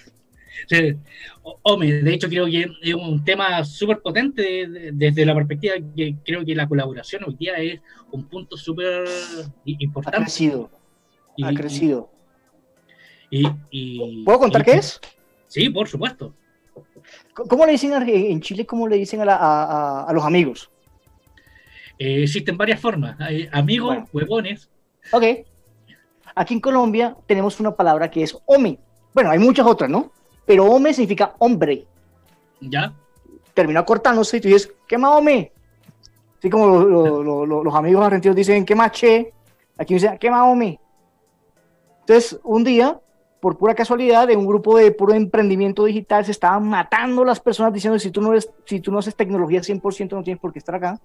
Ome, 1.62 1.92
de 1.92 2.14
hecho 2.14 2.28
creo 2.28 2.46
que 2.46 2.70
es 2.82 2.94
un 2.94 3.24
tema 3.24 3.64
súper 3.64 4.00
potente 4.00 4.90
desde 4.92 5.24
la 5.24 5.34
perspectiva 5.34 5.74
que 5.96 6.16
creo 6.24 6.44
que 6.44 6.54
la 6.54 6.68
colaboración 6.68 7.24
hoy 7.26 7.36
día 7.36 7.56
es 7.56 7.80
un 8.10 8.28
punto 8.28 8.56
súper 8.56 9.04
importante. 9.64 10.18
Ha 10.18 10.22
crecido, 10.22 10.70
ha 11.42 11.52
crecido. 11.52 12.10
Y, 13.30 14.24
¿Puedo 14.24 14.38
contar 14.40 14.64
qué 14.64 14.72
es? 14.72 15.00
Sí, 15.46 15.70
por 15.70 15.88
supuesto. 15.88 16.34
¿Cómo 17.34 17.66
le 17.66 17.72
dicen 17.72 17.92
en 17.92 18.40
Chile, 18.40 18.66
cómo 18.66 18.88
le 18.88 18.96
dicen 18.96 19.20
a, 19.24 20.10
los 20.12 20.24
amigos? 20.24 20.70
Eh, 21.98 22.22
existen 22.22 22.56
varias 22.56 22.80
formas. 22.80 23.16
Hay 23.20 23.48
amigos, 23.52 23.98
huevones. 24.12 24.70
Ok. 25.12 25.24
Aquí 26.34 26.54
en 26.54 26.60
Colombia 26.60 27.16
tenemos 27.26 27.60
una 27.60 27.74
palabra 27.74 28.10
que 28.10 28.22
es 28.22 28.36
OME. 28.46 28.78
Bueno, 29.12 29.30
hay 29.30 29.38
muchas 29.38 29.66
otras, 29.66 29.90
¿no? 29.90 30.12
Pero 30.46 30.64
ome 30.66 30.92
significa 30.92 31.34
hombre. 31.38 31.86
¿Ya? 32.60 32.92
Termina 33.54 33.84
cortándose 33.84 34.36
y 34.36 34.40
tú 34.40 34.48
dices, 34.48 34.72
¿qué 34.86 34.98
más 34.98 35.16
ome? 35.16 35.52
Así 36.38 36.48
como 36.48 36.78
los 37.46 37.74
amigos 37.74 38.04
argentinos 38.04 38.36
dicen, 38.36 38.64
¿qué 38.64 38.74
más 38.74 38.92
che? 38.92 39.32
Aquí 39.76 39.94
dicen, 39.94 40.16
¿qué 40.18 40.30
más 40.30 40.46
ome? 40.46 40.80
Entonces, 42.00 42.40
un 42.42 42.64
día 42.64 42.98
por 43.40 43.56
pura 43.56 43.74
casualidad, 43.74 44.28
de 44.28 44.36
un 44.36 44.46
grupo 44.46 44.76
de 44.76 44.92
puro 44.92 45.14
emprendimiento 45.14 45.84
digital, 45.84 46.24
se 46.24 46.30
estaban 46.30 46.68
matando 46.68 47.24
las 47.24 47.40
personas 47.40 47.72
diciendo, 47.72 47.98
si 47.98 48.10
tú 48.10 48.20
no, 48.20 48.32
eres, 48.32 48.50
si 48.66 48.80
tú 48.80 48.92
no 48.92 48.98
haces 48.98 49.16
tecnología 49.16 49.60
100%, 49.60 50.10
no 50.12 50.22
tienes 50.22 50.40
por 50.40 50.52
qué 50.52 50.58
estar 50.58 50.74
acá. 50.74 51.00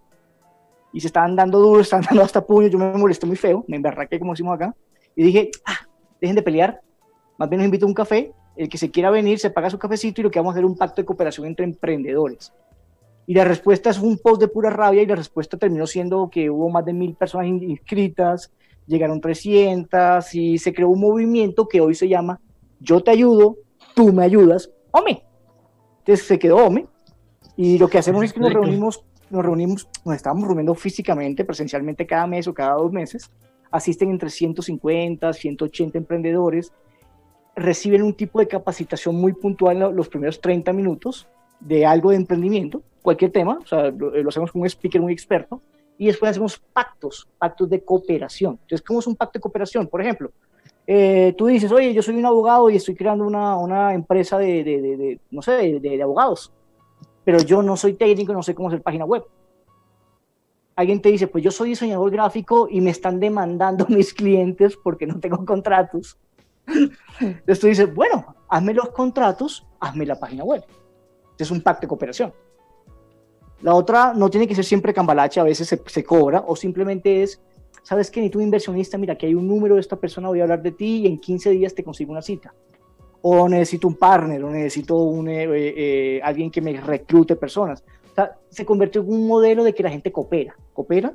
Y 0.92 1.00
se 1.00 1.08
estaban 1.08 1.36
dando 1.36 1.60
duro, 1.60 1.80
estaban 1.82 2.06
dando 2.06 2.24
hasta 2.24 2.46
puño, 2.46 2.68
yo 2.68 2.78
me 2.78 2.92
molesté 2.98 3.26
muy 3.26 3.38
feo, 3.38 3.64
me 3.68 3.78
emberraqué 3.78 4.20
como 4.20 4.34
decimos 4.34 4.56
acá, 4.56 4.76
y 5.16 5.24
dije, 5.24 5.50
ah, 5.66 5.88
dejen 6.20 6.36
de 6.36 6.42
pelear, 6.42 6.82
más 7.38 7.50
bien 7.50 7.60
nos 7.60 7.66
invito 7.66 7.86
a 7.86 7.90
un 7.90 7.94
café, 7.94 8.34
el 8.56 8.70
que 8.70 8.78
se 8.78 8.92
quiera 8.92 9.10
venir 9.10 9.40
se 9.40 9.50
paga 9.50 9.70
su 9.70 9.80
cafecito 9.80 10.22
y 10.22 10.24
lo 10.24 10.32
que 10.32 10.40
vamos 10.40 10.52
a 10.52 10.54
hacer 10.54 10.64
es 10.64 10.70
un 10.70 10.78
pacto 10.78 11.02
de 11.02 11.06
cooperación 11.06 11.48
entre 11.48 11.66
emprendedores. 11.66 12.54
Y 13.28 13.34
la 13.34 13.44
respuesta 13.44 13.90
es 13.90 14.00
un 14.00 14.18
post 14.18 14.40
de 14.40 14.48
pura 14.48 14.70
rabia 14.70 15.02
y 15.02 15.06
la 15.06 15.16
respuesta 15.16 15.58
terminó 15.58 15.88
siendo 15.88 16.30
que 16.30 16.50
hubo 16.50 16.70
más 16.70 16.86
de 16.86 16.94
mil 16.94 17.16
personas 17.16 17.48
inscritas, 17.48 18.52
llegaron 18.86 19.20
300 19.20 20.34
y 20.36 20.58
se 20.58 20.74
creó 20.74 20.90
un 20.90 21.02
movimiento 21.02 21.68
que 21.68 21.82
hoy 21.82 21.96
se 21.96 22.08
llama 22.08 22.40
Yo 22.80 23.02
te 23.02 23.12
ayudo, 23.12 23.58
tú 23.96 24.14
me 24.14 24.24
ayudas, 24.24 24.70
OME. 24.92 25.24
Entonces 26.00 26.28
se 26.28 26.38
quedó 26.38 26.58
OME 26.58 26.88
y 27.58 27.78
lo 27.80 27.88
que 27.88 27.98
hacemos 27.98 28.24
es 28.24 28.34
que 28.34 28.40
nos 28.40 28.54
reunimos, 28.54 29.04
nos 29.30 29.44
reunimos, 29.44 29.90
nos 30.06 30.16
estamos 30.16 30.44
reuniendo 30.46 30.76
físicamente, 30.76 31.44
presencialmente 31.46 32.06
cada 32.06 32.28
mes 32.28 32.48
o 32.48 32.54
cada 32.54 32.76
dos 32.76 32.92
meses. 32.92 33.32
Asisten 33.72 34.12
entre 34.12 34.30
150, 34.30 35.34
180 35.34 35.98
emprendedores, 35.98 36.72
reciben 37.56 38.04
un 38.04 38.14
tipo 38.14 38.40
de 38.40 38.48
capacitación 38.48 39.16
muy 39.16 39.34
puntual 39.34 39.96
los 39.96 40.10
primeros 40.10 40.42
30 40.42 40.74
minutos 40.74 41.28
de 41.60 41.86
algo 41.86 42.12
de 42.12 42.18
emprendimiento, 42.18 42.82
cualquier 43.02 43.32
tema, 43.32 43.60
o 43.64 43.66
sea, 43.66 43.92
lo, 43.92 44.12
lo 44.12 44.30
hacemos 44.30 44.52
con 44.52 44.62
un 44.62 44.68
speaker 44.68 45.02
muy 45.02 45.14
experto, 45.14 45.62
y 45.98 46.08
después 46.08 46.32
hacemos 46.32 46.60
pactos, 46.74 47.28
pactos 47.38 47.70
de 47.70 47.84
cooperación. 47.84 48.60
Entonces, 48.62 48.82
¿cómo 48.82 49.00
es 49.00 49.08
un 49.08 49.16
pacto 49.16 49.40
de 49.40 49.42
cooperación? 49.42 49.88
Por 49.88 50.02
ejemplo, 50.02 50.32
eh, 50.88 51.34
tú 51.38 51.48
dices, 51.48 51.72
oye, 51.72 51.94
yo 51.94 52.02
soy 52.02 52.16
un 52.16 52.26
abogado 52.26 52.70
y 52.70 52.76
estoy 52.76 52.96
creando 52.96 53.26
una, 53.26 53.58
una 53.58 53.94
empresa 53.94 54.38
de, 54.38 55.20
no 55.32 55.42
sé, 55.42 55.80
de, 55.80 56.04
abogados, 56.04 56.52
pero 57.24 57.40
yo 57.40 57.64
no 57.64 57.76
soy 57.76 57.94
técnico, 57.94 58.34
no 58.34 58.44
sé 58.44 58.54
cómo 58.54 58.68
hacer 58.68 58.82
página 58.82 59.06
web. 59.06 59.24
Alguien 60.76 61.02
te 61.02 61.10
dice, 61.10 61.28
pues 61.28 61.44
yo 61.44 61.52
soy 61.52 61.70
diseñador 61.70 62.12
gráfico 62.12 62.68
y 62.70 62.82
me 62.82 62.90
están 62.92 63.20
demandando 63.20 63.86
mis 63.90 64.14
clientes 64.14 64.78
porque 64.78 65.08
no 65.08 65.20
tengo 65.20 65.44
contratos. 65.46 66.18
Entonces 67.20 67.60
tú 67.60 67.68
dices, 67.68 67.94
bueno, 67.94 68.36
hazme 68.50 68.74
los 68.74 68.90
contratos, 68.90 69.66
hazme 69.80 70.06
la 70.06 70.20
página 70.20 70.44
web. 70.44 70.64
Es 71.38 71.52
un 71.52 71.62
pacto 71.62 71.82
de 71.82 71.88
cooperación. 71.88 72.34
La 73.62 73.74
otra 73.74 74.14
no 74.14 74.30
tiene 74.30 74.48
que 74.48 74.56
ser 74.56 74.66
siempre 74.66 74.94
cambalache, 74.94 75.40
a 75.40 75.44
veces 75.44 75.68
se, 75.68 75.82
se 75.86 76.04
cobra 76.04 76.44
o 76.46 76.56
simplemente 76.56 77.24
es, 77.24 77.42
sabes 77.84 78.12
que 78.12 78.22
ni 78.22 78.30
tu 78.30 78.42
inversionista, 78.42 78.98
mira 78.98 79.18
que 79.18 79.28
hay 79.28 79.36
un 79.36 79.48
número 79.48 79.76
de 79.76 79.82
esta 79.82 79.96
persona, 79.96 80.28
voy 80.28 80.40
a 80.40 80.44
hablar 80.44 80.62
de 80.62 80.72
ti 80.72 81.04
y 81.04 81.08
en 81.08 81.20
15 81.20 81.50
días 81.52 81.74
te 81.74 81.84
consigo 81.84 82.12
una 82.12 82.22
cita. 82.22 82.54
O 83.22 83.50
necesito 83.50 83.88
un 83.88 83.96
partner, 83.96 84.44
o 84.44 84.52
necesito 84.52 84.98
un, 84.98 85.28
eh, 85.30 85.48
eh, 85.50 86.22
alguien 86.24 86.52
que 86.52 86.62
me 86.62 86.80
reclute 86.80 87.36
personas. 87.36 87.84
O 88.12 88.16
sea, 88.16 88.38
se 88.50 88.66
convirtió 88.66 89.02
en 89.02 89.12
un 89.12 89.28
modelo 89.28 89.64
de 89.64 89.74
que 89.74 89.84
la 89.84 89.90
gente 89.90 90.12
coopera, 90.12 90.56
coopera 90.74 91.14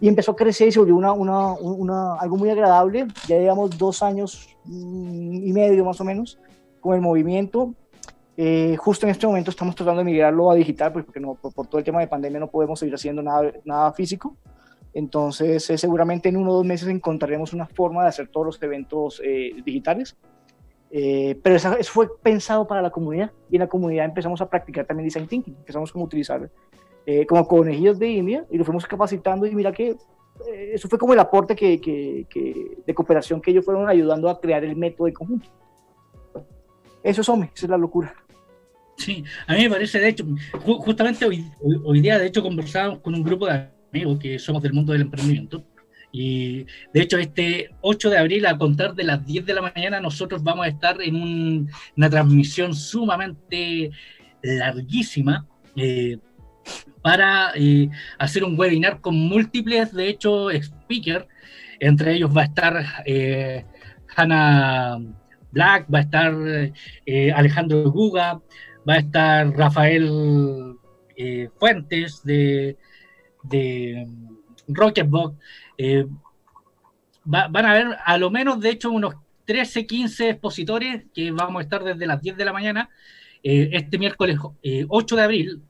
y 0.00 0.08
empezó 0.08 0.32
a 0.32 0.36
crecer 0.36 0.68
y 0.68 0.72
se 0.72 0.78
volvió 0.78 0.96
una, 0.96 1.12
una, 1.12 1.52
una, 1.52 2.14
algo 2.14 2.36
muy 2.36 2.50
agradable. 2.50 3.06
Ya 3.26 3.38
llevamos 3.38 3.76
dos 3.76 4.02
años 4.02 4.56
y 4.66 5.52
medio 5.52 5.84
más 5.84 6.00
o 6.00 6.04
menos 6.04 6.38
con 6.80 6.94
el 6.94 7.00
movimiento 7.00 7.74
eh, 8.40 8.76
justo 8.76 9.04
en 9.04 9.10
este 9.10 9.26
momento 9.26 9.50
estamos 9.50 9.74
tratando 9.74 9.98
de 9.98 10.04
migrarlo 10.04 10.48
a 10.48 10.54
digital, 10.54 10.92
pues 10.92 11.04
porque 11.04 11.18
no, 11.18 11.34
por, 11.34 11.66
todo 11.66 11.78
el 11.80 11.84
tema 11.84 11.98
de 11.98 12.06
pandemia 12.06 12.38
no 12.38 12.46
podemos 12.46 12.78
seguir 12.78 12.94
haciendo 12.94 13.20
nada, 13.20 13.52
nada 13.64 13.92
físico. 13.92 14.36
Entonces, 14.94 15.68
eh, 15.70 15.76
seguramente 15.76 16.28
en 16.28 16.36
uno 16.36 16.52
o 16.52 16.54
dos 16.54 16.64
meses 16.64 16.88
encontraremos 16.88 17.52
una 17.52 17.66
forma 17.66 18.04
de 18.04 18.10
hacer 18.10 18.28
todos 18.28 18.46
los 18.46 18.62
eventos 18.62 19.20
eh, 19.24 19.50
digitales. 19.64 20.16
pero 20.88 21.56
eso, 21.56 21.74
fue 21.92 22.08
pensado 22.22 22.64
para 22.64 22.80
la 22.80 22.90
comunidad 22.90 23.32
y 23.50 23.56
en 23.56 23.62
la 23.62 23.68
comunidad 23.68 24.04
empezamos 24.04 24.40
a 24.40 24.48
practicar 24.48 24.86
también 24.86 25.08
design 25.08 25.26
thinking. 25.26 25.56
Empezamos 25.56 25.90
como 25.90 26.04
utilizar 26.04 26.48
como 27.26 27.46
conejillos 27.48 27.98
de 27.98 28.08
India 28.08 28.46
y 28.50 28.58
lo 28.58 28.64
fuimos 28.64 28.86
capacitando 28.86 29.46
y 29.46 29.54
mira 29.54 29.72
que 29.72 29.96
eso 30.72 30.88
fue 30.88 30.98
como 30.98 31.12
el 31.14 31.18
aporte 31.18 31.56
que, 31.56 31.80
que, 31.80 32.26
que, 32.28 32.78
de 32.86 32.94
cooperación 32.94 33.40
que 33.40 33.50
ellos 33.50 33.64
fueron 33.64 33.88
ayudando 33.88 34.28
a 34.28 34.40
crear 34.40 34.64
el 34.64 34.76
método 34.76 35.06
de 35.06 35.12
conjunto. 35.12 35.48
Eso 37.02 37.20
es 37.20 37.28
hombre, 37.28 37.50
esa 37.54 37.66
es 37.66 37.70
la 37.70 37.78
locura. 37.78 38.14
Sí, 38.96 39.24
a 39.46 39.54
mí 39.54 39.62
me 39.62 39.70
parece, 39.70 40.00
de 40.00 40.08
hecho, 40.08 40.26
justamente 40.60 41.24
hoy, 41.24 41.44
hoy, 41.84 42.00
día, 42.00 42.18
de 42.18 42.26
hecho, 42.26 42.42
conversábamos 42.42 42.98
con 42.98 43.14
un 43.14 43.22
grupo 43.22 43.46
de 43.46 43.68
amigos 43.92 44.18
que 44.18 44.38
somos 44.38 44.62
del 44.62 44.72
mundo 44.72 44.92
del 44.92 45.02
emprendimiento. 45.02 45.64
Y 46.10 46.64
de 46.92 47.02
hecho, 47.02 47.16
este 47.18 47.70
8 47.80 48.10
de 48.10 48.18
abril, 48.18 48.46
a 48.46 48.58
contar 48.58 48.94
de 48.94 49.04
las 49.04 49.24
10 49.24 49.46
de 49.46 49.54
la 49.54 49.62
mañana, 49.62 50.00
nosotros 50.00 50.42
vamos 50.42 50.66
a 50.66 50.68
estar 50.68 51.00
en 51.00 51.68
una 51.96 52.10
transmisión 52.10 52.74
sumamente 52.74 53.90
larguísima 54.42 55.46
eh, 55.76 56.18
para 57.08 57.52
eh, 57.54 57.88
hacer 58.18 58.44
un 58.44 58.60
webinar 58.60 59.00
con 59.00 59.14
múltiples, 59.18 59.94
de 59.94 60.10
hecho, 60.10 60.50
speakers. 60.60 61.24
Entre 61.80 62.12
ellos 62.12 62.30
va 62.36 62.42
a 62.42 62.44
estar 62.44 62.84
eh, 63.06 63.64
Hannah 64.14 64.98
Black, 65.50 65.86
va 65.90 66.00
a 66.00 66.02
estar 66.02 66.34
Alejandro 67.34 67.90
Guga, 67.90 68.42
va 68.86 68.94
a 68.94 68.98
estar 68.98 69.50
Rafael 69.56 70.76
eh, 71.16 71.48
Fuentes 71.58 72.22
de, 72.24 72.76
de 73.44 74.06
Rocketbox. 74.68 75.34
Eh, 75.78 76.04
van 77.24 77.64
a 77.64 77.70
haber 77.70 77.96
a 78.04 78.18
lo 78.18 78.30
menos, 78.30 78.60
de 78.60 78.68
hecho, 78.68 78.90
unos 78.90 79.14
13, 79.46 79.86
15 79.86 80.28
expositores 80.28 81.04
que 81.14 81.30
vamos 81.30 81.60
a 81.60 81.62
estar 81.62 81.82
desde 81.82 82.06
las 82.06 82.20
10 82.20 82.36
de 82.36 82.44
la 82.44 82.52
mañana 82.52 82.90
eh, 83.42 83.70
este 83.72 83.96
miércoles 83.96 84.36
8 84.88 85.16
de 85.16 85.22
abril 85.22 85.62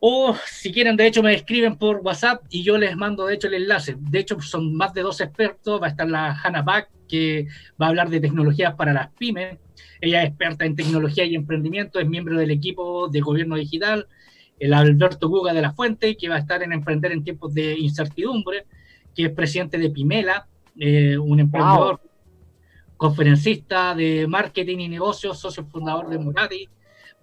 O 0.00 0.36
si 0.46 0.72
quieren, 0.72 0.96
de 0.96 1.06
hecho, 1.06 1.22
me 1.22 1.32
escriben 1.32 1.76
por 1.76 1.98
WhatsApp 1.98 2.42
y 2.50 2.64
yo 2.64 2.76
les 2.76 2.96
mando, 2.96 3.26
de 3.26 3.34
hecho, 3.34 3.46
el 3.46 3.54
enlace. 3.54 3.94
De 3.98 4.18
hecho, 4.18 4.40
son 4.40 4.74
más 4.74 4.92
de 4.94 5.02
dos 5.02 5.20
expertos. 5.20 5.80
Va 5.80 5.86
a 5.86 5.90
estar 5.90 6.08
la 6.08 6.32
Hannah 6.32 6.62
Back, 6.62 6.90
que 7.08 7.46
va 7.80 7.86
a 7.86 7.90
hablar 7.90 8.10
de 8.10 8.18
tecnologías 8.20 8.74
para 8.74 8.92
las 8.92 9.12
pymes. 9.14 9.58
Ella 10.00 10.22
es 10.22 10.30
experta 10.30 10.64
en 10.64 10.74
tecnología 10.76 11.24
y 11.24 11.36
emprendimiento, 11.36 12.00
es 12.00 12.08
miembro 12.08 12.38
del 12.38 12.50
equipo 12.50 13.08
de 13.08 13.20
gobierno 13.20 13.54
digital. 13.56 14.08
El 14.58 14.74
Alberto 14.74 15.28
Guga 15.28 15.52
de 15.52 15.62
la 15.62 15.72
Fuente, 15.72 16.16
que 16.16 16.28
va 16.28 16.34
a 16.34 16.40
estar 16.40 16.64
en 16.64 16.72
Emprender 16.72 17.12
en 17.12 17.22
tiempos 17.22 17.54
de 17.54 17.78
incertidumbre, 17.78 18.66
que 19.18 19.24
es 19.24 19.32
presidente 19.32 19.78
de 19.78 19.90
Pimela, 19.90 20.46
eh, 20.78 21.18
un 21.18 21.40
emprendedor, 21.40 22.00
conferencista 22.96 23.92
de 23.96 24.28
marketing 24.28 24.78
y 24.78 24.88
negocios, 24.88 25.40
socio 25.40 25.66
fundador 25.66 26.08
de 26.08 26.18
Murati. 26.18 26.68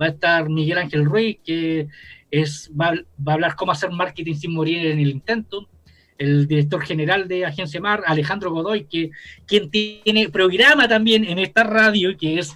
Va 0.02 0.08
a 0.08 0.10
estar 0.10 0.50
Miguel 0.50 0.78
Ángel 0.78 1.06
Ruiz, 1.06 1.38
que 1.42 1.88
es, 2.30 2.70
va, 2.78 2.88
a 2.88 3.32
hablar 3.32 3.56
cómo 3.56 3.72
hacer 3.72 3.92
marketing 3.92 4.36
sin 4.36 4.54
morir 4.54 4.86
en 4.88 5.00
el 5.00 5.10
intento. 5.10 5.70
El 6.18 6.48
director 6.48 6.82
general 6.82 7.30
de 7.30 7.46
Agencia 7.46 7.80
Mar, 7.80 8.04
Alejandro 8.06 8.52
Godoy, 8.52 8.88
que 8.88 9.12
quien 9.46 9.72
tiene 9.72 10.28
programa 10.28 10.90
también 10.90 11.24
en 11.24 11.40
esta 11.40 11.64
radio, 11.64 12.18
que 12.18 12.40
es 12.40 12.54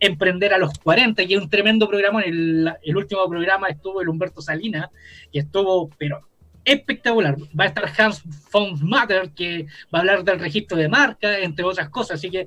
Emprender 0.00 0.52
a 0.52 0.58
los 0.58 0.76
40, 0.78 1.26
que 1.26 1.34
es 1.34 1.40
un 1.40 1.48
tremendo 1.48 1.86
programa. 1.86 2.22
En 2.22 2.66
el, 2.82 2.96
último 2.96 3.28
programa 3.28 3.68
estuvo 3.68 4.00
el 4.00 4.08
Humberto 4.08 4.40
Salinas, 4.40 4.88
que 5.30 5.40
estuvo, 5.40 5.90
pero 5.96 6.29
espectacular. 6.64 7.36
Va 7.58 7.64
a 7.64 7.66
estar 7.68 7.92
Hans 7.98 8.22
von 8.52 8.78
Matter, 8.82 9.30
que 9.30 9.66
va 9.92 9.98
a 9.98 10.00
hablar 10.00 10.24
del 10.24 10.40
registro 10.40 10.76
de 10.76 10.88
marca, 10.88 11.38
entre 11.38 11.64
otras 11.64 11.88
cosas. 11.88 12.18
Así 12.18 12.30
que 12.30 12.46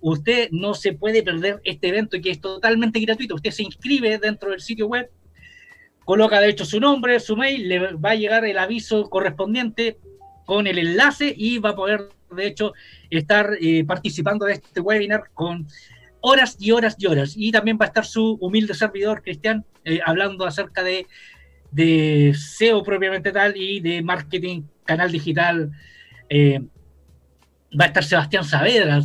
usted 0.00 0.48
no 0.50 0.74
se 0.74 0.92
puede 0.92 1.22
perder 1.22 1.60
este 1.64 1.88
evento 1.88 2.20
que 2.20 2.30
es 2.30 2.40
totalmente 2.40 3.00
gratuito. 3.00 3.34
Usted 3.34 3.50
se 3.50 3.62
inscribe 3.62 4.18
dentro 4.18 4.50
del 4.50 4.60
sitio 4.60 4.86
web 4.86 5.10
coloca 6.04 6.40
de 6.40 6.50
hecho 6.50 6.64
su 6.64 6.80
nombre, 6.80 7.18
su 7.20 7.36
mail, 7.36 7.68
le 7.68 7.78
va 7.94 8.10
a 8.10 8.14
llegar 8.14 8.44
el 8.44 8.58
aviso 8.58 9.08
correspondiente 9.08 9.98
con 10.44 10.66
el 10.66 10.78
enlace 10.78 11.32
y 11.36 11.58
va 11.58 11.70
a 11.70 11.76
poder 11.76 12.08
de 12.30 12.46
hecho 12.46 12.72
estar 13.10 13.56
eh, 13.60 13.84
participando 13.84 14.44
de 14.46 14.54
este 14.54 14.80
webinar 14.80 15.30
con 15.32 15.66
horas 16.20 16.56
y 16.58 16.72
horas 16.72 16.96
y 16.98 17.06
horas. 17.06 17.34
Y 17.36 17.52
también 17.52 17.78
va 17.80 17.86
a 17.86 17.88
estar 17.88 18.04
su 18.04 18.36
humilde 18.40 18.74
servidor, 18.74 19.22
Cristian, 19.22 19.64
eh, 19.84 20.00
hablando 20.04 20.44
acerca 20.46 20.82
de, 20.82 21.06
de, 21.74 22.34
SEO 22.34 22.82
propiamente 22.82 23.32
tal 23.32 23.56
y 23.56 23.80
de 23.80 24.02
marketing, 24.02 24.62
canal 24.84 25.10
digital. 25.10 25.72
Eh, 26.28 26.60
va 27.78 27.84
a 27.84 27.88
estar 27.88 28.04
Sebastián 28.04 28.44
Saavedra, 28.44 29.00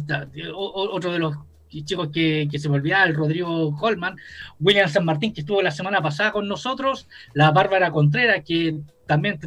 otro 0.54 1.12
de 1.12 1.20
los 1.20 1.36
chicos 1.70 2.10
que, 2.14 2.48
se 2.58 2.70
me 2.70 2.76
olvidaba, 2.76 3.06
el 3.06 3.16
Rodrigo 3.16 3.76
Holman, 3.80 4.16
William 4.60 4.90
San 4.90 5.06
Martín, 5.06 5.34
que 5.34 5.42
estuvo 5.42 5.62
la 5.62 5.72
semana 5.72 6.02
pasada 6.02 6.32
con 6.32 6.48
nosotros, 6.48 7.08
la 7.34 7.52
Bárbara 7.52 7.92
Contreras, 7.92 8.44
que 8.46 8.80
también 9.06 9.40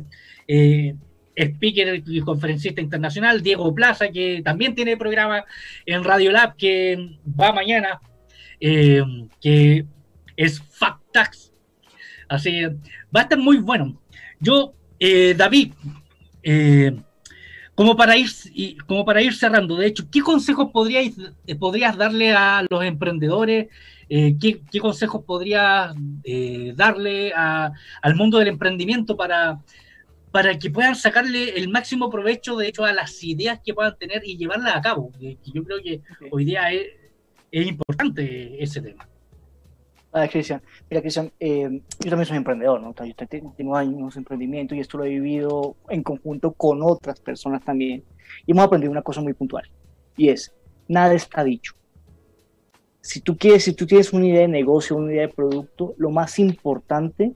eh, 0.47 0.95
speaker 1.37 2.03
y 2.07 2.20
conferencista 2.20 2.81
internacional, 2.81 3.43
Diego 3.43 3.75
Plaza, 3.75 4.09
que 4.09 4.43
también 4.45 4.75
tiene 4.75 4.97
programa 4.97 5.45
en 5.87 6.05
Radio 6.05 6.31
Lab, 6.31 6.57
que 6.57 7.18
va 7.29 7.53
mañana, 7.53 8.01
eh, 8.61 9.03
que 9.41 9.87
es 10.37 10.61
Factax. 10.61 11.51
Así 12.33 12.51
que 12.51 12.68
va 13.14 13.20
a 13.20 13.22
estar 13.24 13.39
muy 13.39 13.59
bueno. 13.59 14.01
Yo, 14.41 14.72
eh, 14.99 15.35
David, 15.37 15.74
eh, 16.43 16.97
como 17.74 17.95
para 17.95 18.16
ir 18.16 18.30
como 18.87 19.05
para 19.05 19.20
ir 19.20 19.35
cerrando, 19.35 19.76
de 19.76 19.89
hecho, 19.89 20.05
¿qué 20.11 20.22
consejos 20.22 20.70
podríais, 20.72 21.14
eh, 21.47 21.55
podrías 21.57 21.95
darle 21.95 22.33
a 22.33 22.64
los 22.68 22.85
emprendedores? 22.85 23.68
¿qué, 24.09 24.61
consejos 24.78 25.24
podrías 25.24 25.95
darle 26.74 27.33
al 27.35 28.14
mundo 28.14 28.39
del 28.39 28.49
emprendimiento 28.49 29.16
para, 29.16 29.59
para 30.30 30.59
que 30.59 30.70
puedan 30.70 30.95
sacarle 30.97 31.57
el 31.57 31.70
máximo 31.70 32.11
provecho, 32.11 32.57
de 32.57 32.68
hecho, 32.68 32.85
a 32.85 32.93
las 32.93 33.24
ideas 33.24 33.61
que 33.64 33.72
puedan 33.72 33.97
tener 33.97 34.22
y 34.24 34.37
llevarlas 34.37 34.76
a 34.76 34.83
cabo? 34.83 35.12
yo 35.18 35.64
creo 35.64 35.83
que 35.83 36.03
hoy 36.30 36.45
día 36.45 36.70
es, 36.72 36.89
es 37.51 37.66
importante 37.66 38.62
ese 38.62 38.83
tema. 38.83 39.07
Ah, 40.14 40.28
Cristian, 40.28 40.60
mira, 40.90 41.00
Cristian, 41.00 41.32
eh, 41.40 41.80
yo 42.00 42.10
también 42.10 42.26
soy 42.26 42.36
emprendedor, 42.36 42.82
¿no? 42.82 42.94
Yo 42.94 43.14
tengo 43.56 43.74
años 43.74 44.14
de 44.14 44.20
emprendimiento 44.20 44.74
y 44.74 44.80
esto 44.80 44.98
lo 44.98 45.04
he 45.04 45.08
vivido 45.08 45.74
en 45.88 46.02
conjunto 46.02 46.52
con 46.52 46.82
otras 46.82 47.18
personas 47.18 47.64
también. 47.64 48.04
Y 48.44 48.52
hemos 48.52 48.64
aprendido 48.64 48.92
una 48.92 49.00
cosa 49.00 49.22
muy 49.22 49.32
puntual, 49.32 49.64
y 50.16 50.28
es, 50.28 50.52
nada 50.86 51.14
está 51.14 51.42
dicho. 51.42 51.72
Si 53.00 53.20
tú 53.20 53.38
quieres, 53.38 53.64
si 53.64 53.72
tú 53.72 53.86
tienes 53.86 54.12
una 54.12 54.26
idea 54.26 54.42
de 54.42 54.48
negocio, 54.48 54.96
una 54.96 55.12
idea 55.12 55.26
de 55.28 55.32
producto, 55.32 55.94
lo 55.96 56.10
más 56.10 56.38
importante 56.38 57.32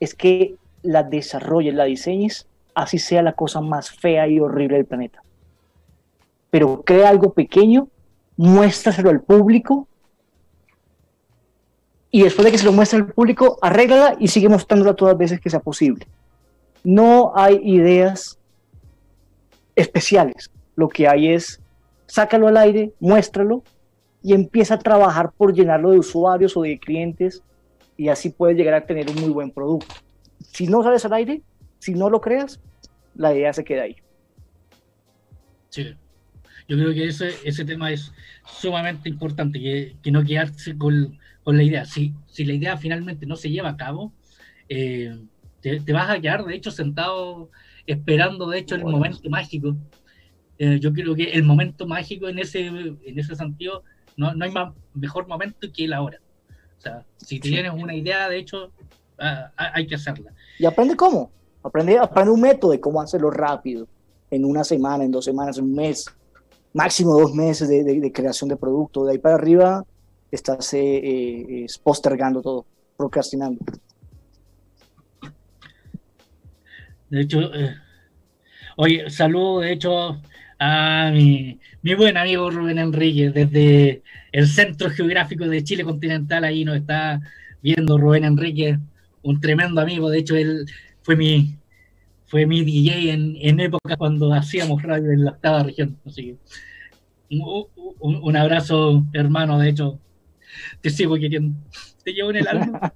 es 0.00 0.14
que 0.14 0.56
la 0.82 1.04
desarrolles, 1.04 1.74
la 1.74 1.84
diseñes, 1.84 2.48
así 2.74 2.98
sea 2.98 3.22
la 3.22 3.34
cosa 3.34 3.60
más 3.60 3.90
fea 3.90 4.26
y 4.26 4.40
horrible 4.40 4.78
del 4.78 4.86
planeta. 4.86 5.22
Pero 6.50 6.82
crea 6.82 7.08
algo 7.08 7.32
pequeño, 7.32 7.88
muéstraselo 8.36 9.10
al 9.10 9.22
público 9.22 9.86
y 12.10 12.22
después 12.22 12.44
de 12.44 12.52
que 12.52 12.58
se 12.58 12.64
lo 12.64 12.72
muestre 12.72 12.98
al 12.98 13.12
público, 13.12 13.58
arréglala 13.62 14.16
y 14.18 14.28
sigue 14.28 14.48
mostrándola 14.48 14.94
todas 14.94 15.14
las 15.14 15.18
veces 15.18 15.40
que 15.40 15.50
sea 15.50 15.60
posible. 15.60 16.06
No 16.82 17.32
hay 17.36 17.60
ideas 17.62 18.38
especiales. 19.76 20.50
Lo 20.74 20.88
que 20.88 21.06
hay 21.06 21.28
es, 21.28 21.60
sácalo 22.06 22.48
al 22.48 22.56
aire, 22.56 22.92
muéstralo 22.98 23.62
y 24.22 24.34
empieza 24.34 24.74
a 24.74 24.78
trabajar 24.78 25.30
por 25.36 25.54
llenarlo 25.54 25.92
de 25.92 25.98
usuarios 25.98 26.56
o 26.56 26.62
de 26.62 26.78
clientes 26.78 27.42
y 27.96 28.08
así 28.08 28.30
puedes 28.30 28.56
llegar 28.56 28.74
a 28.74 28.86
tener 28.86 29.08
un 29.08 29.20
muy 29.20 29.30
buen 29.30 29.50
producto. 29.50 29.94
Si 30.52 30.66
no 30.66 30.82
sales 30.82 31.04
al 31.04 31.12
aire, 31.12 31.42
si 31.78 31.92
no 31.94 32.10
lo 32.10 32.20
creas, 32.20 32.60
la 33.14 33.34
idea 33.34 33.52
se 33.52 33.62
queda 33.62 33.82
ahí. 33.82 33.96
Sí, 35.68 35.94
yo 36.66 36.76
creo 36.76 36.92
que 36.92 37.06
ese, 37.06 37.30
ese 37.44 37.64
tema 37.64 37.92
es 37.92 38.12
sumamente 38.44 39.08
importante, 39.08 39.60
que, 39.60 39.96
que 40.02 40.10
no 40.10 40.24
quedarse 40.24 40.76
con, 40.76 41.18
con 41.50 41.56
la 41.56 41.64
idea. 41.64 41.84
Si, 41.84 42.14
si 42.28 42.44
la 42.44 42.52
idea 42.52 42.76
finalmente 42.76 43.26
no 43.26 43.34
se 43.34 43.50
lleva 43.50 43.70
a 43.70 43.76
cabo, 43.76 44.12
eh, 44.68 45.18
te, 45.60 45.92
vas 45.92 46.08
a 46.08 46.20
quedar, 46.20 46.44
de 46.44 46.54
hecho, 46.54 46.70
sentado 46.70 47.50
esperando, 47.88 48.48
de 48.50 48.58
hecho, 48.60 48.76
el 48.76 48.84
momento 48.84 49.28
mágico. 49.28 49.74
Eh, 50.58 50.78
yo 50.80 50.92
creo 50.92 51.12
que 51.16 51.24
el 51.24 51.42
momento 51.42 51.88
mágico 51.88 52.28
en 52.28 52.38
ese, 52.38 52.68
en 52.68 53.18
ese 53.18 53.34
sentido, 53.34 53.82
no, 54.16 54.32
no 54.32 54.44
hay 54.44 54.52
más, 54.52 54.72
mejor 54.94 55.26
momento 55.26 55.66
que 55.74 55.88
la 55.88 56.02
hora. 56.02 56.20
O 56.78 56.80
sea, 56.80 57.04
si 57.16 57.40
tienes 57.40 57.72
una 57.72 57.96
idea, 57.96 58.28
de 58.28 58.38
hecho, 58.38 58.70
ah, 59.18 59.50
ah, 59.56 59.72
hay 59.74 59.88
que 59.88 59.96
hacerla. 59.96 60.32
Y 60.56 60.66
aprende 60.66 60.94
cómo. 60.94 61.32
Aprende, 61.64 61.98
aprende 61.98 62.30
un 62.30 62.42
método 62.42 62.70
de 62.70 62.78
cómo 62.78 63.02
hacerlo 63.02 63.32
rápido, 63.32 63.88
en 64.30 64.44
una 64.44 64.62
semana, 64.62 65.02
en 65.02 65.10
dos 65.10 65.24
semanas, 65.24 65.58
en 65.58 65.64
un 65.64 65.74
mes, 65.74 66.06
máximo 66.72 67.18
dos 67.18 67.34
meses 67.34 67.68
de, 67.68 67.82
de 67.82 68.12
creación 68.12 68.48
de 68.48 68.56
producto. 68.56 69.04
De 69.04 69.10
ahí 69.10 69.18
para 69.18 69.34
arriba, 69.34 69.84
estás 70.30 70.72
eh, 70.74 70.98
eh, 70.98 71.66
postergando 71.82 72.42
todo, 72.42 72.66
procrastinando. 72.96 73.64
De 77.08 77.22
hecho, 77.22 77.54
eh, 77.54 77.74
oye, 78.76 79.10
saludo 79.10 79.60
de 79.60 79.72
hecho 79.72 80.20
a 80.58 81.10
mi, 81.12 81.58
mi 81.82 81.94
buen 81.94 82.16
amigo 82.16 82.50
Rubén 82.50 82.78
Enrique 82.78 83.30
desde 83.30 84.02
el 84.30 84.46
Centro 84.46 84.90
Geográfico 84.90 85.46
de 85.46 85.64
Chile 85.64 85.84
Continental, 85.84 86.44
ahí 86.44 86.64
nos 86.64 86.76
está 86.76 87.20
viendo 87.62 87.98
Rubén 87.98 88.24
Enrique, 88.24 88.78
un 89.22 89.40
tremendo 89.40 89.80
amigo, 89.80 90.08
de 90.08 90.18
hecho 90.18 90.36
él 90.36 90.66
fue 91.02 91.16
mi 91.16 91.56
fue 92.26 92.46
mi 92.46 92.62
DJ 92.62 93.10
en, 93.10 93.36
en 93.40 93.58
época 93.58 93.96
cuando 93.96 94.32
hacíamos 94.32 94.80
radio 94.84 95.10
en 95.10 95.24
la 95.24 95.32
octava 95.32 95.64
región, 95.64 95.98
así 96.06 96.22
que 96.22 96.36
un 97.30 98.36
abrazo 98.36 99.04
hermano, 99.12 99.58
de 99.58 99.70
hecho 99.70 99.98
te 100.80 100.90
sigo 100.90 101.16
queriendo, 101.16 101.58
te 102.04 102.12
llevo 102.12 102.30
en 102.30 102.36
el 102.36 102.48
alma. 102.48 102.92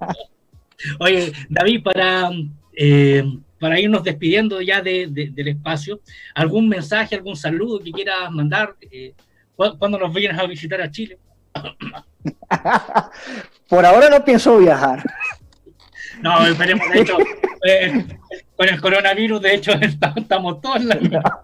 Oye, 0.98 1.32
David, 1.48 1.82
para, 1.82 2.30
eh, 2.76 3.24
para 3.58 3.80
irnos 3.80 4.04
despidiendo 4.04 4.60
ya 4.60 4.82
del 4.82 5.48
espacio, 5.48 6.00
¿algún 6.34 6.68
mensaje, 6.68 7.14
algún 7.14 7.36
saludo 7.36 7.80
que 7.80 7.92
quieras 7.92 8.30
mandar 8.30 8.74
eh, 8.90 9.14
cuando 9.56 9.98
nos 9.98 10.12
vienes 10.12 10.38
a 10.38 10.46
visitar 10.46 10.80
a 10.80 10.90
Chile? 10.90 11.18
Por 13.68 13.86
ahora 13.86 14.10
no 14.10 14.24
pienso 14.24 14.58
viajar. 14.58 15.02
No, 16.20 16.46
esperemos, 16.46 16.88
de 16.90 17.00
hecho, 17.00 17.18
eh, 17.66 18.04
con 18.56 18.68
el 18.68 18.80
coronavirus, 18.80 19.42
de 19.42 19.54
hecho, 19.54 19.72
estamos 20.16 20.60
todos 20.60 20.76
en 20.76 20.88
la... 20.88 21.42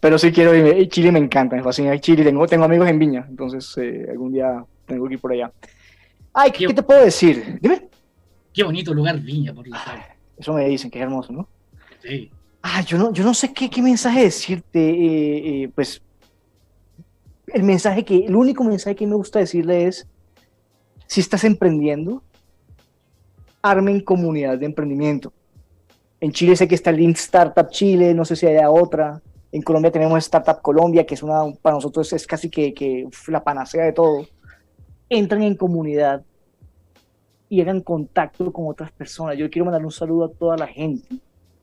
Pero 0.00 0.18
sí 0.18 0.32
quiero 0.32 0.54
ir, 0.54 0.88
Chile 0.88 1.12
me 1.12 1.18
encanta, 1.18 1.56
me 1.56 1.62
fascina 1.62 1.98
Chile, 1.98 2.24
tengo, 2.24 2.46
tengo 2.46 2.64
amigos 2.64 2.88
en 2.88 2.98
Viña, 2.98 3.26
entonces 3.28 3.76
algún 4.08 4.32
día 4.32 4.64
tengo 4.86 5.06
que 5.08 5.14
ir 5.14 5.20
por 5.20 5.32
allá. 5.32 5.52
Ay, 6.32 6.50
¿qué, 6.50 6.66
te 6.68 6.82
puedo 6.82 7.04
decir? 7.04 7.58
Dime. 7.60 7.88
Qué 8.52 8.62
bonito 8.62 8.94
lugar 8.94 9.20
Viña, 9.20 9.54
por 9.54 9.66
la 9.66 10.16
Eso 10.36 10.52
me 10.52 10.66
dicen 10.68 10.90
que 10.90 10.98
es 10.98 11.02
hermoso, 11.02 11.32
¿no? 11.32 11.48
Sí. 12.02 12.30
Ah, 12.62 12.82
yo 12.82 12.98
no, 12.98 13.12
yo 13.12 13.24
no 13.24 13.34
sé 13.34 13.52
qué, 13.52 13.70
qué 13.70 13.80
mensaje 13.82 14.22
decirte. 14.22 14.80
Eh, 14.80 15.62
eh, 15.62 15.68
pues 15.74 16.02
el 17.48 17.62
mensaje 17.62 18.04
que, 18.04 18.26
el 18.26 18.34
único 18.34 18.64
mensaje 18.64 18.96
que 18.96 19.06
me 19.06 19.14
gusta 19.14 19.38
decirle 19.38 19.86
es, 19.86 20.06
si 21.06 21.20
estás 21.20 21.44
emprendiendo, 21.44 22.22
armen 23.62 24.00
comunidad 24.00 24.58
de 24.58 24.66
emprendimiento. 24.66 25.32
En 26.20 26.32
Chile 26.32 26.56
sé 26.56 26.66
que 26.66 26.74
está 26.74 26.90
el 26.90 26.96
Link 26.96 27.16
Startup 27.16 27.68
Chile, 27.70 28.14
no 28.14 28.24
sé 28.24 28.36
si 28.36 28.46
hay 28.46 28.58
otra. 28.68 29.20
En 29.52 29.62
Colombia 29.62 29.90
tenemos 29.90 30.18
Startup 30.18 30.60
Colombia, 30.60 31.06
que 31.06 31.14
es 31.14 31.22
una, 31.22 31.52
para 31.62 31.76
nosotros 31.76 32.12
es 32.12 32.26
casi 32.26 32.50
que, 32.50 32.74
que 32.74 33.08
la 33.28 33.44
panacea 33.44 33.84
de 33.84 33.92
todo 33.92 34.26
entran 35.08 35.42
en 35.42 35.56
comunidad 35.56 36.24
y 37.48 37.60
hagan 37.60 37.80
contacto 37.80 38.52
con 38.52 38.68
otras 38.68 38.90
personas. 38.92 39.36
Yo 39.36 39.48
quiero 39.50 39.66
mandar 39.66 39.84
un 39.84 39.92
saludo 39.92 40.24
a 40.24 40.30
toda 40.30 40.56
la 40.56 40.66
gente 40.66 41.16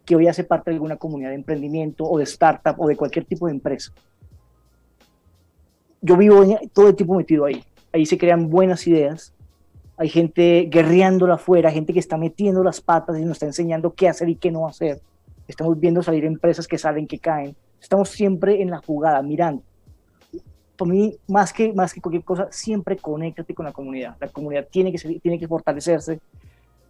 que 0.06 0.16
hoy 0.16 0.28
hace 0.28 0.44
parte 0.44 0.70
de 0.70 0.76
alguna 0.76 0.98
comunidad 0.98 1.30
de 1.30 1.36
emprendimiento 1.36 2.06
o 2.06 2.18
de 2.18 2.24
startup 2.24 2.76
o 2.78 2.88
de 2.88 2.96
cualquier 2.96 3.26
tipo 3.26 3.48
de 3.48 3.54
empresa. 3.54 3.92
Yo 6.02 6.18
vivo 6.18 6.46
todo 6.74 6.90
el 6.90 6.96
tiempo 6.96 7.16
metido 7.16 7.46
ahí. 7.46 7.64
Ahí 7.94 8.06
se 8.06 8.18
crean 8.18 8.50
buenas 8.50 8.86
ideas. 8.88 9.34
Hay 9.96 10.10
gente 10.10 10.68
guerreándola 10.70 11.36
afuera, 11.36 11.72
gente 11.72 11.94
que 11.94 12.00
está 12.00 12.18
metiendo 12.18 12.64
las 12.64 12.82
patas 12.82 13.18
y 13.18 13.22
nos 13.22 13.34
está 13.34 13.46
enseñando 13.46 13.94
qué 13.94 14.10
hacer 14.10 14.28
y 14.28 14.36
qué 14.36 14.52
no 14.52 14.68
hacer. 14.68 15.02
Estamos 15.48 15.80
viendo 15.80 16.02
salir 16.02 16.26
empresas 16.26 16.68
que 16.68 16.78
salen, 16.78 17.08
que 17.08 17.20
caen. 17.20 17.56
Estamos 17.80 18.10
siempre 18.10 18.62
en 18.62 18.72
la 18.72 18.80
jugada, 18.80 19.22
mirando 19.22 19.64
para 20.78 20.92
mí, 20.92 21.16
más 21.28 21.54
que, 21.54 21.74
más 21.74 21.94
que 21.94 22.02
cualquier 22.02 22.24
cosa, 22.24 22.48
siempre 22.52 22.98
conéctate 22.98 23.54
con 23.54 23.66
la 23.66 23.72
comunidad. 23.72 24.16
La 24.20 24.28
comunidad 24.28 24.68
tiene 24.70 24.92
que, 24.92 25.20
tiene 25.20 25.40
que 25.40 25.48
fortalecerse. 25.48 26.20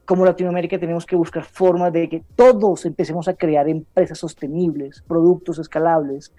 Como 0.06 0.26
Latinoamérica 0.26 0.80
tenemos 0.80 1.06
que 1.06 1.16
buscar 1.16 1.44
formas 1.44 1.92
de 1.94 2.10
que 2.10 2.24
todos 2.36 2.86
empecemos 2.86 3.28
a 3.28 3.34
crear 3.34 3.68
empresas 3.70 4.18
sostenibles, 4.18 5.04
productos 5.08 5.60
escalables. 5.60 6.34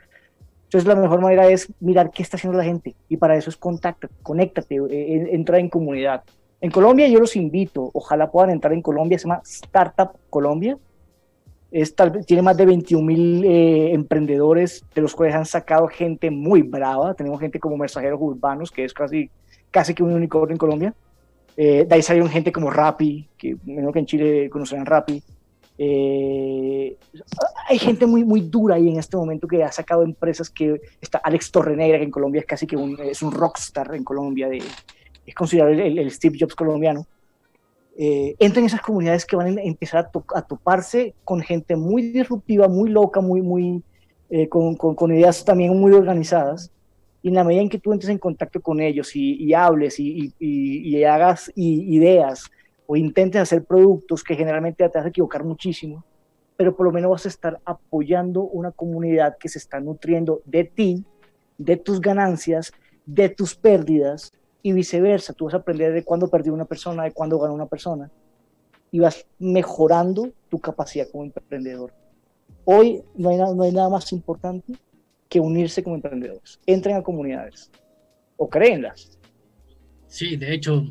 Entonces 0.64 0.86
la 0.86 0.96
mejor 0.96 1.20
manera 1.20 1.46
es 1.48 1.72
mirar 1.80 2.10
qué 2.10 2.22
está 2.22 2.36
haciendo 2.36 2.58
la 2.58 2.64
gente 2.64 2.94
y 3.08 3.16
para 3.16 3.36
eso 3.36 3.48
es 3.48 3.56
contacta, 3.56 4.08
conéctate, 4.22 4.76
eh, 4.76 5.28
entra 5.32 5.58
en 5.58 5.68
comunidad. 5.68 6.24
En 6.60 6.70
Colombia 6.70 7.06
yo 7.08 7.20
los 7.20 7.36
invito, 7.36 7.90
ojalá 7.92 8.30
puedan 8.30 8.50
entrar 8.50 8.72
en 8.72 8.82
Colombia, 8.82 9.18
se 9.18 9.28
llama 9.28 9.42
Startup 9.44 10.10
Colombia 10.30 10.78
tiene 12.26 12.42
más 12.42 12.56
de 12.56 12.66
21 12.66 13.04
mil 13.04 13.44
eh, 13.44 13.92
emprendedores, 13.92 14.84
de 14.94 15.02
los 15.02 15.14
cuales 15.14 15.34
han 15.34 15.46
sacado 15.46 15.88
gente 15.88 16.30
muy 16.30 16.62
brava. 16.62 17.14
Tenemos 17.14 17.40
gente 17.40 17.58
como 17.58 17.76
Mensajeros 17.76 18.20
Urbanos, 18.20 18.70
que 18.70 18.84
es 18.84 18.94
casi, 18.94 19.28
casi 19.72 19.92
que 19.92 20.04
un 20.04 20.12
unicornio 20.12 20.52
en 20.52 20.58
Colombia. 20.58 20.94
Eh, 21.56 21.84
de 21.88 21.94
ahí 21.94 22.02
salieron 22.02 22.30
gente 22.30 22.52
como 22.52 22.70
Rappi, 22.70 23.28
que 23.36 23.56
menos 23.64 23.92
que 23.92 23.98
en 23.98 24.06
Chile 24.06 24.50
conocerán 24.50 24.86
Rappi. 24.86 25.20
Eh, 25.76 26.96
hay 27.68 27.78
gente 27.78 28.06
muy, 28.06 28.24
muy 28.24 28.42
dura 28.42 28.76
ahí 28.76 28.88
en 28.88 29.00
este 29.00 29.16
momento 29.16 29.48
que 29.48 29.64
ha 29.64 29.72
sacado 29.72 30.04
empresas 30.04 30.48
que 30.48 30.80
está 31.00 31.18
Alex 31.18 31.50
Torrenegra, 31.50 31.98
que 31.98 32.04
en 32.04 32.12
Colombia 32.12 32.40
es 32.40 32.46
casi 32.46 32.68
que 32.68 32.76
un, 32.76 32.96
es 33.00 33.20
un 33.20 33.32
rockstar 33.32 33.92
en 33.96 34.04
Colombia, 34.04 34.48
de, 34.48 34.62
es 35.26 35.34
considerado 35.34 35.72
el 35.72 36.10
Steve 36.12 36.36
Jobs 36.38 36.54
colombiano 36.54 37.04
eh, 37.96 38.34
entren 38.40 38.64
en 38.64 38.66
esas 38.66 38.80
comunidades 38.80 39.24
que 39.24 39.36
van 39.36 39.56
a 39.56 39.62
empezar 39.62 40.10
a, 40.34 40.42
toparse 40.42 41.14
con 41.22 41.40
gente 41.40 41.76
muy 41.76 42.02
disruptiva, 42.10 42.66
muy 42.66 42.90
loca, 42.90 43.20
muy, 43.20 43.40
muy, 43.40 43.82
eh, 44.30 44.48
con, 44.48 44.76
ideas 45.12 45.44
también 45.44 45.78
muy 45.78 45.92
organizadas. 45.92 46.72
Y 47.22 47.28
en 47.28 47.34
la 47.34 47.44
medida 47.44 47.62
en 47.62 47.68
que 47.68 47.78
tú 47.78 47.92
entres 47.92 48.10
en 48.10 48.18
contacto 48.18 48.60
con 48.60 48.80
ellos 48.80 49.14
y, 49.14 49.54
hables 49.54 49.98
y, 49.98 50.34
y, 50.38 51.04
hagas 51.04 51.50
ideas, 51.54 52.50
o 52.86 52.96
intenten 52.96 53.40
hacer 53.40 53.64
productos 53.64 54.22
que 54.22 54.34
generalmente 54.34 54.86
te 54.88 54.98
vas 54.98 55.06
a 55.06 55.08
equivocar 55.08 55.42
muchísimo, 55.42 56.04
pero 56.56 56.76
por 56.76 56.84
lo 56.84 56.92
menos 56.92 57.10
vas 57.10 57.24
a 57.24 57.30
estar 57.30 57.60
apoyando 57.64 58.42
una 58.42 58.72
comunidad 58.72 59.38
que 59.38 59.48
se 59.48 59.58
está 59.58 59.80
nutriendo 59.80 60.42
de 60.44 60.64
ti, 60.64 61.02
de 61.56 61.76
tus 61.76 62.00
ganancias, 62.00 62.72
de 63.06 63.30
tus 63.30 63.54
pérdidas 63.54 64.32
y 64.64 64.72
viceversa. 64.72 65.34
Tú 65.34 65.44
vas 65.44 65.54
a 65.54 65.58
aprender 65.58 65.92
de 65.92 66.02
cuándo 66.02 66.28
perdió 66.28 66.54
una 66.54 66.64
persona, 66.64 67.04
de 67.04 67.12
cuándo 67.12 67.38
ganó 67.38 67.52
una 67.54 67.66
persona 67.66 68.10
y 68.90 68.98
vas 68.98 69.26
mejorando 69.38 70.32
tu 70.48 70.58
capacidad 70.58 71.06
como 71.12 71.24
emprendedor. 71.24 71.92
Hoy 72.64 73.02
no 73.14 73.28
hay, 73.28 73.36
nada, 73.36 73.54
no 73.54 73.62
hay 73.62 73.72
nada 73.72 73.90
más 73.90 74.10
importante 74.12 74.72
que 75.28 75.38
unirse 75.38 75.82
como 75.82 75.96
emprendedores. 75.96 76.58
Entren 76.64 76.96
a 76.96 77.02
comunidades 77.02 77.70
o 78.38 78.48
créenlas. 78.48 79.18
Sí, 80.06 80.36
de 80.36 80.54
hecho, 80.54 80.82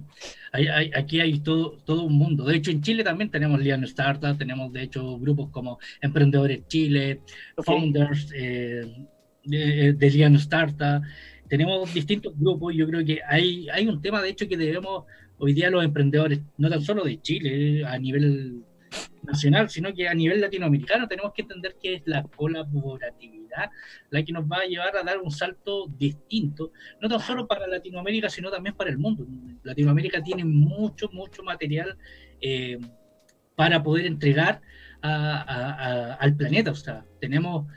aquí 0.51 1.19
hay 1.19 1.39
todo, 1.39 1.77
todo 1.83 2.03
un 2.03 2.13
mundo. 2.13 2.43
De 2.43 2.57
hecho, 2.57 2.69
en 2.69 2.83
Chile 2.83 3.03
también 3.03 3.31
tenemos 3.31 3.59
Lian 3.59 3.83
Startup, 3.85 4.37
tenemos 4.37 4.71
de 4.71 4.83
hecho 4.83 5.17
grupos 5.17 5.49
como 5.49 5.79
Emprendedores 5.99 6.67
Chile, 6.67 7.21
Founders 7.57 8.31
eh, 8.35 9.07
de, 9.45 9.93
de 9.93 10.09
Lian 10.11 10.35
Startup. 10.35 11.01
Tenemos 11.53 11.93
distintos 11.93 12.33
grupos. 12.35 12.73
Yo 12.73 12.87
creo 12.87 13.05
que 13.05 13.21
hay, 13.29 13.69
hay 13.69 13.85
un 13.87 14.01
tema, 14.01 14.23
de 14.23 14.29
hecho, 14.29 14.47
que 14.47 14.57
debemos 14.57 15.03
hoy 15.37 15.53
día 15.53 15.69
los 15.69 15.85
emprendedores, 15.85 16.41
no 16.57 16.67
tan 16.67 16.81
solo 16.81 17.03
de 17.03 17.21
Chile, 17.21 17.85
a 17.85 17.95
nivel 17.99 18.63
nacional, 19.21 19.69
sino 19.69 19.93
que 19.93 20.07
a 20.07 20.15
nivel 20.15 20.41
latinoamericano 20.41 21.07
tenemos 21.07 21.31
que 21.31 21.43
entender 21.43 21.75
que 21.79 21.93
es 21.93 22.01
la 22.05 22.23
colaboratividad 22.23 23.69
la 24.09 24.23
que 24.23 24.33
nos 24.33 24.45
va 24.45 24.61
a 24.61 24.65
llevar 24.65 24.97
a 24.97 25.03
dar 25.03 25.19
un 25.19 25.29
salto 25.29 25.85
distinto, 25.95 26.71
no 26.99 27.07
tan 27.07 27.19
solo 27.19 27.45
para 27.45 27.67
Latinoamérica, 27.67 28.29
sino 28.29 28.49
también 28.49 28.75
para 28.75 28.89
el 28.89 28.97
mundo. 28.97 29.23
Latinoamérica 29.61 30.23
tiene 30.23 30.43
mucho, 30.43 31.07
mucho 31.11 31.43
material 31.43 31.95
eh, 32.41 32.79
para 33.55 33.83
poder 33.83 34.07
entregar 34.07 34.59
al 35.03 36.35
planeta. 36.35 36.71
O 36.71 36.75
sea, 36.75 37.05
tenemos, 37.21 37.67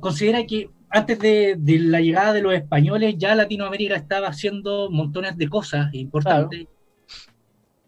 considera 0.00 0.46
que 0.46 0.70
antes 0.90 1.18
de, 1.18 1.56
la 1.80 2.00
llegada 2.00 2.32
de 2.32 2.42
los 2.42 2.54
españoles 2.54 3.16
ya 3.18 3.34
Latinoamérica 3.34 3.96
estaba 3.96 4.28
haciendo 4.28 4.90
montones 4.90 5.36
de 5.36 5.48
cosas 5.48 5.92
importantes. 5.94 6.66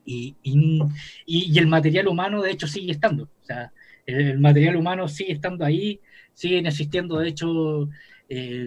Y, 0.04 0.36
y, 0.42 1.58
el 1.58 1.66
material 1.68 2.08
humano, 2.08 2.42
de 2.42 2.50
hecho, 2.50 2.66
sigue 2.66 2.92
estando. 2.92 3.24
O 3.24 3.44
sea, 3.44 3.72
el, 4.06 4.38
material 4.38 4.76
humano 4.76 5.06
sigue 5.08 5.32
estando 5.32 5.64
ahí, 5.64 6.00
siguen 6.34 6.66
existiendo, 6.66 7.18
de 7.18 7.28
hecho, 7.28 7.88
eh, 8.28 8.66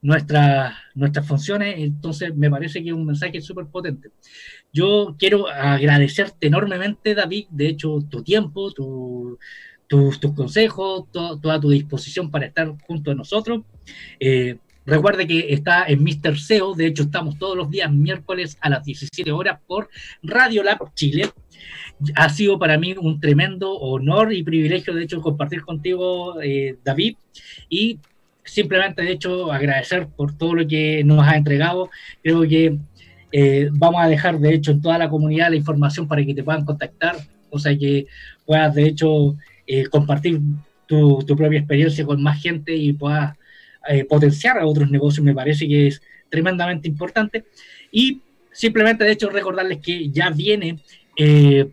nuestras, 0.00 0.74
nuestras 0.94 1.26
funciones. 1.26 1.74
Entonces, 1.78 2.34
me 2.34 2.50
parece 2.50 2.82
que 2.82 2.88
es 2.88 2.94
un 2.94 3.04
mensaje 3.04 3.40
súper 3.40 3.66
potente. 3.66 4.10
Yo 4.72 5.16
quiero 5.18 5.48
agradecerte 5.48 6.46
enormemente, 6.46 7.14
David, 7.14 7.46
de 7.50 7.68
hecho, 7.68 7.98
tu 8.08 8.22
tiempo, 8.22 8.72
tu, 8.72 9.38
tus, 9.86 10.18
consejos, 10.18 11.04
toda 11.12 11.60
tu 11.60 11.70
disposición 11.70 12.30
para 12.30 12.46
estar 12.46 12.74
junto 12.86 13.10
a 13.10 13.14
nosotros. 13.14 13.62
Eh, 14.20 14.58
Recuerde 14.86 15.26
que 15.26 15.52
está 15.52 15.84
en 15.88 16.04
Mr. 16.04 16.38
SEO, 16.38 16.74
de 16.74 16.86
hecho 16.86 17.02
estamos 17.02 17.36
todos 17.38 17.56
los 17.56 17.68
días 17.68 17.92
miércoles 17.92 18.56
a 18.60 18.70
las 18.70 18.84
17 18.84 19.32
horas 19.32 19.58
por 19.66 19.90
Radio 20.22 20.62
Lab 20.62 20.94
Chile. 20.94 21.30
Ha 22.14 22.28
sido 22.28 22.56
para 22.56 22.78
mí 22.78 22.94
un 22.96 23.18
tremendo 23.18 23.72
honor 23.72 24.32
y 24.32 24.44
privilegio, 24.44 24.94
de 24.94 25.02
hecho, 25.02 25.20
compartir 25.20 25.62
contigo, 25.62 26.40
eh, 26.40 26.76
David, 26.84 27.16
y 27.68 27.98
simplemente, 28.44 29.02
de 29.02 29.10
hecho, 29.10 29.50
agradecer 29.50 30.06
por 30.06 30.38
todo 30.38 30.54
lo 30.54 30.68
que 30.68 31.02
nos 31.02 31.26
ha 31.26 31.36
entregado. 31.36 31.90
Creo 32.22 32.42
que 32.42 32.78
eh, 33.32 33.68
vamos 33.72 34.00
a 34.00 34.08
dejar, 34.08 34.38
de 34.38 34.54
hecho, 34.54 34.70
en 34.70 34.82
toda 34.82 34.98
la 34.98 35.08
comunidad 35.08 35.50
la 35.50 35.56
información 35.56 36.06
para 36.06 36.24
que 36.24 36.34
te 36.34 36.44
puedan 36.44 36.64
contactar, 36.64 37.16
o 37.50 37.58
sea 37.58 37.76
que 37.76 38.06
puedas, 38.44 38.72
de 38.72 38.86
hecho, 38.86 39.34
eh, 39.66 39.86
compartir 39.86 40.40
tu, 40.86 41.18
tu 41.26 41.36
propia 41.36 41.58
experiencia 41.58 42.04
con 42.04 42.22
más 42.22 42.40
gente 42.40 42.74
y 42.74 42.92
puedas 42.92 43.36
eh, 43.88 44.04
potenciar 44.04 44.58
a 44.58 44.66
otros 44.66 44.90
negocios, 44.90 45.24
me 45.24 45.34
parece 45.34 45.68
que 45.68 45.88
es 45.88 46.02
tremendamente 46.28 46.88
importante. 46.88 47.44
Y 47.92 48.20
simplemente, 48.50 49.04
de 49.04 49.12
hecho, 49.12 49.30
recordarles 49.30 49.78
que 49.78 50.10
ya 50.10 50.30
viene 50.30 50.80
eh, 51.16 51.68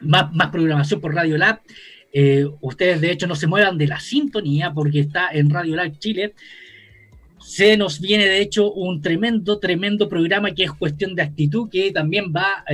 más, 0.00 0.32
más, 0.32 0.48
programación 0.48 1.00
por 1.00 1.14
Radio 1.14 1.36
Lab. 1.36 1.60
Eh, 2.12 2.46
ustedes, 2.60 3.00
de 3.00 3.10
hecho, 3.10 3.26
no 3.26 3.34
se 3.36 3.46
muevan 3.46 3.76
de 3.76 3.86
la 3.86 4.00
sintonía 4.00 4.72
porque 4.72 5.00
está 5.00 5.30
en 5.30 5.50
Radio 5.50 5.76
Lab 5.76 5.98
Chile. 5.98 6.32
Se 7.38 7.76
nos 7.76 8.00
viene, 8.00 8.26
de 8.26 8.40
hecho, 8.40 8.72
un 8.72 9.02
tremendo, 9.02 9.58
tremendo 9.58 10.08
programa 10.08 10.54
que 10.54 10.64
es 10.64 10.72
cuestión 10.72 11.14
de 11.14 11.22
actitud, 11.22 11.68
que 11.68 11.90
también 11.90 12.32
va 12.34 12.64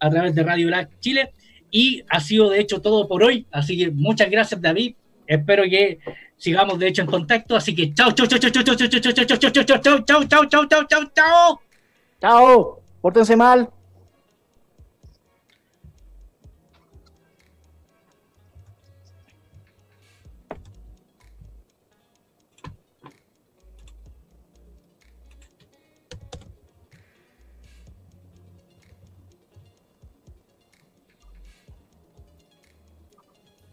a 0.00 0.10
través 0.10 0.34
de 0.34 0.42
Radio 0.42 0.70
Lab 0.70 0.88
Chile. 0.98 1.30
Y 1.72 2.04
ha 2.08 2.20
sido, 2.20 2.50
de 2.50 2.60
hecho, 2.60 2.80
todo 2.80 3.08
por 3.08 3.24
hoy. 3.24 3.46
Así 3.50 3.76
que 3.76 3.90
muchas 3.90 4.30
gracias, 4.30 4.60
David. 4.60 4.94
Espero 5.26 5.64
que 5.64 5.98
sigamos 6.36 6.78
de 6.78 6.88
hecho 6.88 7.02
en 7.02 7.08
contacto, 7.08 7.56
así 7.56 7.74
que 7.74 7.94
chao, 7.94 8.12
chao, 8.12 8.26
chao, 8.26 8.38
chao, 8.38 8.50
chao, 8.50 8.62
chao, 8.64 8.76
chao, 8.76 9.00
chao, 9.00 9.12
chao, 9.12 9.38
chao, 9.38 9.50
chao, 9.52 9.80
chao, 9.80 9.98
chao, 10.04 10.46
chao, 10.46 10.66
chao, 10.66 10.84
chao, 10.86 11.04
chao, 11.14 11.60
chao. 12.20 12.80
Pórtense 13.00 13.36
mal. 13.36 13.81